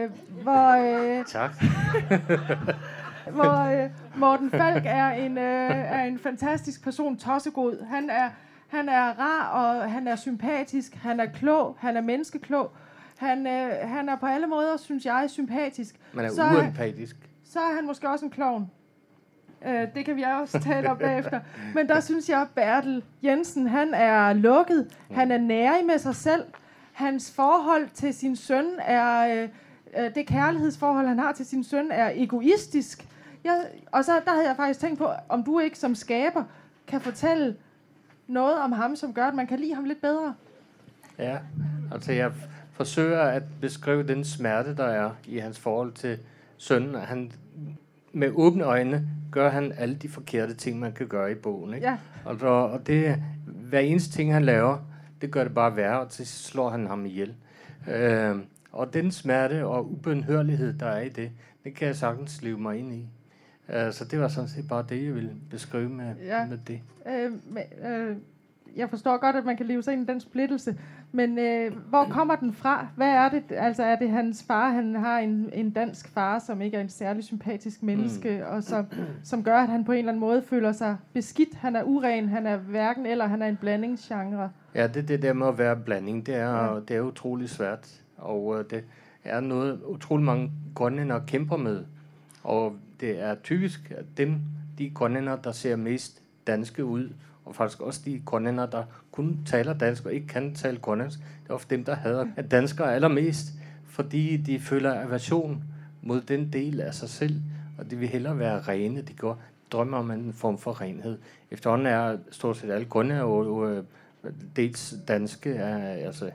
Øh, 0.04 0.10
hvor, 0.42 0.70
øh, 1.18 1.24
Tak. 1.24 1.50
hvor 3.36 3.82
øh, 3.84 3.90
Morten 4.16 4.50
Falk 4.50 4.82
er 4.86 5.08
en, 5.08 5.38
øh, 5.38 5.70
er 5.70 6.04
en 6.04 6.18
fantastisk 6.18 6.84
person, 6.84 7.16
tossegod. 7.16 7.84
Han 7.86 8.10
er, 8.10 8.30
han 8.68 8.88
er 8.88 9.02
rar, 9.20 9.48
og 9.48 9.90
han 9.92 10.08
er 10.08 10.16
sympatisk, 10.16 10.94
han 10.94 11.20
er 11.20 11.26
klog, 11.26 11.76
han 11.80 11.96
er 11.96 12.00
menneskeklog. 12.00 12.72
Han, 13.18 13.46
øh, 13.46 13.70
han 13.88 14.08
er 14.08 14.16
på 14.16 14.26
alle 14.26 14.46
måder, 14.46 14.76
synes 14.76 15.04
jeg, 15.04 15.24
sympatisk. 15.28 15.96
Man 16.12 16.24
er 16.24 16.28
Så 16.30 16.42
er- 16.42 16.56
uempatisk. 16.56 17.16
så 17.44 17.58
er 17.60 17.74
han 17.74 17.86
måske 17.86 18.08
også 18.10 18.24
en 18.24 18.30
klovn. 18.30 18.70
Øh, 19.66 19.94
det 19.94 20.04
kan 20.04 20.16
vi 20.16 20.24
også 20.40 20.60
tale 20.60 20.90
om 20.90 20.98
bagefter. 20.98 21.40
Men 21.74 21.88
der 21.88 22.00
synes 22.00 22.28
jeg, 22.28 22.40
at 22.40 22.48
Bertel 22.54 23.02
Jensen, 23.24 23.66
han 23.66 23.94
er 23.94 24.32
lukket. 24.32 24.86
Han 25.10 25.30
er 25.30 25.38
nærig 25.38 25.86
med 25.86 25.98
sig 25.98 26.14
selv. 26.14 26.44
Hans 26.92 27.32
forhold 27.36 27.88
til 27.94 28.14
sin 28.14 28.36
søn 28.36 28.66
er... 28.78 29.42
Øh, 29.42 29.48
øh, 29.98 30.14
det 30.14 30.26
kærlighedsforhold, 30.26 31.06
han 31.06 31.18
har 31.18 31.32
til 31.32 31.46
sin 31.46 31.64
søn, 31.64 31.90
er 31.90 32.10
egoistisk. 32.14 33.08
Jeg, 33.44 33.64
og 33.92 34.04
så 34.04 34.12
der 34.24 34.30
havde 34.30 34.48
jeg 34.48 34.56
faktisk 34.56 34.80
tænkt 34.80 34.98
på, 34.98 35.08
om 35.28 35.44
du 35.44 35.58
ikke 35.58 35.78
som 35.78 35.94
skaber 35.94 36.44
kan 36.86 37.00
fortælle 37.00 37.56
noget 38.26 38.60
om 38.60 38.72
ham, 38.72 38.96
som 38.96 39.14
gør, 39.14 39.26
at 39.26 39.34
man 39.34 39.46
kan 39.46 39.58
lide 39.58 39.74
ham 39.74 39.84
lidt 39.84 40.00
bedre. 40.00 40.34
Ja, 41.18 41.38
altså 41.92 42.12
jeg 42.12 42.32
forsøger 42.72 43.20
at 43.20 43.42
beskrive 43.60 44.02
den 44.02 44.24
smerte, 44.24 44.76
der 44.76 44.84
er 44.84 45.10
i 45.26 45.38
hans 45.38 45.58
forhold 45.58 45.92
til 45.92 46.18
sønnen. 46.56 46.94
Han, 46.94 47.32
med 48.12 48.30
åbne 48.34 48.64
øjne 48.64 49.08
gør 49.32 49.50
han 49.50 49.72
alle 49.72 49.94
de 49.94 50.08
forkerte 50.08 50.54
ting, 50.54 50.78
man 50.78 50.92
kan 50.92 51.06
gøre 51.06 51.32
i 51.32 51.34
bogen. 51.34 51.74
Ikke? 51.74 51.86
Ja, 51.86 51.96
Og, 52.24 52.70
og 52.70 52.86
det, 52.86 53.22
hver 53.46 53.80
eneste 53.80 54.12
ting, 54.12 54.32
han 54.32 54.44
laver, 54.44 54.78
det 55.20 55.30
gør 55.30 55.44
det 55.44 55.54
bare 55.54 55.76
værre, 55.76 56.00
og 56.00 56.08
til 56.08 56.26
sidst 56.26 56.44
slår 56.44 56.70
han 56.70 56.86
ham 56.86 57.06
ihjel. 57.06 57.34
Øh, 57.88 58.36
og 58.72 58.94
den 58.94 59.10
smerte 59.10 59.66
og 59.66 59.92
ubønhørlighed, 59.92 60.72
der 60.72 60.86
er 60.86 61.00
i 61.00 61.08
det, 61.08 61.30
det 61.64 61.74
kan 61.74 61.86
jeg 61.86 61.96
sagtens 61.96 62.42
leve 62.42 62.58
mig 62.58 62.78
ind 62.78 62.94
i. 62.94 63.08
Øh, 63.68 63.92
så 63.92 64.04
det 64.04 64.20
var 64.20 64.28
sådan 64.28 64.48
set 64.48 64.68
bare 64.68 64.84
det, 64.88 65.04
jeg 65.04 65.14
ville 65.14 65.34
beskrive 65.50 65.88
med, 65.88 66.14
ja. 66.24 66.46
med 66.46 66.58
det. 66.66 66.80
øh, 67.08 67.32
men, 67.52 67.90
øh, 67.90 68.16
jeg 68.76 68.90
forstår 68.90 69.18
godt, 69.18 69.36
at 69.36 69.44
man 69.44 69.56
kan 69.56 69.66
leve 69.66 69.82
sig 69.82 69.92
ind 69.92 70.02
i 70.02 70.12
den 70.12 70.20
splittelse, 70.20 70.76
men 71.12 71.38
øh, 71.38 71.72
hvor 71.88 72.04
kommer 72.04 72.36
den 72.36 72.52
fra? 72.52 72.86
Hvad 72.96 73.08
er 73.08 73.28
det? 73.28 73.42
Altså 73.50 73.82
er 73.82 73.96
det 73.96 74.10
hans 74.10 74.44
far? 74.46 74.70
Han 74.70 74.94
har 74.94 75.18
en, 75.18 75.50
en 75.52 75.70
dansk 75.70 76.08
far, 76.08 76.38
som 76.38 76.60
ikke 76.62 76.76
er 76.76 76.80
en 76.80 76.88
særlig 76.88 77.24
sympatisk 77.24 77.82
menneske, 77.82 78.42
mm. 78.46 78.54
og 78.56 78.62
som, 78.62 78.86
som 79.24 79.44
gør, 79.44 79.58
at 79.58 79.68
han 79.68 79.84
på 79.84 79.92
en 79.92 79.98
eller 79.98 80.12
anden 80.12 80.20
måde 80.20 80.42
føler 80.42 80.72
sig 80.72 80.96
beskidt. 81.12 81.54
Han 81.54 81.76
er 81.76 81.82
uren, 81.82 82.28
han 82.28 82.46
er 82.46 82.56
hverken 82.56 83.06
eller, 83.06 83.26
han 83.26 83.42
er 83.42 83.46
en 83.46 83.56
blandingsgenre. 83.56 84.50
Ja, 84.74 84.86
det, 84.86 85.08
det 85.08 85.22
der 85.22 85.32
med 85.32 85.46
at 85.46 85.58
være 85.58 85.76
blanding, 85.76 86.26
det 86.26 86.34
er, 86.34 86.74
Ja. 86.74 86.80
det 86.88 86.96
er 86.96 87.00
utrolig 87.00 87.50
svært. 87.50 87.88
Og 88.16 88.58
øh, 88.58 88.64
det 88.70 88.84
er 89.24 89.40
noget, 89.40 89.80
utrolig 89.86 90.24
mange 90.24 90.50
grønlændere 90.74 91.22
kæmper 91.26 91.56
med. 91.56 91.84
Og 92.44 92.76
det 93.00 93.22
er 93.22 93.34
typisk 93.34 93.92
at 93.96 94.04
dem, 94.16 94.36
de 94.78 94.90
grønlændere, 94.90 95.38
der 95.44 95.52
ser 95.52 95.76
mest 95.76 96.22
danske 96.46 96.84
ud, 96.84 97.12
og 97.48 97.54
faktisk 97.54 97.80
også 97.80 98.00
de 98.04 98.22
grønlændere, 98.24 98.68
der 98.72 98.84
kun 99.12 99.38
taler 99.46 99.72
dansk 99.72 100.06
og 100.06 100.12
ikke 100.12 100.26
kan 100.26 100.54
tale 100.54 100.78
grønlandsk, 100.78 101.18
det 101.18 101.50
er 101.50 101.54
ofte 101.54 101.76
dem, 101.76 101.84
der 101.84 101.94
hader 101.94 102.26
danskere 102.50 102.94
allermest, 102.94 103.46
fordi 103.86 104.36
de 104.36 104.60
føler 104.60 105.00
aversion 105.00 105.64
mod 106.02 106.20
den 106.20 106.52
del 106.52 106.80
af 106.80 106.94
sig 106.94 107.08
selv, 107.08 107.40
og 107.78 107.90
de 107.90 107.96
vil 107.96 108.08
hellere 108.08 108.38
være 108.38 108.60
rene. 108.60 109.02
De 109.02 109.14
går 109.14 109.40
drømmer 109.70 109.98
om 109.98 110.10
en 110.10 110.32
form 110.32 110.58
for 110.58 110.80
renhed. 110.80 111.18
Efterhånden 111.50 111.86
er 111.86 112.16
stort 112.30 112.56
set 112.56 112.70
alle 112.70 112.86
grønlændere 112.86 113.26
jo, 113.26 113.44
jo 113.44 113.68
øh, 113.68 113.84
dels 114.56 114.94
danske 115.08 115.54
af, 115.54 116.06
altså, 116.06 116.30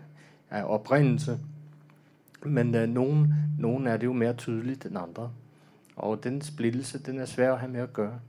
af 0.52 0.64
oprindelse, 0.64 1.40
men 2.46 2.76
øh, 2.76 2.90
nogen, 2.90 3.34
nogen 3.60 3.88
er 3.88 3.98
det 3.98 4.06
jo 4.06 4.14
mere 4.14 4.34
tydeligt 4.34 4.86
end 4.86 4.98
andre. 4.98 5.32
Og 5.96 6.24
den 6.24 6.42
splittelse, 6.42 7.00
den 7.04 7.20
er 7.20 7.26
svær 7.26 7.54
at 7.54 7.60
have 7.60 7.72
med 7.72 7.82
at 7.82 7.94
gøre. 7.94 8.20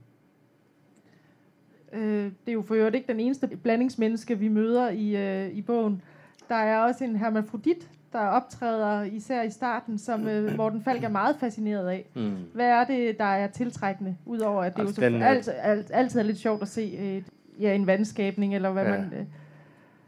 Øh, 1.95 2.23
det 2.23 2.31
er 2.47 2.51
jo 2.53 2.61
for 2.61 2.75
øvrigt 2.75 2.95
ikke 2.95 3.07
den 3.07 3.19
eneste 3.19 3.47
blandingsmenneske, 3.47 4.39
vi 4.39 4.47
møder 4.47 4.89
i, 4.89 5.15
øh, 5.45 5.49
i 5.51 5.61
bogen. 5.61 6.01
Der 6.49 6.55
er 6.55 6.79
også 6.79 7.03
en 7.03 7.15
hermafrodit, 7.15 7.89
der 8.13 8.19
optræder 8.19 9.03
især 9.03 9.41
i 9.43 9.49
starten, 9.49 9.97
som 9.97 10.27
øh, 10.27 10.51
Morten 10.57 10.83
Falk 10.83 11.03
er 11.03 11.09
meget 11.09 11.35
fascineret 11.39 11.87
af. 11.89 12.05
Mm. 12.15 12.35
Hvad 12.53 12.65
er 12.67 12.83
det, 12.85 13.17
der 13.17 13.25
er 13.25 13.47
tiltrækkende, 13.47 14.17
udover 14.25 14.63
at 14.63 14.73
det 14.73 14.79
Altså, 14.79 15.01
jo 15.01 15.05
så 15.09 15.13
den, 15.13 15.21
øh, 15.21 15.29
alt, 15.29 15.49
alt, 15.61 15.91
altid 15.93 16.19
er 16.19 16.23
lidt 16.23 16.37
sjovt 16.37 16.61
at 16.61 16.67
se 16.67 16.97
øh, 17.01 17.21
ja, 17.63 17.75
en 17.75 17.87
vandskabning, 17.87 18.55
eller 18.55 18.71
hvad 18.71 18.83
Ja. 18.83 18.89
man... 18.91 19.13
Øh, 19.13 19.25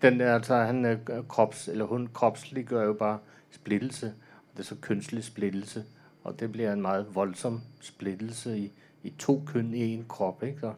Den 0.01 0.19
der, 0.19 0.33
altså, 0.33 0.55
han 0.55 0.85
øh, 0.85 0.97
krops, 1.27 1.67
eller 1.67 1.85
hun 1.85 2.09
kropsliggør 2.13 2.83
jo 2.83 2.93
bare 2.93 3.17
splittelse, 3.51 4.05
og 4.35 4.51
det 4.53 4.59
er 4.59 4.63
så 4.63 4.75
kønslig 4.81 5.23
splittelse, 5.23 5.83
og 6.23 6.39
det 6.39 6.51
bliver 6.51 6.73
en 6.73 6.81
meget 6.81 7.05
voldsom 7.13 7.61
splittelse 7.81 8.57
i, 8.57 8.71
i 9.03 9.09
to 9.19 9.43
køn 9.47 9.73
i 9.73 9.93
en 9.93 10.05
krop, 10.09 10.43
ikke? 10.43 10.59
Så, 10.59 10.73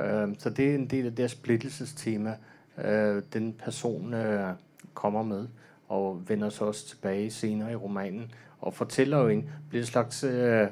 øh, 0.00 0.34
så 0.38 0.50
det 0.50 0.70
er 0.70 0.74
en 0.74 0.86
del 0.86 1.06
af 1.06 1.10
det 1.10 1.22
her 1.22 1.28
splittelsestema, 1.28 2.36
øh, 2.84 3.22
den 3.32 3.52
person 3.52 4.14
øh, 4.14 4.52
kommer 4.94 5.22
med, 5.22 5.48
og 5.88 6.22
vender 6.28 6.48
så 6.48 6.64
også 6.64 6.88
tilbage 6.88 7.30
senere 7.30 7.72
i 7.72 7.76
romanen, 7.76 8.32
og 8.60 8.74
fortæller 8.74 9.18
jo 9.18 9.28
en, 9.28 9.50
bliver 9.68 9.82
en 9.82 9.86
slags 9.86 10.24
øh, 10.24 10.68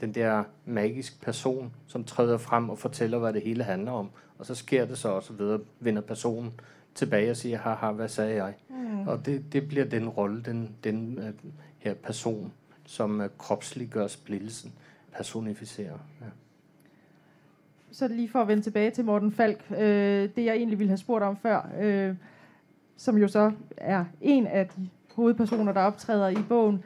den 0.00 0.14
der 0.14 0.44
magisk 0.64 1.22
person, 1.22 1.74
som 1.86 2.04
træder 2.04 2.38
frem 2.38 2.70
og 2.70 2.78
fortæller, 2.78 3.18
hvad 3.18 3.32
det 3.32 3.42
hele 3.42 3.64
handler 3.64 3.92
om, 3.92 4.10
og 4.38 4.46
så 4.46 4.54
sker 4.54 4.84
det 4.86 4.98
så 4.98 5.08
også 5.08 5.32
videre, 5.32 5.60
vender 5.80 6.02
personen 6.02 6.52
tilbage 6.94 7.30
og 7.30 7.36
siger, 7.36 7.58
haha, 7.58 7.92
hvad 7.92 8.08
sagde 8.08 8.44
jeg? 8.44 8.54
mm. 8.68 9.08
Og 9.08 9.26
det, 9.26 9.52
det 9.52 9.68
bliver 9.68 9.84
den 9.84 10.08
rolle, 10.08 10.42
den, 10.42 10.76
den 10.84 11.18
øh, 11.18 11.32
her 11.78 11.94
person, 11.94 12.52
som 12.86 13.20
øh, 13.20 13.28
kropsliggør 13.38 14.06
splittelsen, 14.06 14.72
personificerer. 15.12 15.98
Ja. 16.20 16.26
Så 17.92 18.08
lige 18.08 18.28
for 18.28 18.40
at 18.42 18.48
vende 18.48 18.62
tilbage 18.62 18.90
til 18.90 19.04
Morten 19.04 19.32
Falk, 19.32 19.60
øh, 19.70 19.78
det 20.36 20.44
jeg 20.44 20.54
egentlig 20.54 20.78
ville 20.78 20.88
have 20.90 20.98
spurgt 20.98 21.24
om 21.24 21.36
før, 21.36 21.68
øh, 21.80 22.14
som 22.96 23.18
jo 23.18 23.28
så 23.28 23.52
er 23.76 24.04
en 24.20 24.46
af 24.46 24.66
de 24.66 24.88
hovedpersoner, 25.14 25.72
der 25.72 25.80
optræder 25.80 26.28
i 26.28 26.42
bogen. 26.48 26.82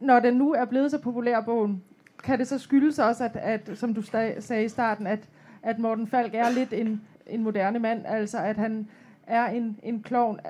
Når 0.00 0.20
den 0.20 0.34
nu 0.34 0.52
er 0.52 0.64
blevet 0.64 0.90
så 0.90 0.98
populær, 0.98 1.40
bogen, 1.40 1.82
kan 2.24 2.38
det 2.38 2.48
så 2.48 2.58
skyldes 2.58 2.98
også, 2.98 3.24
at, 3.24 3.36
at 3.36 3.78
som 3.78 3.94
du 3.94 4.02
sagde 4.02 4.64
i 4.64 4.68
starten, 4.68 5.06
at, 5.06 5.28
at 5.62 5.78
Morten 5.78 6.06
Falk 6.06 6.34
er 6.34 6.50
lidt 6.50 6.72
en, 6.72 7.00
en 7.26 7.42
moderne 7.42 7.78
mand, 7.78 8.02
altså 8.06 8.38
at 8.38 8.56
han 8.56 8.88
er 9.26 9.46
en, 9.46 9.78
en 9.82 10.02
klovn. 10.02 10.40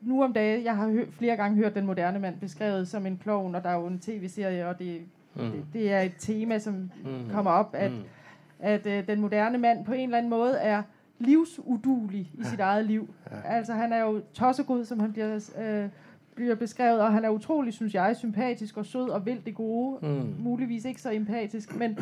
Nu 0.00 0.22
om 0.24 0.32
dagen, 0.32 0.64
jeg 0.64 0.76
har 0.76 0.88
hø- 0.88 1.06
flere 1.10 1.36
gange 1.36 1.56
hørt 1.56 1.74
den 1.74 1.86
moderne 1.86 2.18
mand 2.18 2.38
beskrevet 2.40 2.88
som 2.88 3.06
en 3.06 3.18
klovn, 3.22 3.54
og 3.54 3.62
der 3.64 3.70
er 3.70 3.74
jo 3.74 3.86
en 3.86 3.98
tv-serie, 3.98 4.66
og 4.68 4.78
det, 4.78 5.00
Mm. 5.34 5.44
det, 5.50 5.64
det 5.72 5.92
er 5.92 6.00
et 6.00 6.12
tema, 6.18 6.58
som 6.58 6.74
Mm. 7.04 7.10
kommer 7.32 7.50
op, 7.50 7.74
at, 7.78 7.90
Mm. 7.92 7.98
At 8.60 8.86
øh, 8.86 9.06
den 9.08 9.20
moderne 9.20 9.58
mand 9.58 9.84
på 9.84 9.92
en 9.92 10.00
eller 10.04 10.18
anden 10.18 10.30
måde 10.30 10.56
er 10.58 10.82
livsudulig 11.18 12.30
i 12.34 12.44
sit 12.44 12.60
eget 12.60 12.84
liv. 12.84 13.14
Ja. 13.30 13.54
Altså 13.56 13.72
han 13.72 13.92
er 13.92 14.00
jo 14.00 14.20
tossegod, 14.34 14.84
som 14.84 15.00
han 15.00 15.12
bliver, 15.12 15.50
øh, 15.60 15.88
bliver 16.34 16.54
beskrevet, 16.54 17.00
og 17.00 17.12
han 17.12 17.24
er 17.24 17.28
utrolig, 17.28 17.72
synes 17.72 17.94
jeg, 17.94 18.16
sympatisk 18.16 18.76
og 18.76 18.86
sød 18.86 19.08
og 19.08 19.26
vil 19.26 19.40
det 19.46 19.54
gode. 19.54 19.98
Mm. 20.06 20.34
Muligvis 20.38 20.84
ikke 20.84 21.00
så 21.02 21.10
empatisk, 21.12 21.76
men, 21.76 21.98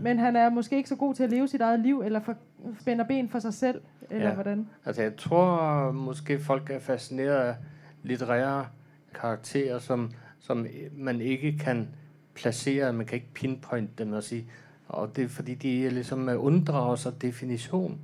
men 0.00 0.18
han 0.18 0.36
er 0.36 0.50
måske 0.50 0.76
ikke 0.76 0.88
så 0.88 0.96
god 0.96 1.14
til 1.14 1.22
at 1.24 1.30
leve 1.30 1.48
sit 1.48 1.60
eget 1.60 1.80
liv, 1.80 2.00
eller 2.04 2.20
for, 2.20 2.34
spænder 2.80 3.04
ben 3.04 3.28
for 3.28 3.38
sig 3.38 3.54
selv, 3.54 3.80
eller 4.10 4.28
Ja. 4.28 4.34
hvordan. 4.34 4.68
Altså, 4.86 5.02
jeg 5.02 5.16
tror 5.16 5.92
måske, 5.92 6.38
folk 6.38 6.70
er 6.70 6.78
fascineret 6.78 7.36
af 7.36 7.54
litterære 8.02 8.66
karakterer, 9.14 9.78
som, 9.78 10.10
som 10.40 10.66
man 10.96 11.20
ikke 11.20 11.58
kan 11.58 11.88
placere, 12.34 12.92
man 12.92 13.06
kan 13.06 13.14
ikke 13.16 13.32
pinpointe 13.34 13.92
dem 14.04 14.12
og 14.12 14.22
sige, 14.22 14.46
og 14.88 15.16
det 15.16 15.24
er 15.24 15.28
fordi, 15.28 15.54
de 15.54 15.90
ligesom 15.90 16.28
øh, 16.28 16.44
unddrager 16.44 16.96
sig 16.96 17.22
definition, 17.22 17.98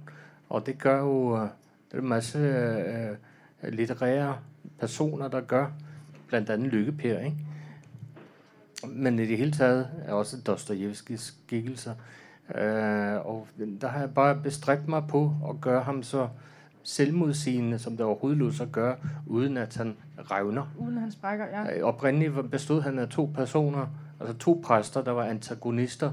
og 0.49 0.67
det 0.67 0.79
gør 0.79 0.99
jo, 0.99 1.37
øh, 1.37 1.49
det 1.91 1.99
er 1.99 1.99
en 1.99 2.09
masse 2.09 2.39
øh, 2.39 3.73
litterære 3.73 4.39
personer, 4.79 5.29
der 5.29 5.41
gør, 5.41 5.67
blandt 6.29 6.51
andet 6.51 6.73
Lykke 6.73 6.93
Per, 6.93 7.19
ikke? 7.19 7.37
Men 8.89 9.19
i 9.19 9.27
det 9.27 9.39
hele 9.39 9.53
taget 9.53 9.89
er 10.05 10.13
også 10.13 10.37
Dostojevskis 10.47 11.21
skikkelser. 11.21 11.95
Øh, 12.55 13.27
og 13.27 13.47
der 13.81 13.89
har 13.89 14.01
jeg 14.01 14.15
bare 14.15 14.41
bestræbt 14.43 14.89
mig 14.89 15.05
på 15.09 15.33
at 15.49 15.61
gøre 15.61 15.83
ham 15.83 16.03
så 16.03 16.29
selvmodsigende, 16.83 17.79
som 17.79 17.97
det 17.97 18.07
overhovedet 18.07 18.39
lå 18.39 18.51
sig 18.51 18.69
gøre, 18.73 18.97
uden 19.27 19.57
at 19.57 19.77
han 19.77 19.97
revner. 20.19 20.67
Uden 20.79 20.97
han 20.97 21.13
sprækker, 21.13 21.47
ja. 21.47 21.77
Øh, 21.77 21.85
Oprindeligt 21.85 22.51
bestod 22.51 22.83
han 22.83 22.99
af 22.99 23.09
to 23.09 23.31
personer, 23.35 23.87
altså 24.21 24.37
to 24.37 24.63
præster, 24.65 25.03
der 25.03 25.11
var 25.11 25.25
antagonister, 25.25 26.11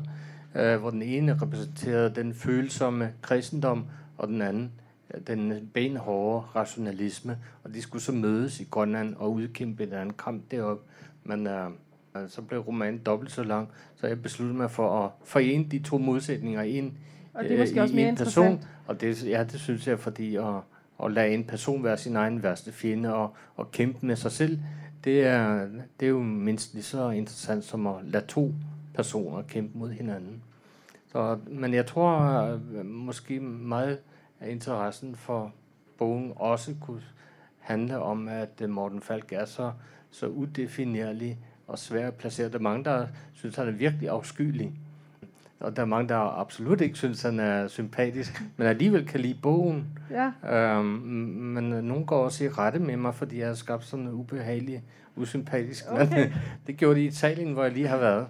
øh, 0.56 0.80
hvor 0.80 0.89
den 0.89 1.02
ene 1.02 1.38
repræsenterede 1.41 2.16
den 2.16 2.34
følsomme 2.34 3.14
kristendom, 3.22 3.86
og 4.18 4.28
den 4.28 4.41
anden 4.41 4.72
øh, 5.14 5.22
den 5.28 5.70
benhårde 5.74 6.45
rationalisme, 6.56 7.38
og 7.64 7.74
de 7.74 7.82
skulle 7.82 8.02
så 8.02 8.12
mødes 8.12 8.60
i 8.60 8.68
Grønland 8.72 9.16
og 9.16 9.34
udkæmpe 9.34 9.84
en 9.84 9.93
anden 9.93 10.14
kamp 10.14 10.52
deroppe. 10.52 10.84
Men 11.24 11.47
øh, 11.47 11.66
øh, 12.16 12.22
så 12.30 12.41
blev 12.41 12.60
romanen 12.60 12.99
dobbelt 12.99 13.32
så 13.32 13.43
lang, 13.43 13.70
så 13.95 14.08
jeg 14.08 14.22
besluttede 14.22 14.58
mig 14.58 14.72
for 14.72 15.06
at 15.06 15.12
forene 15.24 15.66
de 15.72 15.80
to 15.80 15.97
modsætninger 15.97 16.62
i 16.62 16.78
en, 16.78 16.97
Og 17.34 17.43
det 17.43 17.52
er 17.52 17.56
øh, 17.56 17.60
måske 17.60 17.76
i 17.76 17.80
også 17.80 17.95
mere 17.95 18.10
en 18.10 18.16
person. 18.16 18.64
Og 18.88 19.02
det, 19.02 19.26
ja, 19.26 19.43
det 19.43 19.60
synes 19.60 19.88
jeg, 19.88 19.99
fordi 19.99 20.36
at, 20.36 20.56
at 21.04 21.12
lade 21.12 21.34
en 21.34 21.43
person 21.43 21.84
være 21.84 21.97
sin 21.97 22.16
egen 22.16 22.43
værste 22.43 22.72
fjende 22.72 23.14
og, 23.14 23.36
og 23.56 23.72
kæmpe 23.72 24.06
med 24.06 24.16
sig 24.16 24.32
selv, 24.32 24.60
det 25.04 25.26
er, 25.26 25.68
det 25.99 26.06
er 26.06 26.10
jo 26.10 26.24
mindst 26.24 26.74
lige 26.74 26.84
så 26.84 27.10
interessant 27.10 27.64
som 27.64 27.88
at 27.88 27.95
lade 28.04 28.26
to 28.28 28.54
personer 28.94 29.42
kæmpe 29.42 29.78
mod 29.78 29.89
hinanden. 29.92 30.44
Så, 31.12 31.38
men 31.48 31.74
jeg 31.74 31.86
tror 31.86 32.20
øh, 32.74 32.86
måske 32.86 33.39
meget 33.39 34.00
af 34.39 34.50
interessen 34.52 35.16
for 35.16 35.52
bogen 35.98 36.34
også 36.36 36.76
kunne 36.82 37.02
handle 37.60 38.00
om, 38.00 38.28
at 38.28 38.50
øh, 38.62 38.70
Morten 38.70 39.02
Falk 39.02 39.32
er 39.32 39.46
så, 39.46 39.72
så 40.12 40.28
udefinerlig 40.28 41.38
og 41.68 41.80
svær 41.80 42.08
at 42.08 42.14
placere. 42.14 42.50
Der 42.50 42.58
er 42.58 42.62
mange, 42.62 42.84
der 42.84 43.08
synes, 43.34 43.56
han 43.56 43.68
er 43.68 43.72
virkelig 43.72 44.10
afskyelig. 44.10 44.72
Og 45.60 45.76
der 45.76 45.82
er 45.82 45.86
mange, 45.86 46.10
der 46.10 46.39
absolut 46.39 46.82
ikke 46.82 46.98
synes, 46.98 47.22
han 47.22 47.39
er 47.39 47.68
sympatisk, 47.68 48.44
men 48.58 48.68
alligevel 48.68 49.08
kan 49.08 49.20
lide 49.20 49.38
bogen. 49.42 50.00
Ja, 50.12 50.32
Øhm, 50.78 50.86
men 50.86 51.64
nogen 51.64 52.06
går 52.06 52.24
også 52.24 52.44
i 52.44 52.50
rette 52.50 52.80
med 52.80 52.98
mig, 52.98 53.16
fordi 53.16 53.39
jeg 53.39 53.48
har 53.48 53.54
skabt 53.54 53.84
sådan 53.86 54.06
en 54.06 54.12
ubehagelig, 54.12 54.84
usympatisk 55.16 55.86
Okay. 55.92 56.10
mand. 56.16 56.32
Det 56.68 56.78
gjorde 56.78 56.96
de 57.00 57.04
i 57.06 57.08
Italien, 57.08 57.54
hvor 57.54 57.64
jeg 57.64 57.72
lige 57.74 57.88
har 57.88 57.98
været. 57.98 58.28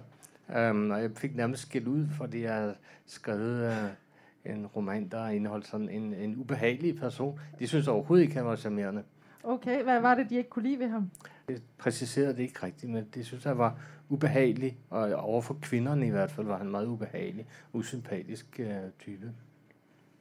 Øhm, 0.56 0.90
og 0.90 1.02
jeg 1.02 1.10
fik 1.16 1.36
nærmest 1.36 1.62
skæld 1.62 1.86
ud, 1.86 2.06
fordi 2.08 2.42
jeg 2.42 2.54
havde 2.54 2.74
skrevet 3.06 3.72
øh, 3.72 4.54
en 4.54 4.66
roman, 4.66 5.08
der 5.08 5.28
indeholdt 5.28 5.66
sådan 5.66 5.88
en, 5.88 6.14
en 6.14 6.36
ubehagelig 6.36 6.96
person. 6.98 7.40
De 7.58 7.66
synes 7.66 7.88
overhovedet 7.88 8.22
ikke, 8.24 8.34
han 8.36 8.44
var 8.44 8.56
charmerende. 8.56 9.02
okay. 9.44 9.82
Hvad 9.82 10.00
var 10.00 10.14
det, 10.14 10.30
de 10.30 10.36
ikke 10.36 10.50
kunne 10.50 10.62
lide 10.68 10.78
ved 10.78 10.88
ham? 10.88 11.10
Det 11.48 11.62
præciserede 11.78 12.36
det 12.36 12.42
ikke 12.42 12.62
rigtigt, 12.66 12.92
men 12.92 13.06
det 13.14 13.26
synes 13.26 13.44
jeg 13.46 13.58
var 13.58 13.78
ubehagelig, 14.08 14.78
og 14.90 15.14
overfor 15.14 15.58
kvinderne 15.62 16.06
i 16.06 16.10
hvert 16.10 16.30
fald 16.30 16.46
var 16.46 16.58
han 16.58 16.70
meget 16.70 16.86
ubehagelig, 16.86 17.46
usympatisk 17.72 18.60
øh, 18.60 18.76
type, 18.98 19.32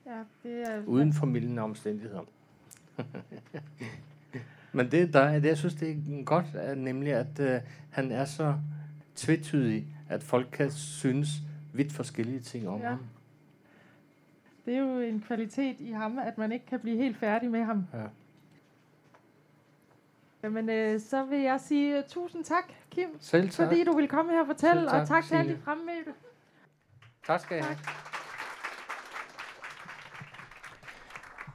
Ja, 0.05 0.23
det 0.43 0.61
er... 0.69 0.81
uden 0.85 1.13
formidlende 1.13 1.61
omstændigheder. 1.61 2.21
men 4.73 4.91
det, 4.91 5.13
der, 5.13 5.33
det, 5.39 5.45
jeg 5.45 5.57
synes, 5.57 5.75
det 5.75 5.89
er 5.89 6.23
godt, 6.23 6.45
er 6.53 6.75
nemlig, 6.75 7.13
at 7.13 7.39
øh, 7.39 7.61
han 7.89 8.11
er 8.11 8.25
så 8.25 8.55
tvetydig, 9.15 9.87
at 10.11 10.23
folk 10.23 10.47
kan 10.51 10.71
synes 10.71 11.29
vidt 11.73 11.93
forskellige 11.93 12.39
ting 12.39 12.69
om 12.69 12.81
Ja. 12.81 12.89
ham. 12.89 12.99
Det 14.65 14.73
er 14.75 14.79
jo 14.79 14.99
en 14.99 15.21
kvalitet 15.27 15.75
i 15.79 15.91
ham, 15.91 16.19
at 16.19 16.37
man 16.37 16.51
ikke 16.51 16.65
kan 16.65 16.79
blive 16.79 16.97
helt 16.97 17.17
færdig 17.17 17.51
med 17.51 17.63
ham. 17.63 17.85
Ja. 17.93 18.03
Jamen, 20.43 20.69
øh, 20.69 20.99
så 21.01 21.23
vil 21.25 21.39
jeg 21.39 21.61
sige 21.61 21.97
uh, 21.97 22.03
tusind 22.07 22.43
tak, 22.43 22.63
Kim, 22.89 23.09
Selv 23.19 23.49
tak. 23.49 23.67
fordi 23.67 23.83
du 23.83 23.91
vil 23.95 24.07
komme 24.07 24.31
her 24.31 24.39
og 24.41 24.45
fortælle, 24.47 24.81
Selv 24.81 24.89
tak, 24.89 25.01
og 25.01 25.07
tak 25.07 25.23
til 25.23 25.35
alle 25.35 25.53
de 25.55 25.61
fremmødte. 25.61 26.13
Tak 27.27 27.39
skal 27.39 27.55
jeg 27.55 27.65
have. 27.65 27.77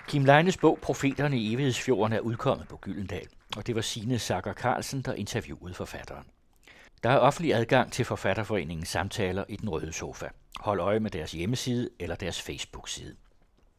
Kim 0.09 0.24
Leines 0.24 0.57
bog 0.57 0.78
Profeterne 0.82 1.38
i 1.38 1.54
Evighedsfjorden 1.54 2.12
er 2.12 2.20
udkommet 2.20 2.68
på 2.68 2.76
Gyldendal, 2.76 3.28
og 3.57 3.66
det 3.66 3.74
var 3.74 3.80
Signe 3.80 4.18
Sager 4.18 4.52
Carlsen, 4.52 5.02
der 5.02 5.14
interviewede 5.14 5.74
forfatteren. 5.74 6.24
Der 7.03 7.11
er 7.11 7.18
offentlig 7.18 7.55
adgang 7.55 7.92
til 7.92 8.05
Forfatterforeningens 8.05 8.88
samtaler 8.88 9.44
i 9.49 9.57
den 9.57 9.68
røde 9.68 9.92
sofa. 9.92 10.28
Hold 10.61 10.80
øje 10.80 11.01
med 11.01 11.11
deres 11.11 11.32
hjemmeside 11.32 11.90
eller 12.01 12.16
deres 12.16 12.42
Facebook-side. 12.42 13.16